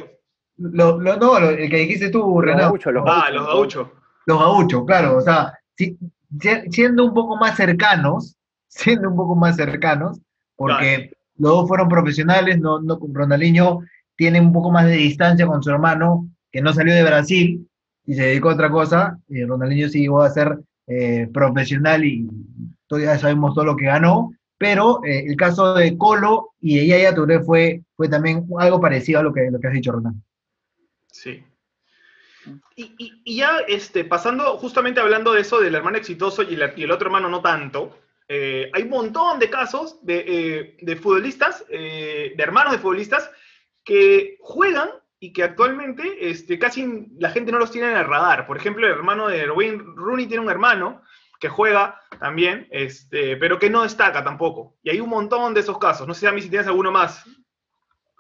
lo, 0.59 1.01
lo- 1.01 1.17
no, 1.17 1.41
lo- 1.41 1.51
el 1.51 1.69
que 1.71 1.77
dijiste 1.79 2.11
tú, 2.11 2.21
Los 2.37 2.45
Renato. 2.45 2.67
gauchos, 2.69 2.93
los 2.93 3.05
Ah, 3.07 3.31
gauchos, 3.31 3.35
los 3.35 3.47
gauchos. 3.47 3.89
Los 4.27 4.39
gauchos, 4.39 4.85
claro, 4.87 5.17
o 5.17 5.21
sea, 5.21 5.53
si- 5.77 5.97
si- 6.41 6.71
siendo 6.71 7.05
un 7.05 7.15
poco 7.15 7.37
más 7.37 7.57
cercanos, 7.57 8.37
siendo 8.69 9.11
un 9.11 9.17
poco 9.17 9.35
más 9.35 9.57
cercanos, 9.57 10.21
porque 10.57 11.11
los 11.39 11.51
dos 11.53 11.69
fueron 11.69 11.89
profesionales, 11.89 12.61
no, 12.61 12.81
no, 12.81 12.99
Ronaldinho 13.13 13.81
tiene 14.17 14.41
un 14.41 14.53
poco 14.53 14.71
más 14.71 14.87
de 14.87 14.93
distancia 14.97 15.47
con 15.47 15.63
su 15.63 15.71
hermano, 15.71 16.29
que 16.53 16.61
no 16.61 16.73
salió 16.73 16.95
de 16.95 17.03
Brasil 17.03 17.69
y 18.07 18.15
se 18.15 18.23
dedicó 18.23 18.51
a 18.51 18.55
otra 18.55 18.71
cosa, 18.71 19.19
y 19.29 19.45
Ronaldinho 19.45 19.89
sí 19.89 20.01
llegó 20.01 20.23
a 20.23 20.31
ser 20.31 20.59
eh, 20.87 21.29
profesional 21.33 22.05
y 22.05 22.29
todavía 22.87 23.19
sabemos 23.19 23.55
todo 23.55 23.65
lo 23.65 23.77
que 23.77 23.87
ganó, 23.87 24.33
pero 24.59 25.03
eh, 25.05 25.25
el 25.27 25.37
caso 25.37 25.75
de 25.75 25.97
Colo 25.97 26.51
y 26.61 26.79
de 26.79 26.87
Yaya 26.87 27.15
Touré 27.15 27.41
fue, 27.41 27.83
fue 27.97 28.09
también 28.09 28.47
algo 28.59 28.81
parecido 28.81 29.21
a 29.21 29.23
lo 29.23 29.33
que, 29.33 29.51
lo 29.51 29.59
que 29.59 29.69
has 29.69 29.75
dicho, 29.75 29.93
Ronald. 29.93 30.17
Sí. 31.11 31.43
Y, 32.75 33.37
ya 33.37 33.59
este, 33.69 34.05
pasando, 34.05 34.57
justamente 34.59 35.01
hablando 35.01 35.33
de 35.33 35.43
eso 35.43 35.61
del 35.61 35.75
hermano 35.75 35.99
exitoso 35.99 36.43
y, 36.43 36.55
el 36.55 36.91
otro 36.91 37.07
hermano 37.07 37.29
no 37.29 37.41
tanto, 37.41 37.99
eh, 38.29 38.71
hay 38.73 38.83
un 38.85 38.91
montón 38.91 39.39
de 39.39 39.51
casos 39.51 40.05
de, 40.05 40.77
eh, 40.79 40.97
futbolistas, 40.97 41.65
eh, 41.69 42.33
de 42.37 42.43
hermanos 42.43 42.73
de 42.73 42.79
futbolistas, 42.79 43.31
que 43.85 44.39
juegan 44.41 44.89
y 45.23 45.33
que 45.33 45.45
actualmente 45.45 46.03
este, 46.19 46.59
casi 46.59 47.07
la 47.21 47.31
gente 47.31 47.53
no 47.53 47.61
los 47.61 47.71
tiene 47.71 47.93
en 47.93 47.97
el 47.97 48.05
radar. 48.07 48.45
Por 48.45 48.57
ejemplo, 48.57 48.85
el 48.85 48.93
hermano 48.93 49.29
de 49.29 49.49
Wayne 49.49 49.81
Rooney 49.95 50.27
tiene 50.27 50.43
un 50.43 50.51
hermano 50.51 51.01
que 51.39 51.49
juega 51.49 52.01
también, 52.19 52.67
este, 52.73 53.37
pero 53.37 53.57
que 53.57 53.71
no 53.71 53.85
destaca 53.85 54.25
tampoco. 54.25 54.75
Y 54.83 54.91
hay 54.91 54.99
un 54.99 55.09
montón 55.09 55.55
de 55.55 55.61
esos 55.61 55.79
casos. 55.79 56.09
No 56.09 56.15
sé, 56.15 56.27
a 56.27 56.33
mí 56.33 56.43
si 56.43 56.51
tienes 56.51 56.67
alguno 56.67 56.91
más. 56.91 57.25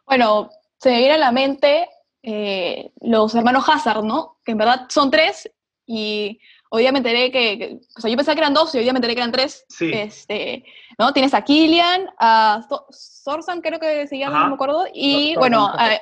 Bueno, 0.07 0.51
se 0.79 0.91
me 0.91 0.99
viene 0.99 1.15
a 1.15 1.19
la 1.19 1.33
mente 1.33 1.89
eh, 2.23 2.93
los 3.01 3.35
hermanos 3.35 3.69
Hazard, 3.69 4.05
¿no? 4.05 4.39
Que 4.45 4.53
en 4.53 4.59
verdad 4.59 4.87
son 4.89 5.11
tres 5.11 5.51
y 5.85 6.39
hoy 6.71 6.83
día 6.83 6.93
me 6.93 6.99
enteré 6.99 7.33
que, 7.33 7.59
que- 7.59 7.79
o 7.97 8.01
sea, 8.01 8.09
yo 8.11 8.17
pensaba 8.17 8.37
que 8.37 8.43
eran 8.43 8.55
dos 8.55 8.73
y 8.75 8.79
hoy 8.79 8.85
día 8.85 8.93
me 8.93 8.99
enteré 8.99 9.15
que 9.15 9.21
eran 9.23 9.33
tres. 9.33 9.65
Sí. 9.69 9.91
Este, 9.93 10.65
¿no? 10.99 11.13
Tienes 11.13 11.35
a 11.35 11.43
Killian, 11.43 12.09
a 12.19 12.63
So- 12.69 12.87
Sorzan 12.91 13.61
creo 13.61 13.79
que 13.81 14.07
se 14.07 14.19
llama, 14.19 14.37
Ajá. 14.37 14.45
no 14.45 14.51
me 14.51 14.55
acuerdo, 14.55 14.85
y 14.93 15.35
bueno, 15.37 15.67
a- 15.67 15.99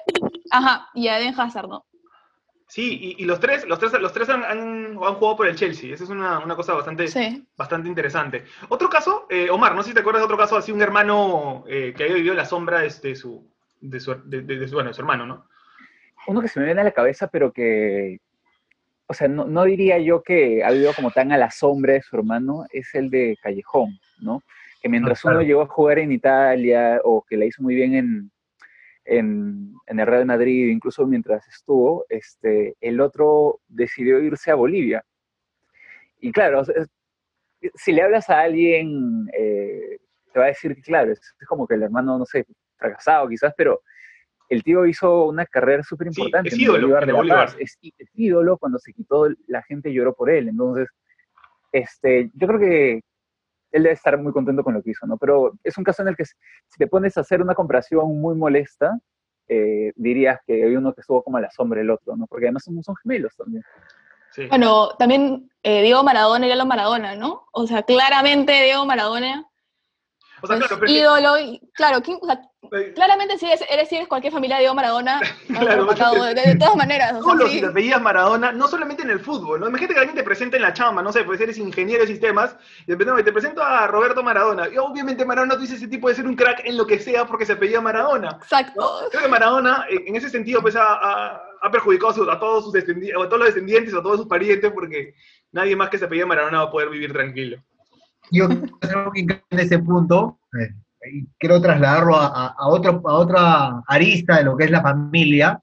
ajá, 0.51 0.89
y 0.95 1.09
a 1.09 1.19
Eden 1.19 1.39
Hazard, 1.39 1.69
¿no? 1.69 1.85
Sí, 2.71 3.17
y, 3.19 3.25
los 3.25 3.41
tres, 3.41 3.67
los 3.67 3.81
tres, 3.81 3.93
los 4.01 4.13
tres 4.13 4.29
han, 4.29 4.45
han, 4.45 4.95
jugado 4.95 5.37
por 5.37 5.49
el 5.49 5.57
Chelsea. 5.57 5.93
Esa 5.93 6.05
es 6.05 6.11
una, 6.11 6.39
una 6.39 6.55
cosa 6.55 6.73
bastante, 6.73 7.07
bastante 7.57 7.89
interesante. 7.89 8.45
Otro 8.69 8.89
caso, 8.89 9.27
eh, 9.29 9.51
Omar, 9.51 9.75
no 9.75 9.83
sé 9.83 9.89
si 9.89 9.95
te 9.95 10.01
acuerdas 10.01 10.21
de 10.21 10.27
otro 10.27 10.37
caso 10.39 10.57
así, 10.57 10.71
un 10.71 10.81
hermano 10.81 11.65
eh, 11.67 11.93
que 11.97 12.05
había 12.05 12.15
vivido 12.15 12.33
la 12.33 12.45
sombra 12.45 12.79
de, 12.83 12.91
su, 12.91 13.45
de, 13.81 13.99
su, 13.99 14.15
de, 14.25 14.69
su, 14.69 14.75
bueno, 14.75 14.95
su 14.95 15.01
hermano, 15.01 15.27
¿no? 15.27 15.49
Uno 16.29 16.41
que 16.41 16.47
se 16.47 16.61
me 16.61 16.67
viene 16.67 16.83
a 16.83 16.85
la 16.85 16.93
cabeza, 16.93 17.27
pero 17.27 17.53
que, 17.53 18.21
o 19.09 19.15
sea, 19.15 19.27
no, 19.27 19.47
no 19.47 19.65
diría 19.65 19.99
yo 19.99 20.23
que 20.23 20.63
ha 20.63 20.71
vivido 20.71 20.95
como 20.95 21.11
tan 21.11 21.33
a 21.33 21.39
la 21.39 21.51
sombra 21.51 21.95
de 21.95 22.03
su 22.03 22.15
hermano, 22.15 22.67
es 22.71 22.95
el 22.95 23.11
de 23.11 23.37
Callejón, 23.43 23.99
¿no? 24.21 24.45
Que 24.81 24.89
mientras 24.89 25.25
uno 25.25 25.43
llegó 25.43 25.63
a 25.63 25.67
jugar 25.67 25.99
en 25.99 26.13
Italia 26.13 27.01
o 27.05 27.23
que 27.23 27.37
la 27.37 27.45
hizo 27.45 27.63
muy 27.63 27.75
bien 27.75 27.95
en, 27.95 28.31
en, 29.05 29.75
el 29.87 30.07
Real 30.07 30.27
Madrid, 30.27 30.69
incluso 30.69 31.07
mientras 31.07 31.47
estuvo, 31.49 32.07
este, 32.09 32.77
el 32.81 33.01
otro 33.01 33.61
decidió 33.69 34.21
irse 34.21 34.51
a 34.51 34.55
Bolivia. 34.55 35.05
Y 36.21 36.33
claro, 36.33 36.63
si 37.75 37.93
le 37.93 38.03
hablas 38.03 38.31
a 38.31 38.41
alguien, 38.41 39.29
eh, 39.37 39.99
te 40.33 40.39
va 40.39 40.47
a 40.47 40.49
decir 40.49 40.75
que, 40.75 40.83
claro, 40.83 41.13
es, 41.13 41.21
como 41.47 41.67
que 41.67 41.75
el 41.75 41.83
hermano, 41.83 42.19
no 42.19 42.25
sé, 42.25 42.47
fracasado 42.77 43.29
quizás, 43.29 43.53
pero 43.57 43.83
el 44.49 44.63
tío 44.63 44.87
hizo 44.87 45.27
una 45.27 45.47
carrera 45.47 45.83
súper 45.83 46.09
importante. 46.09 46.49
es 46.49 46.59
ídolo, 46.59 46.99
Es, 47.59 47.79
ídolo, 48.15 48.59
cuando 48.59 48.79
se 48.79 48.93
quitó, 48.93 49.29
la 49.47 49.63
gente 49.63 49.93
lloró 49.93 50.15
por 50.15 50.31
él. 50.31 50.49
Entonces, 50.49 50.89
este, 51.73 52.31
yo 52.35 52.47
creo 52.49 52.61
que 52.61 53.01
él 53.73 53.83
debe 53.83 53.95
estar 53.95 54.17
muy 54.19 54.33
contento 54.33 54.63
con 54.65 54.75
lo 54.75 54.83
que 54.83 54.91
hizo, 54.91 55.07
¿no? 55.07 55.17
Pero 55.17 55.53
es 55.63 55.77
un 55.79 55.85
caso 55.85 56.03
en 56.03 56.09
el 56.09 56.17
que 56.17 56.25
si 56.25 56.35
te 56.79 56.87
pones 56.87 57.17
a 57.17 57.21
hacer 57.21 57.41
una 57.41 57.55
comparación 57.55 58.21
muy 58.21 58.35
molesta, 58.35 58.99
eh, 59.49 59.93
dirías 59.97 60.39
que 60.47 60.65
hay 60.65 60.77
uno 60.77 60.93
que 60.93 61.01
estuvo 61.01 61.23
como 61.23 61.37
a 61.37 61.41
la 61.41 61.51
sombra 61.51 61.79
del 61.79 61.91
otro, 61.91 62.17
¿no? 62.17 62.27
Porque 62.27 62.47
además 62.47 62.65
son, 62.65 62.83
son 62.83 62.97
gemelos 62.97 63.35
también. 63.37 63.63
Bueno, 64.49 64.91
también 64.97 65.51
eh, 65.63 65.83
Diego 65.83 66.05
Maradona 66.05 66.47
era 66.47 66.55
lo 66.55 66.67
Maradona, 66.67 67.17
¿no? 67.17 67.47
O 67.53 67.67
sea, 67.67 67.83
claramente 67.83 68.53
Diego 68.53 68.87
Maradona 68.87 69.50
o 70.43 70.47
sea, 70.47 70.59
claro, 70.59 70.87
ídolo, 70.87 71.39
y, 71.39 71.61
claro, 71.75 72.01
claramente 72.95 73.39
si 73.39 73.47
eres, 73.47 73.65
eres, 73.69 73.89
si 73.89 73.97
eres 73.97 74.09
cualquier 74.09 74.33
familia 74.33 74.57
de 74.57 74.63
Diego 74.63 74.75
Maradona, 74.75 75.21
de, 75.49 76.57
todas 76.59 76.77
maneras. 76.77 77.19
Todos 77.21 77.37
los 77.37 77.51
si 77.51 77.61
te 77.61 77.67
apellidas 77.67 78.01
Maradona, 78.01 78.53
no 78.53 78.69
solamente 78.69 79.03
en 79.03 79.11
el 79.11 79.21
fútbol, 79.21 79.61
¿no? 79.61 79.69
Imagínate 79.69 79.95
que 79.95 80.01
alguien 80.01 80.17
te 80.17 80.23
presenta 80.23 80.57
en 80.57 80.63
la 80.63 80.73
chamba, 80.73 81.03
no 81.03 81.13
sé, 81.13 81.25
pues 81.25 81.41
eres 81.41 81.59
ingeniero 81.59 82.03
de 82.03 82.09
sistemas, 82.09 82.57
y 82.87 82.97
te 82.97 83.33
presento 83.33 83.63
a 83.63 83.87
Roberto 83.87 84.23
Maradona. 84.23 84.69
Y 84.69 84.79
obviamente 84.79 85.25
Maradona 85.25 85.55
tú 85.55 85.63
dices 85.63 85.79
ese 85.79 85.89
tipo 85.89 86.09
de 86.09 86.15
ser 86.15 86.27
un 86.27 86.37
crack 86.37 86.63
en 86.65 86.77
lo 86.77 86.87
que 86.87 86.99
sea 86.99 87.27
porque 87.27 87.47
se 87.47 87.53
apellida 87.53 87.81
Maradona. 87.81 88.39
Exacto. 88.43 89.09
Creo 89.11 89.23
que 89.23 89.29
Maradona, 89.29 89.87
en 89.89 90.15
ese 90.17 90.31
sentido, 90.31 90.61
pues 90.61 90.77
ha, 90.77 91.41
ha, 91.61 91.71
perjudicado 91.71 92.31
a, 92.31 92.39
todos 92.39 92.65
sus 92.65 92.73
descendientes, 92.73 93.21
a 93.21 93.29
todos 93.29 93.39
los 93.39 93.49
descendientes, 93.49 93.95
a 93.95 94.03
todos 94.03 94.19
sus 94.19 94.27
parientes, 94.27 94.71
porque 94.73 95.15
nadie 95.53 95.77
más 95.77 95.91
que 95.91 95.99
se 95.99 96.05
apellida 96.05 96.27
Maradona 96.27 96.59
va 96.59 96.65
a 96.65 96.71
poder 96.71 96.89
vivir 96.89 97.13
tranquilo 97.13 97.63
yo 98.31 98.49
quiero 98.81 99.13
en 99.15 99.59
ese 99.59 99.79
punto, 99.79 100.39
eh, 100.59 100.75
quiero 101.39 101.61
trasladarlo 101.61 102.17
a, 102.17 102.55
otro, 102.69 103.03
a 103.05 103.15
otra 103.15 103.83
arista 103.87 104.39
de 104.39 104.45
lo 104.45 104.57
que 104.57 104.65
es 104.65 104.71
la 104.71 104.83
familia, 104.83 105.61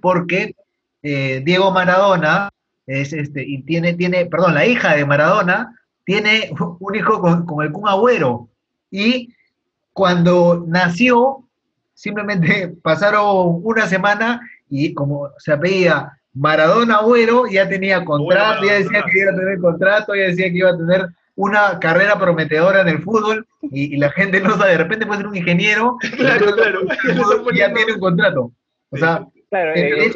porque 0.00 0.54
eh, 1.02 1.42
Diego 1.44 1.70
Maradona 1.70 2.50
es 2.86 3.12
este, 3.12 3.42
y 3.46 3.62
tiene, 3.62 3.94
tiene, 3.94 4.26
perdón, 4.26 4.54
la 4.54 4.66
hija 4.66 4.94
de 4.94 5.04
Maradona 5.04 5.78
tiene 6.04 6.50
un 6.80 6.94
hijo 6.94 7.20
con, 7.20 7.64
el 7.64 7.72
Kun 7.72 7.88
Agüero. 7.88 8.48
Y 8.90 9.34
cuando 9.92 10.64
nació, 10.66 11.44
simplemente 11.94 12.74
pasaron 12.82 13.60
una 13.62 13.86
semana 13.86 14.40
y 14.68 14.94
como 14.94 15.30
se 15.38 15.52
apellía 15.52 16.18
Maradona 16.34 16.96
Agüero, 16.96 17.46
ya 17.46 17.68
tenía 17.68 18.04
contrato, 18.04 18.64
ya 18.64 18.74
decía 18.74 19.04
que 19.10 19.18
iba 19.18 19.32
a 19.32 19.36
tener 19.36 19.58
contrato, 19.58 20.14
ya 20.14 20.22
decía 20.24 20.50
que 20.50 20.58
iba 20.58 20.70
a 20.70 20.76
tener 20.76 21.08
una 21.34 21.78
carrera 21.80 22.18
prometedora 22.18 22.82
en 22.82 22.88
el 22.88 23.02
fútbol 23.02 23.46
y, 23.62 23.96
la 23.96 24.10
gente 24.10 24.40
no 24.40 24.56
sabe, 24.56 24.72
de 24.72 24.78
repente 24.78 25.06
puede 25.06 25.20
ser 25.20 25.28
un 25.28 25.36
ingeniero 25.36 25.96
claro, 26.16 26.52
claro. 26.54 26.80
y 27.52 27.58
ya 27.58 27.72
tiene 27.72 27.94
un 27.94 28.00
contrato. 28.00 28.52
O 28.90 28.96
sea, 28.96 29.26
Claro, 29.52 29.74
eh, 29.74 30.10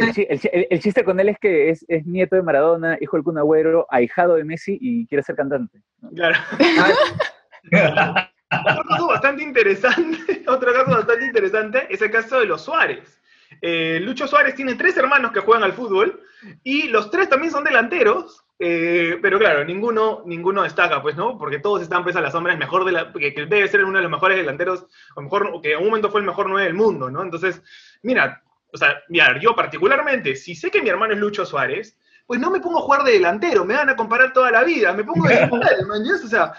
el, 0.71 0.81
chiste 0.81 1.05
con 1.05 1.21
él 1.21 1.29
es 1.29 1.39
que 1.39 1.69
es, 1.69 1.85
nieto 2.07 2.37
de 2.37 2.43
Maradona, 2.43 2.97
hijo 3.03 3.19
del 3.19 3.25
Kun 3.25 3.37
Agüero, 3.37 3.87
ahijado 3.91 4.37
de 4.37 4.45
Messi 4.45 4.79
y 4.81 5.07
quiere 5.09 5.23
ser 5.23 5.37
cantante. 5.37 5.83
Claro. 6.15 6.39
otro 8.51 8.85
caso 8.89 9.09
bastante 9.09 9.43
interesante, 9.43 10.43
otro 10.49 10.73
caso 10.73 10.91
bastante 10.93 11.27
interesante 11.27 11.87
es 11.91 12.01
el 12.01 12.11
caso 12.11 12.41
de 12.41 12.47
los 12.47 12.65
Suárez. 12.65 13.21
Eh, 13.61 14.01
Lucho 14.01 14.27
Suárez 14.27 14.55
tiene 14.55 14.75
tres 14.75 14.97
hermanos 14.97 15.33
que 15.33 15.41
juegan 15.41 15.65
al 15.65 15.75
fútbol 15.75 16.23
y 16.65 16.89
los 16.89 17.11
tres 17.11 17.29
también 17.29 17.53
son 17.53 17.65
delanteros 17.65 18.43
eh, 18.59 19.19
pero 19.21 19.39
claro, 19.39 19.65
ninguno, 19.65 20.23
ninguno 20.25 20.63
destaca, 20.63 21.03
pues, 21.03 21.17
¿no? 21.17 21.37
Porque 21.37 21.59
todos 21.59 21.83
están 21.83 22.03
pues 22.03 22.17
a 22.17 22.21
la 22.21 22.31
sombra, 22.31 22.53
es 22.53 22.59
mejor 22.59 22.85
de 22.85 22.93
la, 22.93 23.13
que, 23.13 23.31
debe 23.31 23.69
ser 23.69 23.85
uno 23.85 23.99
de 23.99 24.03
los 24.03 24.11
mejores 24.11 24.39
delanteros, 24.39 24.87
o 25.15 25.21
mejor, 25.21 25.61
que 25.61 25.73
en 25.73 25.79
un 25.79 25.87
momento 25.87 26.11
fue 26.11 26.21
el 26.21 26.27
mejor 26.27 26.49
nueve 26.49 26.67
del 26.67 26.75
mundo, 26.75 27.11
¿no? 27.11 27.23
Entonces, 27.23 27.63
mira, 28.03 28.43
o 28.73 28.79
sea, 28.79 28.97
mira, 29.09 29.39
yo 29.39 29.55
particularmente, 29.55 30.37
si 30.37 30.55
sé 30.55 30.71
que 30.71 30.83
mi 30.83 30.89
hermano 30.89 31.13
es 31.13 31.21
Lucho 31.21 31.45
Suárez, 31.45 31.99
pues 32.27 32.41
no 32.41 32.51
me 32.51 32.61
pongo 32.61 32.79
a 32.79 32.83
jugar 32.83 33.05
de 33.05 33.13
delantero, 33.13 33.65
me 33.65 33.75
van 33.75 33.91
a 33.91 33.97
comparar 33.97 34.33
toda 34.33 34.51
la 34.51 34.65
vida, 34.65 34.93
me 34.93 35.05
pongo 35.05 35.29
de 35.29 35.35
delantero, 35.35 36.25
o 36.25 36.29
sea, 36.29 36.53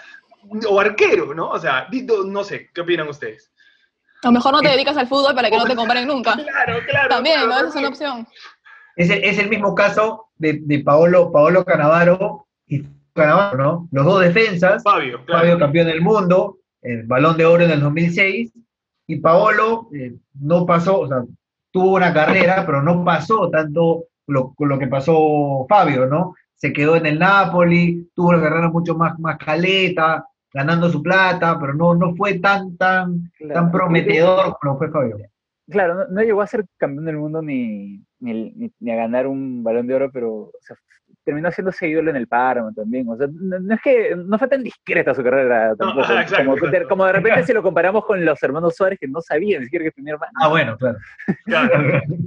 o 0.68 0.80
arquero, 0.80 1.34
¿no? 1.34 1.50
O 1.50 1.58
sea, 1.58 1.88
no 2.26 2.44
sé, 2.44 2.70
¿qué 2.72 2.80
opinan 2.80 3.08
ustedes? 3.08 3.52
A 4.22 4.28
lo 4.28 4.32
mejor 4.32 4.52
no 4.52 4.60
te 4.60 4.68
dedicas 4.68 4.96
al 4.96 5.06
fútbol 5.06 5.34
para 5.34 5.48
que 5.48 5.56
no 5.56 5.64
te 5.64 5.76
comparen 5.76 6.06
nunca. 6.06 6.34
Claro, 6.48 6.80
claro. 6.88 7.08
También, 7.08 7.48
¿no? 7.48 7.56
Esa 7.56 7.68
es 7.68 7.74
una 7.76 7.88
opción. 7.88 8.28
Es 8.98 9.10
el, 9.10 9.22
es 9.22 9.38
el 9.38 9.48
mismo 9.48 9.76
caso 9.76 10.26
de, 10.38 10.60
de, 10.60 10.80
Paolo, 10.80 11.30
Paolo 11.30 11.64
Canavaro 11.64 12.48
y 12.66 12.82
Canavaro, 13.14 13.56
¿no? 13.56 13.88
Los 13.92 14.04
dos 14.04 14.20
defensas. 14.20 14.82
Fabio, 14.82 15.20
Fabio 15.24 15.56
campeón 15.56 15.86
del 15.86 16.00
mundo, 16.00 16.58
el 16.82 17.04
balón 17.04 17.36
de 17.36 17.44
oro 17.44 17.62
en 17.62 17.70
el 17.70 17.80
2006, 17.80 18.52
y 19.06 19.16
Paolo 19.20 19.88
eh, 19.94 20.16
no 20.40 20.66
pasó, 20.66 20.98
o 20.98 21.06
sea, 21.06 21.22
tuvo 21.70 21.94
una 21.94 22.12
carrera, 22.12 22.66
pero 22.66 22.82
no 22.82 23.04
pasó 23.04 23.48
tanto 23.50 24.06
lo, 24.26 24.52
lo 24.58 24.78
que 24.80 24.88
pasó 24.88 25.64
Fabio, 25.68 26.06
¿no? 26.06 26.34
Se 26.56 26.72
quedó 26.72 26.96
en 26.96 27.06
el 27.06 27.20
Napoli, 27.20 28.10
tuvo 28.16 28.30
una 28.30 28.42
carrera 28.42 28.68
mucho 28.68 28.96
más, 28.96 29.16
más 29.20 29.38
caleta, 29.38 30.26
ganando 30.52 30.90
su 30.90 31.00
plata, 31.00 31.56
pero 31.60 31.72
no, 31.72 31.94
no 31.94 32.16
fue 32.16 32.40
tan, 32.40 32.76
tan, 32.76 33.30
tan 33.52 33.70
prometedor 33.70 34.58
como 34.60 34.76
fue 34.76 34.90
Fabio. 34.90 35.18
Claro, 35.70 36.08
no, 36.10 36.20
llegó 36.20 36.42
a 36.42 36.48
ser 36.48 36.66
campeón 36.78 37.04
del 37.04 37.18
mundo 37.18 37.42
ni, 37.42 38.02
ni, 38.20 38.72
ni, 38.78 38.90
a 38.90 38.96
ganar 38.96 39.26
un 39.26 39.62
balón 39.62 39.86
de 39.86 39.94
oro, 39.94 40.10
pero 40.12 40.32
o 40.34 40.52
sea, 40.60 40.76
terminó 41.28 41.50
siendo 41.50 41.72
ídolo 41.82 42.08
en 42.08 42.16
el 42.16 42.26
Parma 42.26 42.72
también. 42.74 43.06
O 43.06 43.14
sea, 43.14 43.28
no, 43.30 43.74
es 43.74 43.80
que 43.82 44.16
no 44.16 44.38
fue 44.38 44.48
tan 44.48 44.62
discreta 44.62 45.14
su 45.14 45.22
carrera 45.22 45.74
tampoco. 45.76 46.08
como, 46.88 47.04
de 47.04 47.12
repente 47.12 47.42
si 47.44 47.52
lo 47.52 47.62
comparamos 47.62 48.06
con 48.06 48.24
los 48.24 48.42
hermanos 48.42 48.74
Suárez 48.74 48.98
que 48.98 49.08
no 49.08 49.20
sabían 49.20 49.60
ni 49.60 49.66
siquiera 49.66 49.84
que 49.84 49.90
tenía 49.90 50.14
hermano. 50.14 50.32
Ah, 50.40 50.48
bueno, 50.48 50.78
claro. 50.78 50.98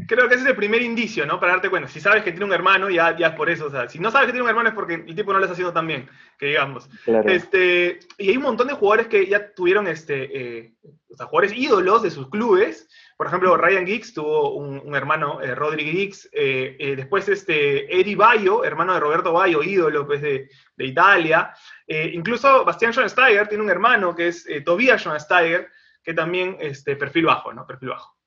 Creo 0.08 0.28
que 0.28 0.36
ese 0.36 0.44
es 0.44 0.50
el 0.52 0.56
primer 0.56 0.84
indicio, 0.84 1.26
¿no? 1.26 1.40
Para 1.40 1.54
darte 1.54 1.72
cuenta. 1.72 1.90
Si 1.90 2.00
sabes 2.00 2.24
que 2.24 2.32
tiene 2.32 2.46
un 2.46 2.54
hermano, 2.54 2.92
ya, 2.92 3.18
ya 3.18 3.28
es 3.30 3.34
por 3.34 3.50
eso. 3.50 3.66
O 3.66 3.72
sea, 3.72 3.90
si 3.90 3.98
no 3.98 4.12
sabes 4.12 4.28
que 4.28 4.34
tiene 4.34 4.44
un 4.44 4.50
hermano 4.50 4.70
es 4.70 4.76
porque 4.76 4.94
el 4.94 5.16
tipo 5.16 5.34
no 5.34 5.40
lo 5.40 5.46
está 5.46 5.54
haciendo 5.54 5.74
tan 5.74 5.88
bien, 5.88 6.08
que 6.38 6.48
digamos. 6.48 6.88
Este, 7.26 7.98
y 8.20 8.30
hay 8.30 8.38
un 8.38 8.44
montón 8.44 8.68
de 8.68 8.74
jugadores 8.74 9.08
que 9.08 9.26
ya 9.26 9.52
tuvieron 9.54 9.88
este, 9.88 10.62
eh, 10.62 10.74
o 11.10 11.16
sea, 11.16 11.26
jugadores 11.26 11.58
ídolos 11.58 12.04
de 12.04 12.12
sus 12.12 12.30
clubes 12.30 12.88
por 13.22 13.28
ejemplo, 13.28 13.56
Ryan 13.56 13.86
Giggs 13.86 14.16
tuvo 14.16 14.56
un, 14.56 14.96
hermano, 14.96 15.44
eh, 15.44 15.54
Rodri 15.54 15.84
Giggs. 15.84 16.28
Eh, 16.34 16.76
eh, 16.80 16.96
después, 16.96 17.30
este, 17.30 17.86
Eddie 17.96 18.16
Bayo, 18.16 18.66
hermano 18.66 18.96
de 18.96 19.00
Roberto 19.00 19.32
Bayo, 19.32 19.62
ídolo 19.62 20.08
pues, 20.08 20.24
de, 20.24 20.50
Italia. 20.78 21.54
incluso 21.88 22.66
Bastian 22.66 22.92
Schweinsteiger 22.92 23.48
tiene 23.48 23.64
un 23.64 23.70
hermano 23.70 24.16
que 24.16 24.30
es 24.30 24.48
Tobias 24.66 25.04
Schweinsteiger, 25.04 25.70
que 26.02 26.16
también 26.16 26.58
este, 26.60 26.96
perfil 26.96 27.26
bajo, 27.26 27.54
¿no? 27.54 27.68
Perfil 27.68 27.90
bajo. 27.90 28.18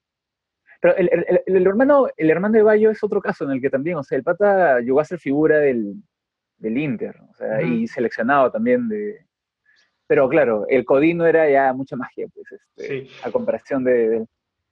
Pero 0.80 0.94
el, 0.96 1.66
hermano, 1.66 2.06
el 2.16 2.30
hermano 2.30 2.54
de 2.54 2.62
Bayo 2.62 2.92
es 2.92 3.02
otro 3.02 3.20
caso 3.20 3.46
en 3.46 3.50
el 3.50 3.60
que 3.60 3.70
también, 3.70 3.96
o 3.96 4.04
sea, 4.04 4.16
el 4.16 4.22
pata 4.22 4.78
llegó 4.78 5.00
a 5.00 5.04
ser 5.04 5.18
figura 5.18 5.58
del, 5.58 5.96
Inter, 6.62 7.16
o 7.32 7.34
sea, 7.34 7.60
y 7.62 7.88
seleccionado 7.88 8.52
también 8.52 8.88
de, 8.88 9.26
pero 10.06 10.28
claro, 10.28 10.66
el 10.68 10.84
Codino 10.84 11.26
era 11.26 11.50
ya 11.50 11.72
mucha 11.72 11.96
magia, 11.96 12.28
pues, 12.32 12.46
este, 12.52 13.08
a 13.24 13.32
comparación 13.32 13.82
de, 13.82 14.24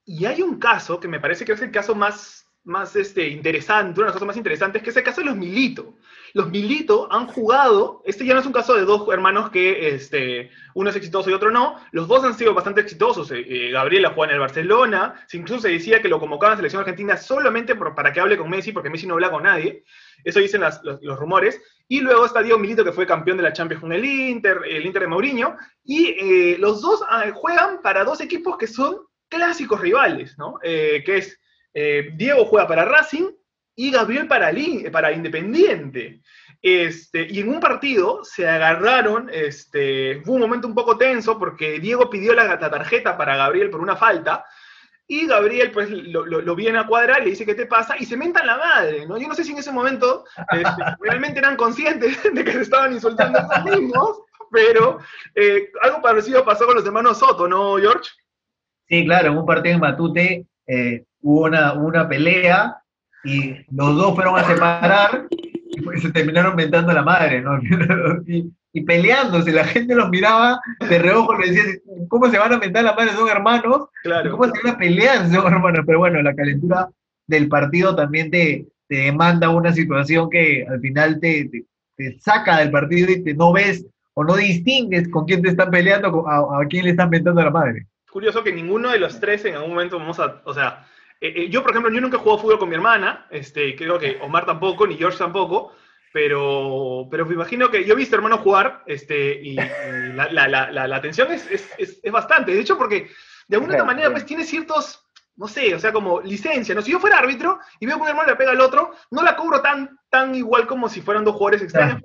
y 0.05 0.25
hay 0.25 0.43
un 0.43 0.59
caso 0.59 0.99
que 0.99 1.09
me 1.09 1.21
parece 1.21 1.45
que 1.45 1.53
es 1.53 1.63
el 1.63 1.71
caso 1.71 1.95
más, 1.95 2.51
más 2.65 2.97
este, 2.97 3.29
interesante, 3.29 4.01
uno 4.01 4.03
de 4.03 4.07
los 4.07 4.13
casos 4.15 4.27
más 4.27 4.37
interesantes, 4.37 4.83
que 4.83 4.91
es 4.91 4.97
el 4.97 5.03
caso 5.03 5.21
de 5.21 5.27
los 5.27 5.37
Milito. 5.37 5.97
Los 6.35 6.49
Milito 6.49 7.13
han 7.13 7.27
jugado, 7.27 8.03
este 8.05 8.25
ya 8.25 8.35
no 8.35 8.41
es 8.41 8.47
un 8.47 8.53
caso 8.53 8.75
de 8.75 8.85
dos 8.85 9.09
hermanos 9.13 9.51
que 9.51 9.95
este, 9.95 10.51
uno 10.75 10.91
es 10.91 10.97
exitoso 10.97 11.29
y 11.31 11.35
otro 11.35 11.51
no, 11.51 11.77
los 11.93 12.09
dos 12.09 12.25
han 12.25 12.37
sido 12.37 12.55
bastante 12.55 12.81
exitosos. 12.81 13.31
Eh, 13.31 13.45
eh, 13.47 13.71
Gabriela 13.71 14.13
juega 14.15 14.33
en 14.33 14.37
el 14.37 14.41
Barcelona, 14.41 15.27
incluso 15.33 15.63
se 15.63 15.71
decía 15.71 16.01
que 16.01 16.09
lo 16.09 16.19
convocaban 16.19 16.53
a 16.53 16.55
la 16.55 16.59
selección 16.59 16.81
argentina 16.81 17.17
solamente 17.17 17.77
para 17.77 18.13
que 18.13 18.21
hable 18.21 18.39
con 18.39 18.51
Messi, 18.51 18.73
porque 18.73 18.91
Messi 18.91 19.07
no 19.07 19.15
habla 19.15 19.31
con 19.31 19.43
nadie. 19.43 19.85
Eso 20.25 20.41
dicen 20.41 20.63
los, 20.63 21.19
rumores. 21.19 21.61
Y 21.89 22.01
luego 22.01 22.25
está 22.25 22.43
Diego 22.43 22.59
Milito, 22.59 22.85
que 22.85 22.93
fue 22.93 23.07
campeón 23.07 23.37
de 23.37 23.43
la 23.43 23.53
Champions 23.53 23.83
con 23.83 23.93
el 23.93 24.05
Inter, 24.05 24.61
el 24.67 24.87
Inter 24.87 25.03
de 25.03 25.09
Mourinho. 25.09 25.57
Y 25.85 26.07
eh, 26.07 26.57
los 26.59 26.81
dos 26.81 27.03
ah, 27.09 27.25
juegan 27.35 27.83
para 27.83 28.05
dos 28.05 28.21
equipos 28.21 28.57
que 28.57 28.67
son 28.67 28.97
clásicos 29.33 29.81
rivales, 29.81 30.37
¿no? 30.37 30.59
Eh, 30.63 31.03
que 31.05 31.17
es, 31.17 31.41
eh, 31.73 32.11
Diego 32.15 32.45
juega 32.45 32.69
para 32.69 32.85
Racing 32.85 33.31
y 33.75 33.91
Gabriel 33.91 34.29
para, 34.29 34.53
para 34.93 35.13
Independiente. 35.13 36.21
Este, 36.61 37.27
y 37.29 37.41
en 37.41 37.49
un 37.49 37.61
partido 37.61 38.23
se 38.23 38.47
agarraron, 38.47 39.29
este, 39.33 40.21
fue 40.25 40.35
un 40.35 40.43
momento 40.43 40.69
un 40.69 40.75
poco 40.75 40.97
tenso 40.97 41.39
porque 41.39 41.81
Diego 41.81 42.09
pidió 42.09 42.35
la, 42.35 42.59
tarjeta 42.59 43.17
para 43.17 43.37
Gabriel 43.37 43.71
por 43.71 43.81
una 43.81 43.97
falta, 43.97 44.45
y 45.09 45.27
Gabriel 45.27 45.73
pues 45.73 45.91
lo, 45.91 46.55
viene 46.55 46.79
a 46.79 46.87
cuadrar, 46.87 47.25
le 47.25 47.31
dice 47.31 47.45
qué 47.45 47.55
te 47.55 47.67
pasa, 47.67 47.97
y 47.99 48.07
se 48.07 48.17
mentan 48.17 48.47
la 48.47 48.59
madre, 48.59 49.07
¿no? 49.07 49.19
Yo 49.19 49.27
no 49.27 49.35
sé 49.35 49.43
si 49.43 49.53
en 49.53 49.59
ese 49.59 49.73
momento 49.73 50.25
este, 50.51 50.83
realmente 51.01 51.41
eran 51.41 51.57
conscientes 51.57 52.23
de 52.33 52.45
que 52.45 52.53
se 52.53 52.63
estaban 52.63 52.93
insultando 52.93 53.39
a 53.39 53.59
los 53.59 53.65
mismos, 53.65 54.21
pero 54.53 54.99
eh, 55.35 55.73
algo 55.81 56.03
parecido 56.03 56.45
pasó 56.45 56.67
con 56.67 56.77
los 56.77 56.87
hermanos 56.87 57.19
Soto, 57.19 57.49
¿no, 57.49 57.77
George? 57.79 58.11
Sí, 58.93 59.07
claro, 59.07 59.33
en 59.33 59.39
un 59.39 59.47
partido 59.47 59.75
en 59.77 59.81
Matute 59.81 60.47
eh, 60.67 61.05
hubo 61.23 61.45
una, 61.45 61.73
una 61.73 62.07
pelea 62.07 62.77
y 63.25 63.55
los 63.75 63.97
dos 63.97 64.15
fueron 64.15 64.39
a 64.39 64.45
separar 64.45 65.29
y 65.31 65.99
se 65.99 66.13
terminaron 66.13 66.55
mentando 66.55 66.93
la 66.93 67.01
madre, 67.01 67.41
¿no? 67.41 67.59
Y, 68.27 68.53
y, 68.75 68.83
peleándose, 68.83 69.51
la 69.51 69.65
gente 69.65 69.95
los 69.95 70.11
miraba 70.11 70.61
de 70.87 70.99
reojo, 70.99 71.39
le 71.39 71.53
decía, 71.53 71.63
¿cómo 72.09 72.29
se 72.29 72.39
van 72.39 72.53
a 72.53 72.59
mentar 72.59 72.85
la 72.85 72.95
madre? 72.95 73.13
Son 73.13 73.31
hermanos, 73.31 73.89
claro. 74.03 74.31
¿cómo 74.31 74.45
se 74.45 74.63
van 74.63 74.75
a 74.75 74.79
pelear? 74.79 75.27
Son 75.33 75.51
hermanos, 75.51 75.85
pero 75.87 75.99
bueno, 75.99 76.21
la 76.21 76.35
calentura 76.35 76.91
del 77.27 77.49
partido 77.49 77.97
también 77.97 78.31
te, 78.31 78.67
te 78.89 78.97
demanda 78.97 79.49
una 79.49 79.73
situación 79.73 80.29
que 80.29 80.67
al 80.69 80.81
final 80.81 81.19
te, 81.19 81.49
te, 81.97 82.21
saca 82.21 82.59
del 82.59 82.71
partido 82.71 83.11
y 83.11 83.25
te 83.25 83.33
no 83.33 83.55
ves 83.55 83.87
o 84.13 84.23
no 84.23 84.37
distingues 84.37 85.09
con 85.09 85.25
quién 85.25 85.41
te 85.41 85.49
están 85.49 85.71
peleando, 85.71 86.29
a, 86.29 86.61
a 86.61 86.67
quién 86.67 86.85
le 86.85 86.91
están 86.91 87.09
mentando 87.09 87.43
la 87.43 87.51
madre. 87.51 87.87
Curioso 88.13 88.45
que 88.45 88.53
ninguno 88.53 88.91
de 88.91 88.99
los 88.99 89.19
tres 89.19 89.43
en 89.47 89.55
algún 89.55 89.71
momento 89.71 89.99
vamos 89.99 90.21
a, 90.21 90.43
o 90.45 90.53
sea, 90.53 90.87
eh, 91.19 91.33
eh, 91.35 91.49
yo, 91.49 91.63
por 91.63 91.71
ejemplo, 91.71 91.91
yo 91.91 91.99
nunca 91.99 92.19
he 92.19 92.21
jugado 92.21 92.43
fútbol 92.43 92.59
con 92.59 92.69
mi 92.69 92.75
hermana, 92.75 93.27
este, 93.31 93.75
creo 93.75 93.99
que 93.99 94.19
Omar 94.21 94.45
tampoco, 94.45 94.87
ni 94.87 94.99
George 94.99 95.17
tampoco, 95.17 95.75
pero, 96.13 97.09
pero 97.11 97.25
me 97.25 97.33
imagino 97.33 97.71
que 97.71 97.87
yo 97.87 97.95
he 97.95 97.97
visto 97.97 98.15
hermanos 98.15 98.41
jugar 98.41 98.83
este, 98.85 99.41
y, 99.43 99.55
la, 99.55 100.29
la, 100.31 100.47
la, 100.47 100.71
la, 100.71 100.97
atención 100.97 101.33
es, 101.33 101.51
es, 101.51 102.01
es, 102.03 102.13
bastante. 102.13 102.53
De 102.53 102.61
hecho, 102.61 102.77
porque 102.77 103.11
de 103.49 103.57
alguna 103.57 103.83
manera 103.83 104.11
pues 104.11 104.27
tiene 104.27 104.45
ciertos, 104.45 105.09
no 105.37 105.49
sé, 105.49 105.75
o 105.75 105.79
sea, 105.79 105.91
como 105.91 106.21
licencia. 106.21 106.75
¿no? 106.75 106.83
Si 106.83 106.93
yo 106.93 107.01
fuera 107.01 107.19
árbitro 107.19 107.61
y 107.81 107.87
veo 107.87 107.97
que 107.97 108.03
un 108.03 108.09
hermano 108.09 108.29
le 108.29 108.37
pega 108.37 108.51
al 108.51 108.61
otro, 108.61 108.93
no 109.11 109.23
la 109.23 109.37
cubro 109.37 109.63
tan, 109.63 109.99
tan 110.11 110.35
igual 110.35 110.67
como 110.67 110.91
si 110.91 111.01
fueran 111.01 111.25
dos 111.25 111.35
jugadores 111.35 111.63
extraños 111.63 112.03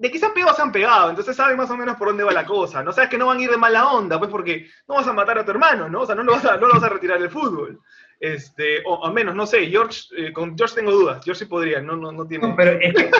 de 0.00 0.10
que 0.10 0.18
se 0.18 0.24
han 0.24 0.32
pegado, 0.32 0.56
se 0.56 0.62
han 0.62 0.72
pegado, 0.72 1.10
entonces 1.10 1.36
saben 1.36 1.58
más 1.58 1.70
o 1.70 1.76
menos 1.76 1.96
por 1.96 2.08
dónde 2.08 2.24
va 2.24 2.32
la 2.32 2.46
cosa, 2.46 2.82
¿no? 2.82 2.90
Sabes 2.90 3.10
que 3.10 3.18
no 3.18 3.26
van 3.26 3.36
a 3.36 3.42
ir 3.42 3.50
de 3.50 3.58
mala 3.58 3.92
onda, 3.92 4.18
pues 4.18 4.30
porque 4.30 4.66
no 4.88 4.94
vas 4.94 5.06
a 5.06 5.12
matar 5.12 5.38
a 5.38 5.44
tu 5.44 5.50
hermano, 5.50 5.90
¿no? 5.90 6.00
O 6.00 6.06
sea, 6.06 6.14
no 6.14 6.22
lo 6.22 6.32
vas 6.32 6.44
a, 6.46 6.56
no 6.56 6.68
lo 6.68 6.72
vas 6.72 6.84
a 6.84 6.88
retirar 6.88 7.20
del 7.20 7.28
fútbol. 7.28 7.78
Este, 8.18 8.82
o 8.86 9.04
al 9.04 9.12
menos, 9.12 9.34
no 9.34 9.46
sé, 9.46 9.66
George, 9.66 10.04
eh, 10.16 10.32
con 10.32 10.56
George 10.56 10.76
tengo 10.76 10.90
dudas, 10.90 11.22
George 11.22 11.44
sí 11.44 11.50
podría, 11.50 11.82
no, 11.82 11.96
no, 11.96 12.12
no 12.12 12.26
tiene... 12.26 12.48
No, 12.48 12.56
pero 12.56 12.80
es 12.80 12.94
que, 12.94 13.10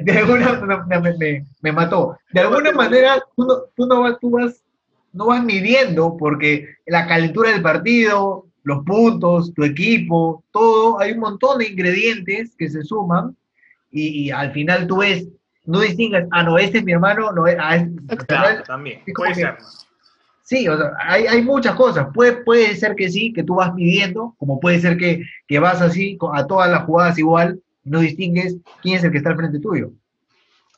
de, 0.00 0.12
alguna 0.18 0.60
me, 0.88 1.12
me, 1.12 1.46
me, 1.60 1.72
mató. 1.72 2.18
De 2.32 2.40
alguna 2.40 2.72
manera, 2.72 3.22
tú 3.36 3.44
no, 3.44 3.54
tú 3.76 3.86
no, 3.86 4.00
vas, 4.00 4.18
tú 4.20 4.30
vas, 4.30 4.60
no 5.12 5.26
vas 5.26 5.44
midiendo, 5.44 6.16
porque 6.16 6.78
la 6.86 7.06
calentura 7.06 7.50
del 7.50 7.62
partido, 7.62 8.46
los 8.64 8.84
puntos, 8.84 9.54
tu 9.54 9.62
equipo, 9.62 10.42
todo, 10.50 10.98
hay 10.98 11.12
un 11.12 11.20
montón 11.20 11.58
de 11.58 11.68
ingredientes 11.68 12.56
que 12.56 12.68
se 12.68 12.82
suman, 12.82 13.36
y, 13.92 14.24
y 14.24 14.30
al 14.32 14.50
final 14.50 14.88
tú 14.88 14.98
ves 14.98 15.28
no 15.64 15.80
distingas, 15.80 16.26
ah, 16.30 16.42
no, 16.42 16.58
este 16.58 16.78
es 16.78 16.84
mi 16.84 16.92
hermano, 16.92 17.32
no 17.32 17.46
es, 17.46 17.56
ah, 17.58 17.84
claro, 18.26 18.62
también, 18.64 19.02
puede 19.14 19.34
ser. 19.34 19.56
Sí, 20.42 20.68
o 20.68 20.76
sea, 20.76 20.92
hay, 20.98 21.26
hay, 21.26 21.42
muchas 21.42 21.74
cosas. 21.76 22.08
Puede, 22.12 22.32
puede 22.32 22.74
ser 22.76 22.96
que 22.96 23.08
sí, 23.08 23.32
que 23.32 23.44
tú 23.44 23.54
vas 23.54 23.72
midiendo, 23.72 24.34
como 24.38 24.58
puede 24.58 24.80
ser 24.80 24.96
que, 24.96 25.22
que 25.46 25.58
vas 25.58 25.80
así 25.80 26.18
a 26.34 26.46
todas 26.46 26.68
las 26.70 26.84
jugadas 26.84 27.18
igual, 27.18 27.60
no 27.84 28.00
distingues 28.00 28.56
quién 28.82 28.96
es 28.96 29.04
el 29.04 29.12
que 29.12 29.18
está 29.18 29.30
al 29.30 29.36
frente 29.36 29.60
tuyo. 29.60 29.92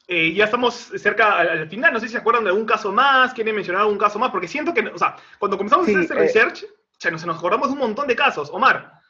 Eh, 0.06 0.34
ya 0.34 0.44
estamos 0.44 0.74
cerca 0.74 1.38
al 1.38 1.68
final, 1.68 1.94
no 1.94 1.98
sé 1.98 2.06
si 2.06 2.12
se 2.12 2.18
acuerdan 2.18 2.44
de 2.44 2.50
algún 2.50 2.66
caso 2.66 2.92
más, 2.92 3.32
quieren 3.32 3.54
mencionar 3.54 3.82
algún 3.82 3.96
caso 3.96 4.18
más, 4.18 4.30
porque 4.30 4.46
siento 4.46 4.74
que, 4.74 4.82
o 4.82 4.98
sea, 4.98 5.16
cuando 5.38 5.56
comenzamos 5.56 5.88
a 5.88 5.90
hacer 5.90 6.02
este 6.02 6.14
eh, 6.14 6.18
research, 6.18 6.64
ya 6.98 7.10
nos, 7.10 7.24
nos 7.24 7.38
acordamos 7.38 7.68
de 7.68 7.72
un 7.72 7.78
montón 7.80 8.06
de 8.06 8.14
casos. 8.14 8.50
Omar. 8.52 9.03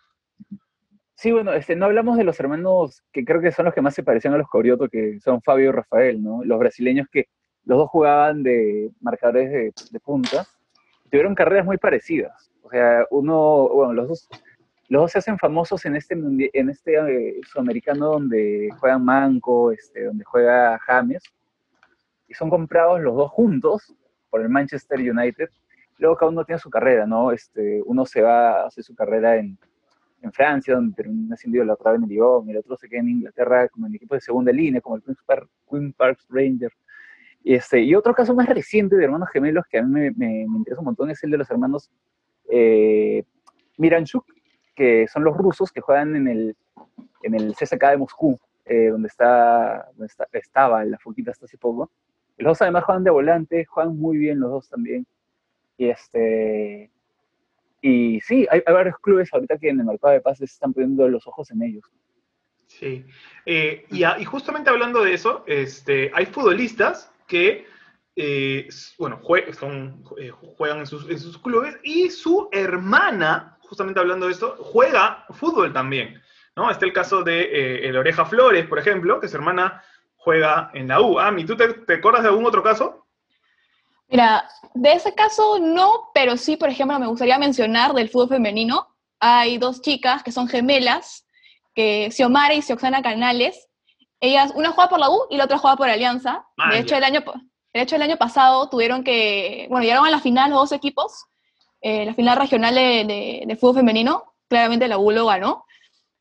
Sí, 1.16 1.30
bueno, 1.30 1.52
este, 1.52 1.76
no 1.76 1.86
hablamos 1.86 2.16
de 2.16 2.24
los 2.24 2.38
hermanos 2.40 3.02
que 3.12 3.24
creo 3.24 3.40
que 3.40 3.52
son 3.52 3.66
los 3.66 3.74
que 3.74 3.80
más 3.80 3.94
se 3.94 4.02
parecían 4.02 4.34
a 4.34 4.38
los 4.38 4.48
Corioto, 4.48 4.88
que 4.88 5.20
son 5.20 5.40
Fabio 5.42 5.68
y 5.68 5.72
Rafael, 5.72 6.22
¿no? 6.22 6.42
Los 6.44 6.58
brasileños 6.58 7.06
que 7.10 7.28
los 7.64 7.78
dos 7.78 7.90
jugaban 7.90 8.42
de 8.42 8.90
marcadores 9.00 9.50
de, 9.50 9.72
de 9.90 10.00
punta, 10.00 10.44
tuvieron 11.10 11.34
carreras 11.34 11.64
muy 11.64 11.78
parecidas. 11.78 12.50
O 12.62 12.70
sea, 12.70 13.06
uno, 13.10 13.68
bueno, 13.68 13.92
los 13.92 14.08
dos, 14.08 14.28
los 14.88 15.02
dos 15.02 15.12
se 15.12 15.18
hacen 15.18 15.38
famosos 15.38 15.84
en 15.86 15.96
este, 15.96 16.14
en 16.14 16.70
este 16.70 16.94
eh, 16.96 17.40
sudamericano 17.46 18.12
donde 18.12 18.70
juegan 18.78 19.04
Manco, 19.04 19.70
este, 19.70 20.04
donde 20.04 20.24
juega 20.24 20.78
James, 20.80 21.22
y 22.26 22.34
son 22.34 22.50
comprados 22.50 23.00
los 23.00 23.14
dos 23.14 23.30
juntos 23.30 23.94
por 24.30 24.40
el 24.40 24.48
Manchester 24.48 24.98
United. 24.98 25.48
Luego 25.98 26.16
cada 26.16 26.30
uno 26.32 26.44
tiene 26.44 26.58
su 26.58 26.70
carrera, 26.70 27.06
¿no? 27.06 27.30
Este, 27.30 27.80
uno 27.86 28.04
se 28.04 28.20
va 28.20 28.62
a 28.62 28.66
hacer 28.66 28.82
su 28.82 28.94
carrera 28.96 29.36
en, 29.36 29.56
en 30.24 30.32
Francia, 30.32 30.74
donde 30.74 30.94
termina 30.94 31.36
siendo 31.36 31.62
la 31.64 31.74
otra 31.74 31.92
vez 31.92 32.02
en 32.02 32.08
Lyon, 32.08 32.48
el 32.48 32.56
otro 32.58 32.76
se 32.76 32.88
queda 32.88 33.00
en 33.00 33.10
Inglaterra 33.10 33.68
como 33.68 33.86
en 33.86 33.92
el 33.92 33.96
equipo 33.96 34.14
de 34.14 34.20
segunda 34.20 34.52
línea, 34.52 34.80
como 34.80 34.96
el 34.96 35.02
Queen's, 35.02 35.22
Park, 35.24 35.48
Queen 35.70 35.92
Parks 35.92 36.26
Rangers. 36.30 36.76
Este, 37.44 37.82
y 37.82 37.94
otro 37.94 38.14
caso 38.14 38.34
más 38.34 38.48
reciente 38.48 38.96
de 38.96 39.04
hermanos 39.04 39.28
gemelos 39.30 39.66
que 39.68 39.78
a 39.78 39.82
mí 39.82 39.90
me, 39.90 40.10
me, 40.12 40.42
interesa 40.42 40.80
un 40.80 40.86
montón 40.86 41.10
es 41.10 41.22
el 41.24 41.30
de 41.30 41.36
los 41.36 41.50
hermanos 41.50 41.90
eh, 42.50 43.22
Miranchuk, 43.76 44.24
que 44.74 45.06
son 45.08 45.24
los 45.24 45.36
rusos 45.36 45.70
que 45.70 45.82
juegan 45.82 46.16
en 46.16 46.26
el, 46.26 46.56
en 47.22 47.34
el 47.34 47.54
CSK 47.54 47.90
de 47.90 47.96
Moscú, 47.98 48.38
eh, 48.64 48.88
donde, 48.88 49.08
está, 49.08 49.88
donde 49.92 50.06
está, 50.06 50.26
estaba 50.32 50.84
la 50.84 50.98
Foquita 50.98 51.32
hasta 51.32 51.44
hace 51.44 51.58
poco. 51.58 51.90
Los 52.38 52.52
dos 52.52 52.62
además 52.62 52.84
juegan 52.84 53.04
de 53.04 53.10
volante, 53.10 53.64
juegan 53.66 53.96
muy 53.98 54.16
bien 54.16 54.40
los 54.40 54.50
dos 54.50 54.68
también. 54.70 55.06
Y 55.76 55.88
este, 55.88 56.90
y 57.86 58.18
sí, 58.22 58.46
hay, 58.50 58.62
varios 58.66 58.96
clubes 58.98 59.28
ahorita 59.30 59.58
que 59.58 59.68
en 59.68 59.78
el 59.78 59.84
mercado 59.84 60.14
de 60.14 60.22
pases 60.22 60.50
están 60.50 60.72
poniendo 60.72 61.06
los 61.06 61.26
ojos 61.26 61.50
en 61.50 61.62
ellos. 61.62 61.84
Sí, 62.66 63.04
eh, 63.44 63.84
y, 63.90 64.24
justamente 64.24 64.70
hablando 64.70 65.04
de 65.04 65.12
eso, 65.12 65.44
este, 65.46 66.10
hay 66.14 66.24
futbolistas 66.24 67.12
que, 67.26 67.66
eh, 68.16 68.68
bueno, 68.98 69.20
son, 69.52 70.02
eh, 70.16 70.30
juegan 70.56 70.78
en 70.78 70.86
sus, 70.86 71.38
clubes 71.42 71.76
y 71.82 72.08
su 72.08 72.48
hermana, 72.52 73.58
justamente 73.60 74.00
hablando 74.00 74.26
de 74.26 74.32
esto, 74.32 74.56
juega 74.58 75.26
fútbol 75.28 75.74
también, 75.74 76.22
¿no? 76.56 76.70
Está 76.70 76.86
el 76.86 76.94
caso 76.94 77.22
de 77.22 77.86
el 77.86 77.98
Oreja 77.98 78.24
Flores, 78.24 78.66
por 78.66 78.78
ejemplo, 78.78 79.20
que 79.20 79.28
su 79.28 79.36
hermana 79.36 79.82
juega 80.16 80.70
en 80.72 80.88
la 80.88 81.02
U. 81.02 81.18
Ami, 81.18 81.44
¿tú 81.44 81.54
te, 81.54 81.68
te 81.68 81.94
acuerdas 81.96 82.22
de 82.22 82.30
algún 82.30 82.46
otro 82.46 82.62
caso? 82.62 83.03
Mira, 84.14 84.48
de 84.74 84.92
ese 84.92 85.12
caso 85.12 85.58
no, 85.58 86.10
pero 86.14 86.36
sí, 86.36 86.56
por 86.56 86.68
ejemplo, 86.68 86.96
me 87.00 87.08
gustaría 87.08 87.36
mencionar 87.36 87.94
del 87.94 88.08
fútbol 88.08 88.28
femenino. 88.28 88.86
Hay 89.18 89.58
dos 89.58 89.82
chicas 89.82 90.22
que 90.22 90.30
son 90.30 90.46
gemelas, 90.46 91.26
que 91.74 92.12
Xiomara 92.12 92.54
y 92.54 92.62
Xioxana 92.62 93.02
Canales. 93.02 93.68
Ellas, 94.20 94.52
una 94.54 94.70
juega 94.70 94.88
por 94.88 95.00
la 95.00 95.10
U 95.10 95.26
y 95.30 95.36
la 95.36 95.46
otra 95.46 95.58
juega 95.58 95.76
por 95.76 95.90
Alianza. 95.90 96.46
de 96.70 96.78
hecho, 96.78 96.94
el 96.94 97.02
año, 97.02 97.24
de 97.72 97.80
hecho, 97.80 97.96
el 97.96 98.02
año 98.02 98.16
pasado 98.16 98.68
tuvieron 98.68 99.02
que, 99.02 99.66
bueno, 99.68 99.82
llegaron 99.82 100.06
a 100.06 100.12
la 100.12 100.20
final 100.20 100.50
los 100.50 100.60
dos 100.60 100.72
equipos, 100.72 101.26
eh, 101.80 102.04
la 102.04 102.14
final 102.14 102.38
regional 102.38 102.72
de, 102.72 103.58
fútbol 103.60 103.78
femenino. 103.78 104.36
Claramente 104.48 104.86
la 104.86 104.96
U 104.96 105.10
lo 105.10 105.26
ganó. 105.26 105.64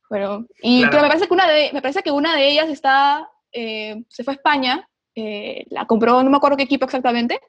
Bueno, 0.10 0.48
y 0.64 0.84
me, 0.84 0.90
parece 0.90 1.28
que 1.28 1.34
una 1.36 1.48
de, 1.48 1.70
me 1.72 1.82
parece 1.84 2.02
que 2.02 2.10
una 2.10 2.36
de 2.36 2.50
ellas 2.50 2.70
está, 2.70 3.30
eh, 3.52 4.04
se 4.10 4.24
fue 4.24 4.34
a 4.34 4.38
España, 4.38 4.90
eh, 5.14 5.68
la 5.70 5.86
compró, 5.86 6.24
no 6.24 6.32
me 6.32 6.38
acuerdo 6.38 6.58
qué 6.58 6.64
equipo 6.64 6.86
exactamente, 6.86 7.40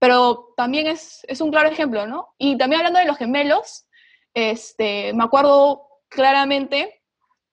pero 0.00 0.54
también 0.56 0.86
es, 0.86 1.20
es, 1.28 1.40
un 1.40 1.50
claro 1.50 1.68
ejemplo, 1.68 2.06
¿no? 2.06 2.34
Y 2.38 2.56
también 2.56 2.80
hablando 2.80 2.98
de 2.98 3.04
los 3.04 3.18
gemelos, 3.18 3.86
este, 4.34 5.12
me 5.12 5.24
acuerdo 5.24 5.82
claramente 6.08 7.02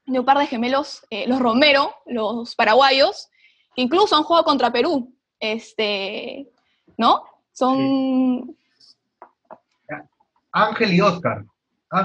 de 0.06 0.20
un 0.20 0.26
par 0.26 0.38
de 0.40 0.48
gemelos, 0.48 1.06
eh, 1.10 1.28
los 1.28 1.40
Romero, 1.40 1.94
los 2.06 2.56
paraguayos, 2.56 3.30
que 3.76 3.82
incluso 3.82 4.16
han 4.16 4.24
jugado 4.24 4.46
contra 4.46 4.72
Perú, 4.72 5.14
este, 5.40 6.50
¿no? 6.98 7.24
Son... 7.52 8.56
Ángel 10.54 10.94
y 10.94 11.02
Oscar. 11.02 11.44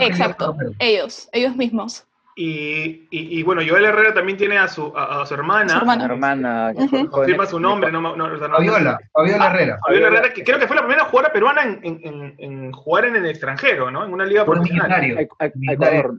Exacto, 0.01 0.57
ellos, 0.81 1.29
ellos 1.33 1.55
mismos. 1.55 2.05
Y, 2.35 3.09
y, 3.11 3.43
bueno, 3.43 3.61
Joel 3.67 3.85
Herrera 3.85 4.15
también 4.15 4.39
tiene 4.39 4.57
a 4.57 4.67
su, 4.67 4.91
a, 4.97 5.27
su 5.27 5.35
hermana. 5.35 5.69
Su 5.69 5.79
hermana. 5.79 6.05
hermana 6.05 6.75
Confirma 7.11 7.45
su 7.45 7.61
nombre. 7.61 7.93
No, 7.93 8.01
no, 8.01 8.39
Fabiola, 8.39 8.99
Fabiola 9.13 9.47
Herrera. 9.47 9.79
Fabiola 9.85 10.07
Herrera, 10.07 10.33
que 10.33 10.43
creo 10.43 10.59
que 10.59 10.67
fue 10.67 10.77
la 10.77 10.83
primera 10.83 11.05
jugadora 11.05 11.33
peruana 11.33 11.63
en, 11.63 11.81
en, 11.83 12.35
en, 12.39 12.73
jugar 12.73 13.05
en 13.05 13.17
el 13.17 13.27
extranjero, 13.27 13.91
¿no? 13.91 14.05
En 14.05 14.13
una 14.13 14.25
liga 14.25 14.47
profesional. 14.47 15.29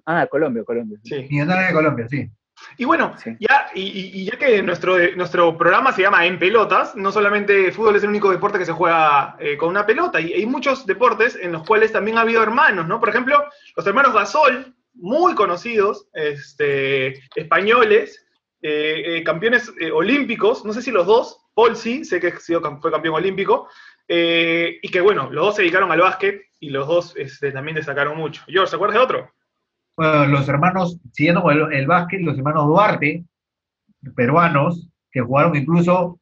Ah, 0.06 0.28
Colombia, 0.28 0.64
Colombia. 0.64 1.00
Sí. 1.04 1.28
Millonario 1.30 1.68
de 1.68 1.74
Colombia, 1.74 2.08
sí. 2.08 2.30
Y 2.78 2.86
bueno, 2.86 3.14
ya, 3.40 3.68
y, 3.74 4.22
y, 4.22 4.26
ya 4.26 4.38
que 4.38 4.62
nuestro, 4.62 4.96
nuestro 5.16 5.58
programa 5.58 5.92
se 5.92 6.04
llama 6.04 6.26
En 6.26 6.40
Pelotas, 6.40 6.96
no 6.96 7.12
solamente 7.12 7.72
fútbol 7.72 7.96
es 7.96 8.04
el 8.04 8.10
único 8.10 8.32
deporte 8.32 8.58
que 8.58 8.66
se 8.66 8.72
juega 8.72 9.36
eh, 9.40 9.58
con 9.58 9.70
una 9.70 9.86
pelota, 9.86 10.22
y 10.22 10.34
hay 10.34 10.46
muchos 10.46 10.86
deportes 10.86 11.38
en 11.42 11.52
los 11.52 11.64
cuales 11.64 11.92
también 11.92 12.18
ha 12.18 12.22
habido 12.22 12.42
hermanos, 12.42 12.88
¿no? 12.88 13.00
Por 13.00 13.10
ejemplo, 13.10 13.44
los 13.76 13.86
hermanos 13.86 14.14
Gasol, 14.14 14.74
muy 14.94 15.36
conocidos, 15.36 16.08
este, 16.14 17.20
españoles, 17.36 18.26
eh, 18.62 19.18
eh, 19.18 19.24
campeones 19.24 19.74
eh, 19.80 19.92
olímpicos, 19.92 20.64
no 20.64 20.72
sé 20.72 20.82
si 20.82 20.92
los 20.92 21.06
dos, 21.06 21.46
Paul 21.54 21.76
sí, 21.76 22.06
sé 22.06 22.20
que 22.20 22.32
fue 22.32 22.92
campeón 22.92 23.16
olímpico, 23.16 23.68
y 24.08 24.90
que 24.90 25.02
bueno, 25.02 25.30
los 25.32 25.46
dos 25.46 25.56
se 25.56 25.64
dedicaron 25.64 25.92
al 25.92 26.02
básquet 26.02 26.42
y 26.60 26.70
los 26.70 26.88
dos 26.88 27.14
este, 27.18 27.52
también 27.52 27.76
destacaron 27.76 28.18
mucho. 28.18 28.44
George, 28.48 28.70
¿se 28.70 28.76
acuerdas 28.76 28.98
de 28.98 29.04
otro? 29.04 29.32
Bueno, 29.98 30.28
los 30.28 30.48
hermanos, 30.48 31.00
siguiendo 31.12 31.50
el, 31.50 31.88
básquet, 31.88 32.22
los 32.22 32.38
hermanos 32.38 32.68
Duarte, 32.68 33.26
peruanos, 34.16 34.88
que 35.12 35.22
jugaron 35.22 35.56
incluso 35.56 36.20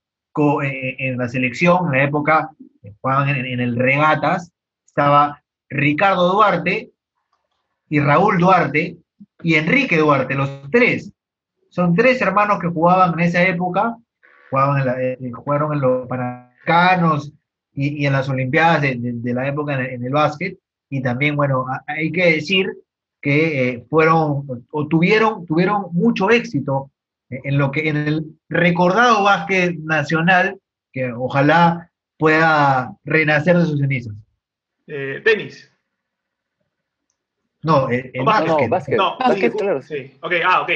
en 0.63 1.17
la 1.17 1.27
selección, 1.27 1.87
en 1.87 1.91
la 1.91 2.03
época, 2.05 2.49
jugaban 3.01 3.29
en 3.29 3.59
el 3.59 3.75
regatas, 3.75 4.51
estaba 4.85 5.41
Ricardo 5.69 6.33
Duarte 6.33 6.90
y 7.91 7.99
Raúl 7.99 8.39
Duarte 8.39 8.97
y 9.43 9.55
Enrique 9.55 9.97
Duarte, 9.97 10.33
los 10.33 10.49
tres. 10.71 11.11
Son 11.69 11.93
tres 11.93 12.21
hermanos 12.21 12.59
que 12.59 12.69
jugaban 12.69 13.13
en 13.13 13.19
esa 13.19 13.43
época, 13.43 13.97
eh, 14.97 15.17
jugaron 15.35 15.73
en 15.73 15.81
los 15.81 16.07
Panamericanos 16.07 17.33
y, 17.73 18.05
en 18.05 18.13
las 18.13 18.29
Olimpiadas 18.29 18.81
de, 18.81 19.33
la 19.33 19.45
época 19.45 19.73
en 19.73 20.05
el, 20.05 20.11
básquet. 20.13 20.57
Y 20.89 21.01
también, 21.01 21.35
bueno, 21.35 21.65
hay 21.85 22.13
que 22.13 22.35
decir 22.35 22.71
que 23.21 23.69
eh, 23.69 23.85
fueron 23.89 24.45
o 24.71 24.87
tuvieron, 24.87 25.45
tuvieron 25.45 25.87
mucho 25.91 26.29
éxito 26.29 26.91
en 27.29 27.57
lo 27.57 27.71
que 27.71 27.89
en 27.89 27.97
el 27.97 28.25
recordado 28.47 29.23
básquet 29.23 29.77
nacional 29.79 30.57
que 30.93 31.11
ojalá 31.11 31.91
pueda 32.17 32.95
renacer 33.03 33.57
de 33.57 33.65
sus 33.65 33.79
cenizas. 33.79 34.13
Eh, 34.87 35.21
tenis. 35.25 35.70
No, 37.63 37.89
el, 37.89 38.11
básquet. 38.23 38.97
No, 38.97 39.17
básquet, 39.19 39.53
claro. 39.55 39.81
Sí. 39.81 40.17
Ok, 40.21 40.33
ah, 40.43 40.61
ok. 40.61 40.69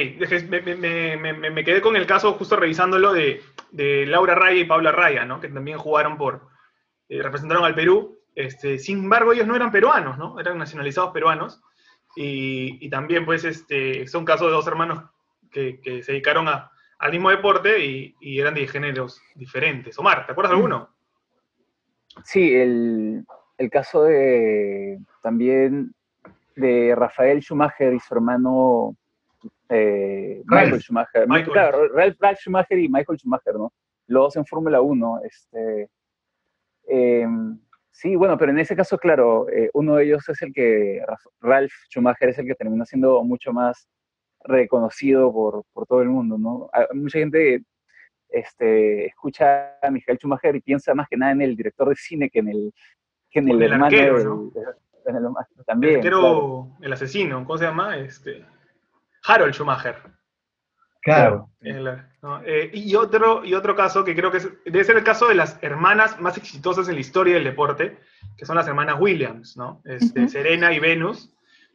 Me, 0.48 1.64
quedé 1.64 1.80
con 1.80 1.96
el 1.96 2.06
caso 2.06 2.34
justo 2.34 2.54
revisándolo 2.54 3.12
de, 3.12 3.42
de, 3.72 4.06
Laura 4.06 4.36
Raya 4.36 4.60
y 4.60 4.64
Paula 4.64 4.92
Raya, 4.92 5.24
¿no? 5.24 5.40
Que 5.40 5.48
también 5.48 5.78
jugaron 5.78 6.16
por, 6.16 6.48
eh, 7.08 7.22
representaron 7.22 7.64
al 7.64 7.74
Perú. 7.74 8.20
Este, 8.36 8.78
sin 8.78 8.98
embargo, 8.98 9.32
ellos 9.32 9.48
no 9.48 9.56
eran 9.56 9.72
peruanos, 9.72 10.16
¿no? 10.16 10.38
Eran 10.38 10.58
nacionalizados 10.58 11.12
peruanos. 11.12 11.60
Y, 12.14 12.88
también, 12.88 13.26
pues, 13.26 13.44
este, 13.44 14.06
son 14.06 14.24
casos 14.24 14.46
de 14.46 14.54
dos 14.54 14.66
hermanos 14.66 15.02
que, 15.50 15.80
se 16.02 16.12
dedicaron 16.12 16.48
a, 16.48 16.70
al 16.98 17.10
mismo 17.10 17.30
deporte 17.30 17.84
y, 17.84 18.14
y, 18.20 18.40
eran 18.40 18.54
de 18.54 18.66
géneros 18.68 19.20
diferentes. 19.34 19.98
Omar, 19.98 20.24
¿te 20.24 20.32
acuerdas 20.32 20.52
de 20.52 20.56
alguno? 20.56 20.94
Sí, 22.24 22.54
el, 22.54 23.26
el 23.58 23.70
caso 23.70 24.04
de 24.04 24.98
también 25.22 25.95
de 26.56 26.94
Rafael 26.96 27.40
Schumacher 27.40 27.94
y 27.94 28.00
su 28.00 28.14
hermano 28.14 28.96
eh, 29.68 30.42
Michael 30.44 30.80
Schumacher. 30.80 31.26
Claro, 31.44 31.88
Ralph, 31.88 32.38
Schumacher 32.38 32.78
y 32.78 32.88
Michael 32.88 33.18
Schumacher, 33.18 33.54
¿no? 33.54 33.72
Los 34.08 34.24
dos 34.24 34.36
en 34.36 34.46
Fórmula 34.46 34.80
1. 34.80 35.20
Este, 35.24 35.90
em, 36.88 37.58
sí, 37.90 38.16
bueno, 38.16 38.38
pero 38.38 38.52
en 38.52 38.58
ese 38.58 38.74
caso, 38.74 38.98
claro, 38.98 39.48
eh, 39.50 39.70
uno 39.74 39.96
de 39.96 40.04
ellos 40.04 40.28
es 40.28 40.40
el 40.42 40.52
que, 40.52 41.02
Ralph 41.40 41.72
Schumacher 41.90 42.30
es 42.30 42.38
el 42.38 42.46
que 42.46 42.54
termina 42.54 42.84
siendo 42.84 43.22
mucho 43.22 43.52
más 43.52 43.88
reconocido 44.44 45.32
por, 45.32 45.64
por 45.72 45.86
todo 45.86 46.02
el 46.02 46.08
mundo, 46.08 46.38
¿no? 46.38 46.70
mucha 46.94 47.18
gente 47.18 47.64
este, 48.28 49.06
escucha 49.06 49.76
a 49.82 49.90
Michael 49.90 50.18
Schumacher 50.18 50.54
y 50.54 50.60
piensa 50.60 50.94
más 50.94 51.08
que 51.08 51.16
nada 51.16 51.32
en 51.32 51.42
el 51.42 51.56
director 51.56 51.88
de 51.88 51.96
cine 51.96 52.30
que 52.30 52.38
en 52.38 52.48
el, 52.48 52.74
en 53.32 53.48
el, 53.50 53.62
hermano 53.62 53.86
arquero, 53.86 54.52
también. 55.66 56.04
El 56.04 56.14
el 56.82 56.92
asesino, 56.92 57.44
¿cómo 57.44 57.58
se 57.58 57.64
llama? 57.64 57.96
Este, 57.96 58.44
Harold 59.24 59.54
Schumacher. 59.54 59.96
Claro. 61.02 61.50
Eh, 61.62 62.70
y, 62.74 62.94
otro, 62.96 63.44
y 63.44 63.54
otro 63.54 63.76
caso 63.76 64.04
que 64.04 64.16
creo 64.16 64.32
que 64.32 64.40
debe 64.64 64.82
ser 64.82 64.96
el 64.96 65.04
caso 65.04 65.28
de 65.28 65.36
las 65.36 65.56
hermanas 65.62 66.20
más 66.20 66.36
exitosas 66.36 66.88
en 66.88 66.94
la 66.94 67.00
historia 67.00 67.34
del 67.34 67.44
deporte, 67.44 67.98
que 68.36 68.44
son 68.44 68.56
las 68.56 68.66
hermanas 68.66 68.96
Williams, 68.98 69.56
¿no? 69.56 69.82
Este, 69.84 70.28
Serena 70.28 70.72
y 70.72 70.80
Venus, 70.80 71.32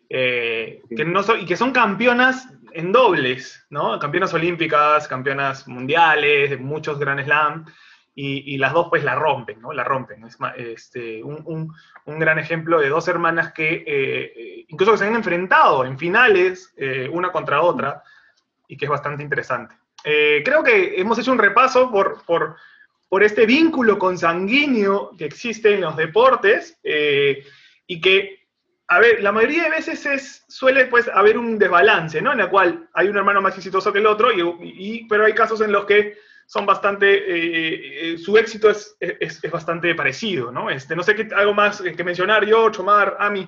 eh, 0.09 0.81
que 0.93 1.05
no 1.05 1.21
y 1.39 1.45
que 1.45 1.55
son 1.55 1.71
campeonas 1.71 2.49
en 2.73 2.91
dobles, 2.91 3.65
¿no? 3.69 3.97
Campeonas 3.99 4.33
olímpicas, 4.33 5.07
campeonas 5.07 5.65
mundiales, 5.65 6.49
de 6.49 6.57
muchos 6.57 6.99
Grand 6.99 7.23
Slam 7.23 7.65
y, 8.13 8.57
las 8.57 8.73
dos 8.73 8.87
pues 8.89 9.03
la 9.03 9.15
rompen, 9.15 9.61
¿no? 9.61 9.71
La 9.71 9.83
rompen. 9.83 10.25
Es 10.25 10.37
este, 10.57 11.23
un, 11.23 11.73
gran 12.05 12.39
ejemplo 12.39 12.79
de 12.79 12.89
dos 12.89 13.07
hermanas 13.07 13.53
que 13.53 13.83
eh, 13.87 14.65
incluso 14.67 14.93
que 14.93 14.97
se 14.99 15.07
han 15.07 15.15
enfrentado 15.15 15.85
en 15.85 15.97
finales 15.97 16.73
eh, 16.77 17.09
una 17.11 17.31
contra 17.31 17.61
otra 17.61 18.03
y 18.67 18.77
que 18.77 18.85
es 18.85 18.91
bastante 18.91 19.23
interesante. 19.23 19.75
Eh, 20.03 20.41
creo 20.43 20.63
que 20.63 20.99
hemos 20.99 21.19
hecho 21.19 21.31
un 21.31 21.39
repaso 21.39 21.91
por, 21.91 22.23
por, 22.25 22.57
por, 23.07 23.23
este 23.23 23.45
vínculo 23.45 23.97
consanguíneo 23.97 25.15
que 25.17 25.25
existe 25.25 25.73
en 25.75 25.81
los 25.81 25.95
deportes 25.95 26.79
y 26.83 28.01
que, 28.01 28.47
a 28.87 28.99
ver, 28.99 29.21
la 29.21 29.31
mayoría 29.31 29.65
de 29.65 29.69
veces 29.69 30.05
es, 30.05 30.45
suele 30.47 30.85
pues 30.85 31.07
haber 31.07 31.37
un 31.37 31.59
desbalance, 31.59 32.21
¿no? 32.21 32.33
En 32.33 32.39
el 32.39 32.49
cual 32.49 32.89
hay 32.93 33.09
un 33.09 33.17
hermano 33.17 33.41
más 33.41 33.55
exitoso 33.57 33.93
que 33.93 33.99
el 33.99 34.07
otro, 34.07 34.29
y, 34.31 35.05
pero 35.07 35.25
hay 35.25 35.33
casos 35.33 35.61
en 35.61 35.71
los 35.71 35.85
que 35.85 36.17
son 36.51 36.65
bastante, 36.65 37.07
eh, 37.07 38.11
eh, 38.11 38.17
su 38.17 38.37
éxito 38.37 38.69
es, 38.69 38.97
es, 38.99 39.39
bastante 39.49 39.95
parecido, 39.95 40.51
¿no? 40.51 40.69
Este, 40.69 40.97
no 40.97 41.01
sé 41.01 41.15
qué, 41.15 41.29
algo 41.33 41.53
más 41.53 41.81
que 41.81 42.03
mencionar, 42.03 42.45
yo, 42.45 42.69
Chomar, 42.71 43.15
Ami. 43.21 43.47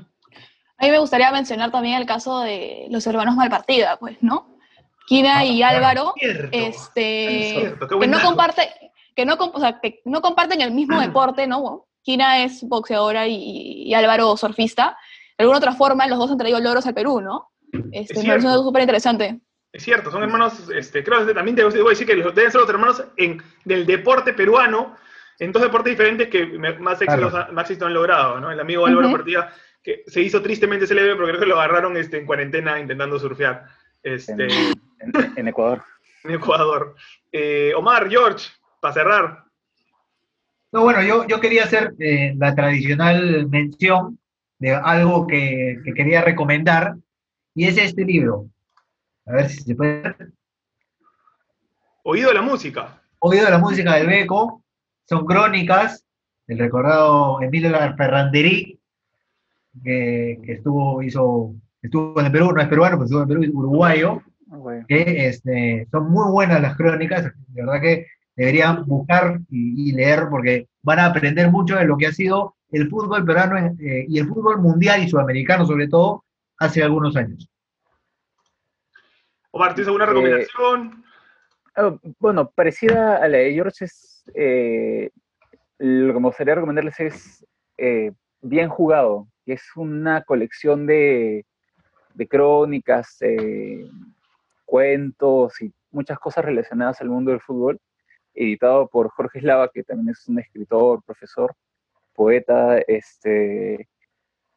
A 0.77 0.85
mí 0.85 0.89
me 0.89 0.99
gustaría 0.99 1.29
mencionar 1.29 1.69
también 1.69 1.97
el 1.97 2.05
caso 2.05 2.39
de 2.39 2.87
los 2.89 3.05
hermanos 3.05 3.35
Malpartida, 3.35 3.97
pues, 3.97 4.15
¿no? 4.21 4.55
Kina 5.05 5.43
y 5.43 5.61
ah, 5.63 5.69
Álvaro, 5.71 6.13
este, 6.17 7.75
que 7.99 8.07
no 8.07 8.21
comparte, 8.21 8.69
que 9.13 9.25
no, 9.25 9.33
o 9.33 9.59
sea, 9.59 9.81
que 9.81 9.99
no 10.05 10.21
comparten 10.21 10.61
el 10.61 10.71
mismo 10.71 11.01
deporte, 11.01 11.45
¿no? 11.45 11.87
Kina 12.03 12.45
es 12.45 12.63
boxeadora 12.63 13.27
y, 13.27 13.93
Álvaro 13.93 14.37
surfista. 14.37 14.97
De 15.37 15.43
alguna 15.43 15.57
otra 15.57 15.73
forma, 15.73 16.07
los 16.07 16.19
dos 16.19 16.31
han 16.31 16.37
traído 16.37 16.61
logros 16.61 16.85
al 16.85 16.93
Perú, 16.93 17.19
¿no? 17.19 17.49
Este, 17.91 18.13
es 18.13 18.23
me 18.23 18.29
parece 18.29 18.47
súper 18.53 18.83
interesante. 18.83 19.41
Es 19.73 19.81
cierto, 19.81 20.11
son 20.11 20.21
hermanos, 20.21 20.69
este, 20.69 21.03
creo 21.03 21.25
que 21.25 21.33
también 21.33 21.55
te 21.55 21.63
voy 21.63 21.73
a 21.73 21.89
decir 21.89 22.05
que 22.05 22.15
deben 22.15 22.51
ser 22.51 22.61
los 22.61 22.69
hermanos 22.69 23.03
en, 23.17 23.41
del 23.65 23.87
deporte 23.87 24.31
peruano, 24.33 24.95
en 25.39 25.51
dos 25.51 25.63
deportes 25.63 25.93
diferentes 25.93 26.27
que 26.27 26.45
más 26.79 27.01
éxito, 27.01 27.85
han 27.87 27.93
logrado, 27.93 28.39
¿no? 28.39 28.51
El 28.51 28.59
amigo 28.59 28.85
Álvaro 28.85 29.11
Partida, 29.11 29.51
que 29.81 30.03
se 30.05 30.21
hizo 30.21 30.43
tristemente 30.43 30.85
célebre 30.85 31.15
porque 31.15 31.31
creo 31.31 31.39
que 31.39 31.47
lo 31.47 31.59
agarraron 31.59 31.97
este, 31.97 32.19
en 32.19 32.27
cuarentena 32.27 32.79
intentando 32.79 33.17
surfear. 33.17 33.65
Este, 34.03 34.47
en, 35.35 35.47
Ecuador. 35.47 35.81
En 36.23 36.35
Ecuador. 36.35 36.95
Eh, 37.31 37.73
Omar, 37.75 38.07
George, 38.09 38.49
para 38.79 38.93
cerrar. 38.93 39.43
No, 40.71 40.83
bueno, 40.83 41.01
yo, 41.01 41.27
yo 41.27 41.39
quería 41.39 41.63
hacer 41.63 41.95
eh, 41.99 42.33
la 42.37 42.53
tradicional 42.53 43.49
mención 43.49 44.19
de 44.59 44.75
algo 44.75 45.25
que, 45.25 45.79
que 45.83 45.93
quería 45.93 46.21
recomendar, 46.21 46.93
y 47.55 47.65
es 47.67 47.77
este 47.77 48.05
libro, 48.05 48.47
a 49.25 49.31
ver 49.33 49.49
si 49.49 49.63
se 49.63 49.75
puede. 49.75 50.15
Oído 52.03 52.33
la 52.33 52.41
música. 52.41 53.01
Oído 53.19 53.49
la 53.49 53.57
música 53.57 53.95
del 53.95 54.07
Beco. 54.07 54.63
Son 55.07 55.25
crónicas 55.25 56.05
del 56.47 56.59
recordado 56.59 57.41
Emilio 57.41 57.71
Ferranderí, 57.97 58.79
que, 59.83 60.39
que, 60.43 60.53
estuvo, 60.53 61.01
hizo, 61.01 61.55
estuvo 61.81 62.19
en 62.19 62.25
el 62.27 62.31
Perú, 62.31 62.51
no 62.51 62.61
es 62.61 62.67
peruano, 62.67 62.97
pero 62.97 63.05
estuvo 63.05 63.21
en 63.21 63.27
Perú, 63.27 63.43
es 63.43 63.49
uruguayo. 63.53 64.21
Ah, 64.51 64.83
que 64.87 65.27
este, 65.27 65.87
son 65.89 66.11
muy 66.11 66.31
buenas 66.31 66.61
las 66.61 66.75
crónicas, 66.75 67.23
de 67.23 67.63
verdad 67.63 67.81
que 67.81 68.05
deberían 68.35 68.85
buscar 68.85 69.39
y, 69.49 69.91
leer 69.93 70.27
porque 70.29 70.67
van 70.83 70.99
a 70.99 71.05
aprender 71.05 71.49
mucho 71.49 71.75
de 71.75 71.85
lo 71.85 71.97
que 71.97 72.07
ha 72.07 72.11
sido 72.11 72.55
el 72.71 72.89
fútbol 72.89 73.25
peruano 73.25 73.57
eh, 73.79 74.05
y 74.07 74.19
el 74.19 74.27
fútbol 74.27 74.61
mundial 74.61 75.03
y 75.03 75.09
sudamericano 75.09 75.65
sobre 75.65 75.87
todo 75.87 76.23
hace 76.57 76.83
algunos 76.83 77.15
años. 77.15 77.49
¿O 79.55 79.59
Martínez, 79.59 79.87
alguna 79.87 80.05
eh, 80.05 80.07
recomendación? 80.07 81.03
Ah, 81.75 81.95
bueno, 82.19 82.49
parecida 82.49 83.17
a 83.17 83.27
la 83.27 83.37
de 83.37 83.53
George, 83.53 83.85
es, 83.85 84.25
eh, 84.33 85.11
lo 85.77 86.11
que 86.11 86.19
me 86.19 86.27
gustaría 86.27 86.55
recomendarles 86.55 86.99
es 86.99 87.45
eh, 87.77 88.11
Bien 88.41 88.67
Jugado, 88.67 89.27
que 89.45 89.53
es 89.53 89.63
una 89.75 90.23
colección 90.23 90.87
de, 90.87 91.45
crónicas, 92.29 93.19
cuentos 94.65 95.61
y 95.61 95.71
muchas 95.91 96.17
cosas 96.17 96.45
relacionadas 96.45 96.99
al 97.01 97.09
mundo 97.09 97.29
del 97.29 97.41
fútbol, 97.41 97.79
editado 98.33 98.87
por 98.87 99.09
Jorge 99.09 99.37
Eslava, 99.37 99.69
que 99.69 99.83
también 99.83 100.09
es 100.09 100.27
un 100.27 100.39
escritor, 100.39 101.03
profesor, 101.05 101.53
poeta, 102.15 102.79
este, 102.87 103.87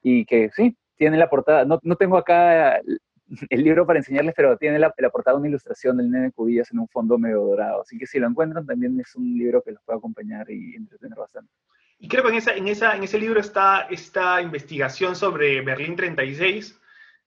y 0.02 0.24
que 0.24 0.50
sí, 0.56 0.74
tiene 0.96 1.18
la 1.18 1.28
portada, 1.28 1.66
no, 1.66 1.80
no 1.82 1.96
tengo 1.96 2.16
acá 2.16 2.80
el 3.50 3.64
libro 3.64 3.86
para 3.86 3.98
enseñarles, 3.98 4.34
pero 4.36 4.56
tiene 4.56 4.78
la, 4.78 4.94
la 4.96 5.10
portada 5.10 5.36
una 5.36 5.48
ilustración 5.48 5.96
del 5.96 6.10
nene 6.10 6.32
Cubillas 6.32 6.70
en 6.72 6.78
un 6.78 6.88
fondo 6.88 7.18
medio 7.18 7.40
dorado. 7.40 7.82
Así 7.82 7.98
que 7.98 8.06
si 8.06 8.18
lo 8.18 8.26
encuentran, 8.26 8.66
también 8.66 8.98
es 9.00 9.14
un 9.16 9.36
libro 9.36 9.62
que 9.62 9.72
los 9.72 9.82
puede 9.82 9.98
acompañar 9.98 10.50
y 10.50 10.76
entretener 10.76 11.18
bastante. 11.18 11.52
Y 11.98 12.08
creo 12.08 12.22
que 12.24 12.30
en, 12.30 12.34
esa, 12.36 12.54
en, 12.54 12.68
esa, 12.68 12.94
en 12.96 13.04
ese 13.04 13.18
libro 13.18 13.40
está 13.40 13.82
esta 13.90 14.40
investigación 14.42 15.16
sobre 15.16 15.62
Berlín 15.62 15.96
36, 15.96 16.78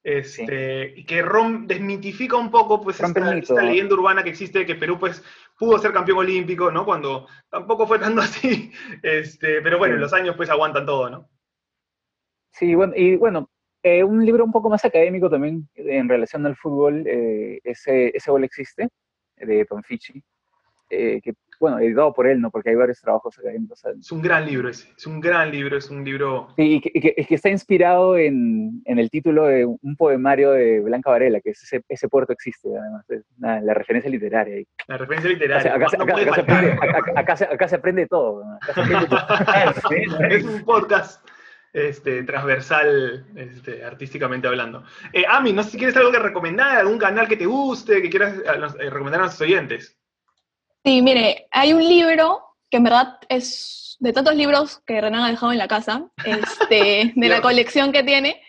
este, 0.03 0.93
y 0.95 1.05
que 1.05 1.21
rom, 1.21 1.67
desmitifica 1.67 2.37
un 2.37 2.51
poco 2.51 2.79
pues, 2.81 2.99
esta, 2.99 3.35
esta 3.35 3.63
leyenda 3.63 3.95
urbana 3.95 4.23
que 4.23 4.29
existe 4.29 4.59
de 4.59 4.65
que 4.65 4.75
Perú 4.75 4.97
pues, 4.99 5.23
pudo 5.57 5.77
ser 5.79 5.91
campeón 5.91 6.19
olímpico, 6.19 6.71
¿no? 6.71 6.85
Cuando 6.85 7.27
tampoco 7.49 7.87
fue 7.87 7.99
tanto 7.99 8.21
así, 8.21 8.71
este, 9.01 9.61
pero 9.61 9.77
bueno, 9.77 9.95
Sí. 9.95 10.01
los 10.01 10.13
años 10.13 10.35
pues 10.37 10.49
aguantan 10.49 10.85
todo, 10.85 11.09
¿no? 11.09 11.29
Sí, 12.51 12.75
bueno, 12.75 12.93
y 12.95 13.15
bueno, 13.15 13.49
eh, 13.83 14.03
un 14.03 14.25
libro 14.25 14.43
un 14.45 14.51
poco 14.51 14.69
más 14.69 14.83
académico 14.85 15.29
también 15.29 15.67
en 15.75 16.09
relación 16.09 16.45
al 16.45 16.55
fútbol, 16.55 17.03
eh, 17.07 17.59
ese, 17.63 18.11
ese 18.15 18.31
gol 18.31 18.43
existe, 18.43 18.89
de 19.37 19.65
Tom 19.65 19.81
Fichi, 19.83 20.21
eh, 20.89 21.21
que, 21.23 21.33
bueno, 21.61 21.79
editado 21.79 22.11
por 22.13 22.25
él, 22.27 22.41
¿no? 22.41 22.49
Porque 22.51 22.69
hay 22.71 22.75
varios 22.75 22.99
trabajos 22.99 23.37
académicos. 23.37 23.83
Es 23.85 24.11
un 24.11 24.21
gran 24.21 24.45
libro 24.45 24.69
ese, 24.69 24.89
es 24.97 25.05
un 25.07 25.19
gran 25.21 25.51
libro, 25.51 25.77
es 25.77 25.89
un 25.89 26.03
libro... 26.03 26.47
Sí, 26.57 26.75
y 26.75 26.81
que, 26.81 26.91
y 26.93 26.99
que- 27.01 27.13
y 27.17 27.25
que 27.25 27.35
está 27.35 27.49
inspirado 27.49 28.17
en, 28.17 28.81
en 28.85 28.97
el 28.99 29.09
título 29.09 29.45
de 29.45 29.65
un 29.65 29.95
poemario 29.95 30.51
de 30.51 30.79
Blanca 30.79 31.11
Varela, 31.11 31.39
que 31.41 31.51
es 31.51 31.61
ese, 31.63 31.83
ese 31.87 32.07
puerto 32.09 32.33
existe, 32.33 32.69
además, 32.75 33.09
es 33.09 33.23
una- 33.37 33.61
la 33.61 33.73
referencia 33.73 34.09
literaria. 34.09 34.55
ahí. 34.55 34.67
La 34.87 34.97
referencia 34.97 35.29
literaria. 35.31 35.75
acá 35.75 35.89
se- 35.89 37.75
aprende, 37.75 38.07
todo. 38.07 38.43
¿no? 38.43 38.55
Acá 38.55 38.73
se 38.73 38.81
aprende 38.81 39.07
todo. 39.09 40.21
Es 40.27 40.43
un 40.43 40.63
podcast 40.65 41.25
este, 41.73 42.23
transversal, 42.23 43.25
este, 43.35 43.83
artísticamente 43.83 44.47
hablando. 44.47 44.83
Eh, 45.13 45.23
Ami, 45.27 45.53
no 45.53 45.63
sé 45.63 45.71
si 45.71 45.77
quieres 45.77 45.95
algo 45.97 46.11
que 46.11 46.19
recomendar, 46.19 46.77
algún 46.77 46.97
canal 46.97 47.27
que 47.27 47.37
te 47.37 47.45
guste, 47.45 48.01
que 48.01 48.09
quieras 48.09 48.37
eh, 48.37 48.43
eh, 48.79 48.89
recomendar 48.89 49.21
a 49.21 49.25
nuestros 49.25 49.47
oyentes. 49.47 49.97
Sí, 50.83 51.01
mire, 51.01 51.47
hay 51.51 51.73
un 51.73 51.83
libro 51.83 52.55
que 52.69 52.77
en 52.77 52.83
verdad 52.83 53.17
es 53.27 53.97
de 53.99 54.13
tantos 54.13 54.35
libros 54.35 54.81
que 54.85 55.01
Renan 55.01 55.23
ha 55.23 55.29
dejado 55.29 55.51
en 55.51 55.57
la 55.57 55.67
casa, 55.67 56.09
este, 56.23 57.11
de 57.15 57.29
la 57.29 57.41
colección 57.41 57.91
que 57.91 58.03
tiene. 58.03 58.41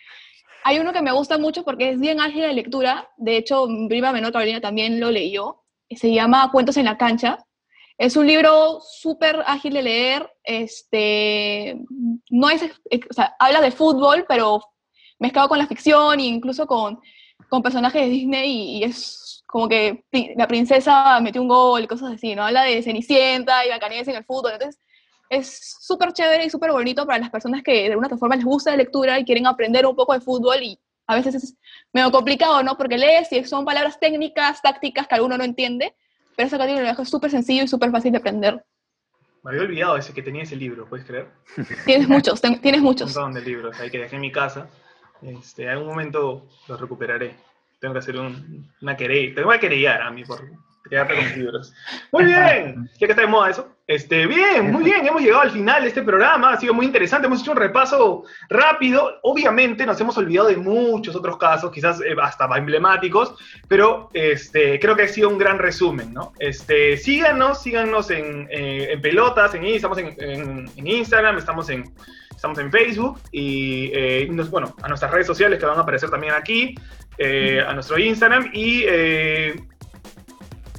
Hay 0.62 0.78
uno 0.78 0.92
que 0.92 1.02
me 1.02 1.12
gusta 1.12 1.38
mucho 1.38 1.64
porque 1.64 1.90
es 1.90 1.98
bien 1.98 2.20
ágil 2.20 2.42
de 2.42 2.52
lectura. 2.52 3.10
De 3.16 3.36
hecho, 3.36 3.66
mi 3.66 3.88
prima 3.88 4.12
menor 4.12 4.32
Carolina 4.32 4.60
también 4.60 5.00
lo 5.00 5.10
leyó. 5.10 5.64
Se 5.90 6.12
llama 6.12 6.50
Cuentos 6.52 6.76
en 6.76 6.84
la 6.84 6.98
cancha. 6.98 7.38
Es 8.00 8.16
un 8.16 8.26
libro 8.26 8.80
súper 8.80 9.42
ágil 9.46 9.74
de 9.74 9.82
leer. 9.82 10.32
Este, 10.42 11.78
no 12.30 12.48
es, 12.48 12.62
o 12.62 13.12
sea, 13.12 13.36
habla 13.38 13.60
de 13.60 13.70
fútbol, 13.70 14.24
pero 14.26 14.64
mezclado 15.18 15.50
con 15.50 15.58
la 15.58 15.66
ficción 15.66 16.18
e 16.18 16.24
incluso 16.24 16.66
con, 16.66 16.98
con 17.50 17.62
personajes 17.62 18.00
de 18.00 18.08
Disney 18.08 18.50
y, 18.50 18.78
y 18.78 18.84
es 18.84 19.44
como 19.46 19.68
que 19.68 20.06
la 20.34 20.48
princesa 20.48 21.20
metió 21.20 21.42
un 21.42 21.48
gol 21.48 21.86
cosas 21.86 22.14
así, 22.14 22.34
¿no? 22.34 22.46
Habla 22.46 22.62
de 22.62 22.82
Cenicienta 22.82 23.66
y 23.66 23.68
Blancanieves 23.68 24.08
en 24.08 24.16
el 24.16 24.24
fútbol. 24.24 24.52
Entonces, 24.54 24.80
es 25.28 25.76
súper 25.82 26.14
chévere 26.14 26.46
y 26.46 26.48
súper 26.48 26.72
bonito 26.72 27.04
para 27.04 27.18
las 27.18 27.28
personas 27.28 27.62
que 27.62 27.82
de 27.82 27.90
alguna 27.90 28.08
forma 28.16 28.34
les 28.34 28.46
gusta 28.46 28.70
la 28.70 28.78
lectura 28.78 29.18
y 29.20 29.26
quieren 29.26 29.46
aprender 29.46 29.84
un 29.84 29.94
poco 29.94 30.14
de 30.14 30.22
fútbol 30.22 30.62
y 30.62 30.80
a 31.06 31.16
veces 31.16 31.34
es 31.34 31.54
medio 31.92 32.10
complicado, 32.10 32.62
¿no? 32.62 32.78
Porque 32.78 32.96
lees 32.96 33.30
y 33.30 33.44
son 33.44 33.66
palabras 33.66 34.00
técnicas, 34.00 34.62
tácticas 34.62 35.06
que 35.06 35.16
alguno 35.16 35.36
no 35.36 35.44
entiende, 35.44 35.94
pero 36.40 36.46
esa 36.48 36.56
capítulo 36.56 36.80
lo 36.80 36.88
dejo 36.88 37.04
súper 37.04 37.30
sencillo 37.30 37.64
y 37.64 37.68
súper 37.68 37.90
fácil 37.90 38.12
de 38.12 38.18
aprender. 38.18 38.64
Me 39.44 39.50
había 39.50 39.60
olvidado 39.62 39.98
ese 39.98 40.14
que 40.14 40.22
tenía 40.22 40.42
ese 40.44 40.56
libro, 40.56 40.86
¿puedes 40.88 41.04
creer? 41.06 41.28
Tienes 41.84 42.08
muchos, 42.08 42.40
ten- 42.40 42.58
tienes 42.62 42.80
Un 42.80 42.86
muchos. 42.86 43.14
montón 43.14 43.34
de 43.34 43.42
libros 43.42 43.78
ahí 43.78 43.90
que 43.90 43.98
dejé 43.98 44.14
en 44.16 44.22
mi 44.22 44.32
casa. 44.32 44.70
Este, 45.20 45.64
en 45.64 45.68
algún 45.68 45.88
momento 45.88 46.48
los 46.66 46.80
recuperaré. 46.80 47.36
Tengo 47.78 47.92
que 47.92 47.98
hacer 47.98 48.16
un- 48.16 48.72
una 48.80 48.96
querella. 48.96 49.34
Tengo 49.34 49.50
que 49.50 49.60
querellar 49.60 50.00
a 50.00 50.10
mí 50.10 50.24
por 50.24 50.40
quedarte 50.88 51.14
con 51.14 51.24
mis 51.26 51.36
libros. 51.36 51.74
Muy 52.10 52.24
bien, 52.24 52.88
ya 52.98 53.06
que 53.06 53.12
está 53.12 53.20
de 53.20 53.26
moda 53.28 53.50
eso. 53.50 53.68
Este, 53.90 54.24
bien, 54.28 54.70
muy 54.70 54.84
bien, 54.84 55.04
hemos 55.04 55.20
llegado 55.20 55.42
al 55.42 55.50
final 55.50 55.82
de 55.82 55.88
este 55.88 56.02
programa, 56.02 56.52
ha 56.52 56.60
sido 56.60 56.72
muy 56.72 56.86
interesante, 56.86 57.26
hemos 57.26 57.40
hecho 57.40 57.50
un 57.50 57.56
repaso 57.56 58.22
rápido, 58.48 59.18
obviamente 59.22 59.84
nos 59.84 60.00
hemos 60.00 60.16
olvidado 60.16 60.46
de 60.46 60.58
muchos 60.58 61.16
otros 61.16 61.36
casos, 61.38 61.72
quizás 61.72 62.00
eh, 62.00 62.14
hasta 62.22 62.46
emblemáticos, 62.56 63.34
pero 63.66 64.08
este, 64.12 64.78
creo 64.78 64.94
que 64.94 65.02
ha 65.02 65.08
sido 65.08 65.28
un 65.28 65.38
gran 65.38 65.58
resumen, 65.58 66.14
¿no? 66.14 66.32
Este, 66.38 66.96
síganos, 66.98 67.62
síganos 67.64 68.12
en, 68.12 68.46
eh, 68.52 68.96
pelotas, 69.02 69.56
en, 69.56 69.64
estamos 69.64 69.98
en, 69.98 70.70
Instagram, 70.76 71.38
estamos 71.38 71.68
en, 71.68 71.92
estamos 72.30 72.60
en 72.60 72.70
Facebook 72.70 73.18
y 73.32 73.90
eh, 73.92 74.28
nos- 74.30 74.50
bueno, 74.50 74.72
a 74.82 74.86
nuestras 74.86 75.10
redes 75.10 75.26
sociales 75.26 75.58
que 75.58 75.66
van 75.66 75.76
a 75.78 75.82
aparecer 75.82 76.10
también 76.10 76.34
aquí, 76.34 76.76
a 77.66 77.74
nuestro 77.74 77.98
Instagram 77.98 78.50
y 78.52 78.84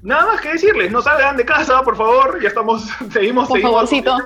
nada 0.04 0.26
más 0.28 0.42
que 0.42 0.54
decirles, 0.54 0.92
no 0.92 1.02
salgan 1.02 1.38
de 1.38 1.46
casa, 1.46 1.82
por 1.84 1.96
favor, 1.96 2.42
ya 2.42 2.50
estamos, 2.50 2.84
seguimos, 3.12 3.48
Por 3.48 3.58
seguimos. 3.58 3.74
favorcito. 3.76 4.18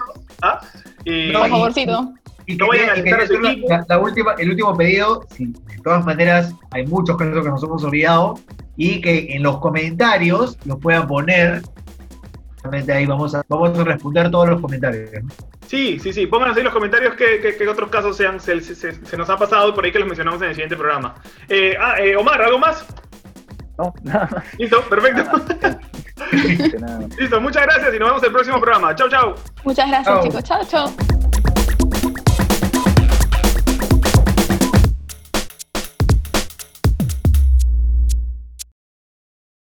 ¿Ah? 0.41 0.59
Y, 1.03 1.31
No, 1.31 1.39
Por 1.39 1.47
y- 1.47 1.51
favorcito. 1.51 2.13
Y 2.47 2.55
No 2.57 2.67
vayan 2.67 2.89
a 2.91 2.95
su 3.25 3.33
equipo. 3.33 3.67
la, 3.69 3.83
la 3.89 3.97
última, 3.97 4.33
el 4.37 4.51
último 4.51 4.77
pedido, 4.77 5.25
sí, 5.35 5.47
de 5.47 5.77
todas 5.83 6.05
maneras, 6.05 6.53
hay 6.71 6.85
muchos 6.85 7.17
casos 7.17 7.43
que 7.43 7.49
nos 7.49 7.63
hemos 7.63 7.83
olvidado 7.83 8.35
y 8.77 9.01
que 9.01 9.27
en 9.35 9.41
los 9.41 9.57
comentarios 9.59 10.55
los 10.65 10.77
puedan 10.79 11.07
poner. 11.07 11.63
Realmente 12.61 12.93
ahí 12.93 13.05
vamos 13.07 13.33
a, 13.33 13.43
vamos 13.47 13.77
a 13.79 13.83
responder 13.83 14.29
todos 14.29 14.49
los 14.49 14.61
comentarios. 14.61 15.09
¿no? 15.23 15.29
Sí, 15.67 15.99
sí, 15.99 16.13
sí. 16.13 16.27
Pónganos 16.27 16.55
ahí 16.55 16.59
en 16.61 16.65
los 16.65 16.73
comentarios 16.73 17.15
qué, 17.15 17.39
qué- 17.41 17.55
qué 17.57 17.67
otros 17.67 17.89
casos 17.89 18.15
sean, 18.17 18.39
se, 18.39 18.59
se- 18.61 18.75
se- 18.75 19.05
se 19.05 19.17
nos 19.17 19.27
han 19.29 19.37
pasado 19.39 19.69
y 19.69 19.71
por 19.71 19.83
ahí 19.85 19.91
que 19.91 19.97
los 19.99 20.07
mencionamos 20.07 20.39
en 20.43 20.49
el 20.49 20.53
siguiente 20.55 20.75
programa. 20.75 21.15
Eh, 21.49 21.75
ah, 21.79 21.95
eh, 21.99 22.15
Omar, 22.15 22.41
¿algo 22.43 22.59
más? 22.59 22.85
No, 23.77 23.93
nada 24.03 24.29
más. 24.31 24.43
Listo, 24.57 24.81
perfecto. 24.89 25.23
Nada 26.79 26.99
más. 26.99 27.17
Listo, 27.17 27.41
muchas 27.41 27.63
gracias 27.63 27.93
y 27.93 27.99
nos 27.99 28.07
vemos 28.09 28.23
en 28.23 28.27
el 28.27 28.31
próximo 28.33 28.59
programa. 28.61 28.95
Chau, 28.95 29.09
chau. 29.09 29.35
Muchas 29.63 29.87
gracias, 29.87 30.15
Chao. 30.15 30.23
chicos. 30.23 30.43
Chao, 30.43 30.63
chao. 30.65 31.34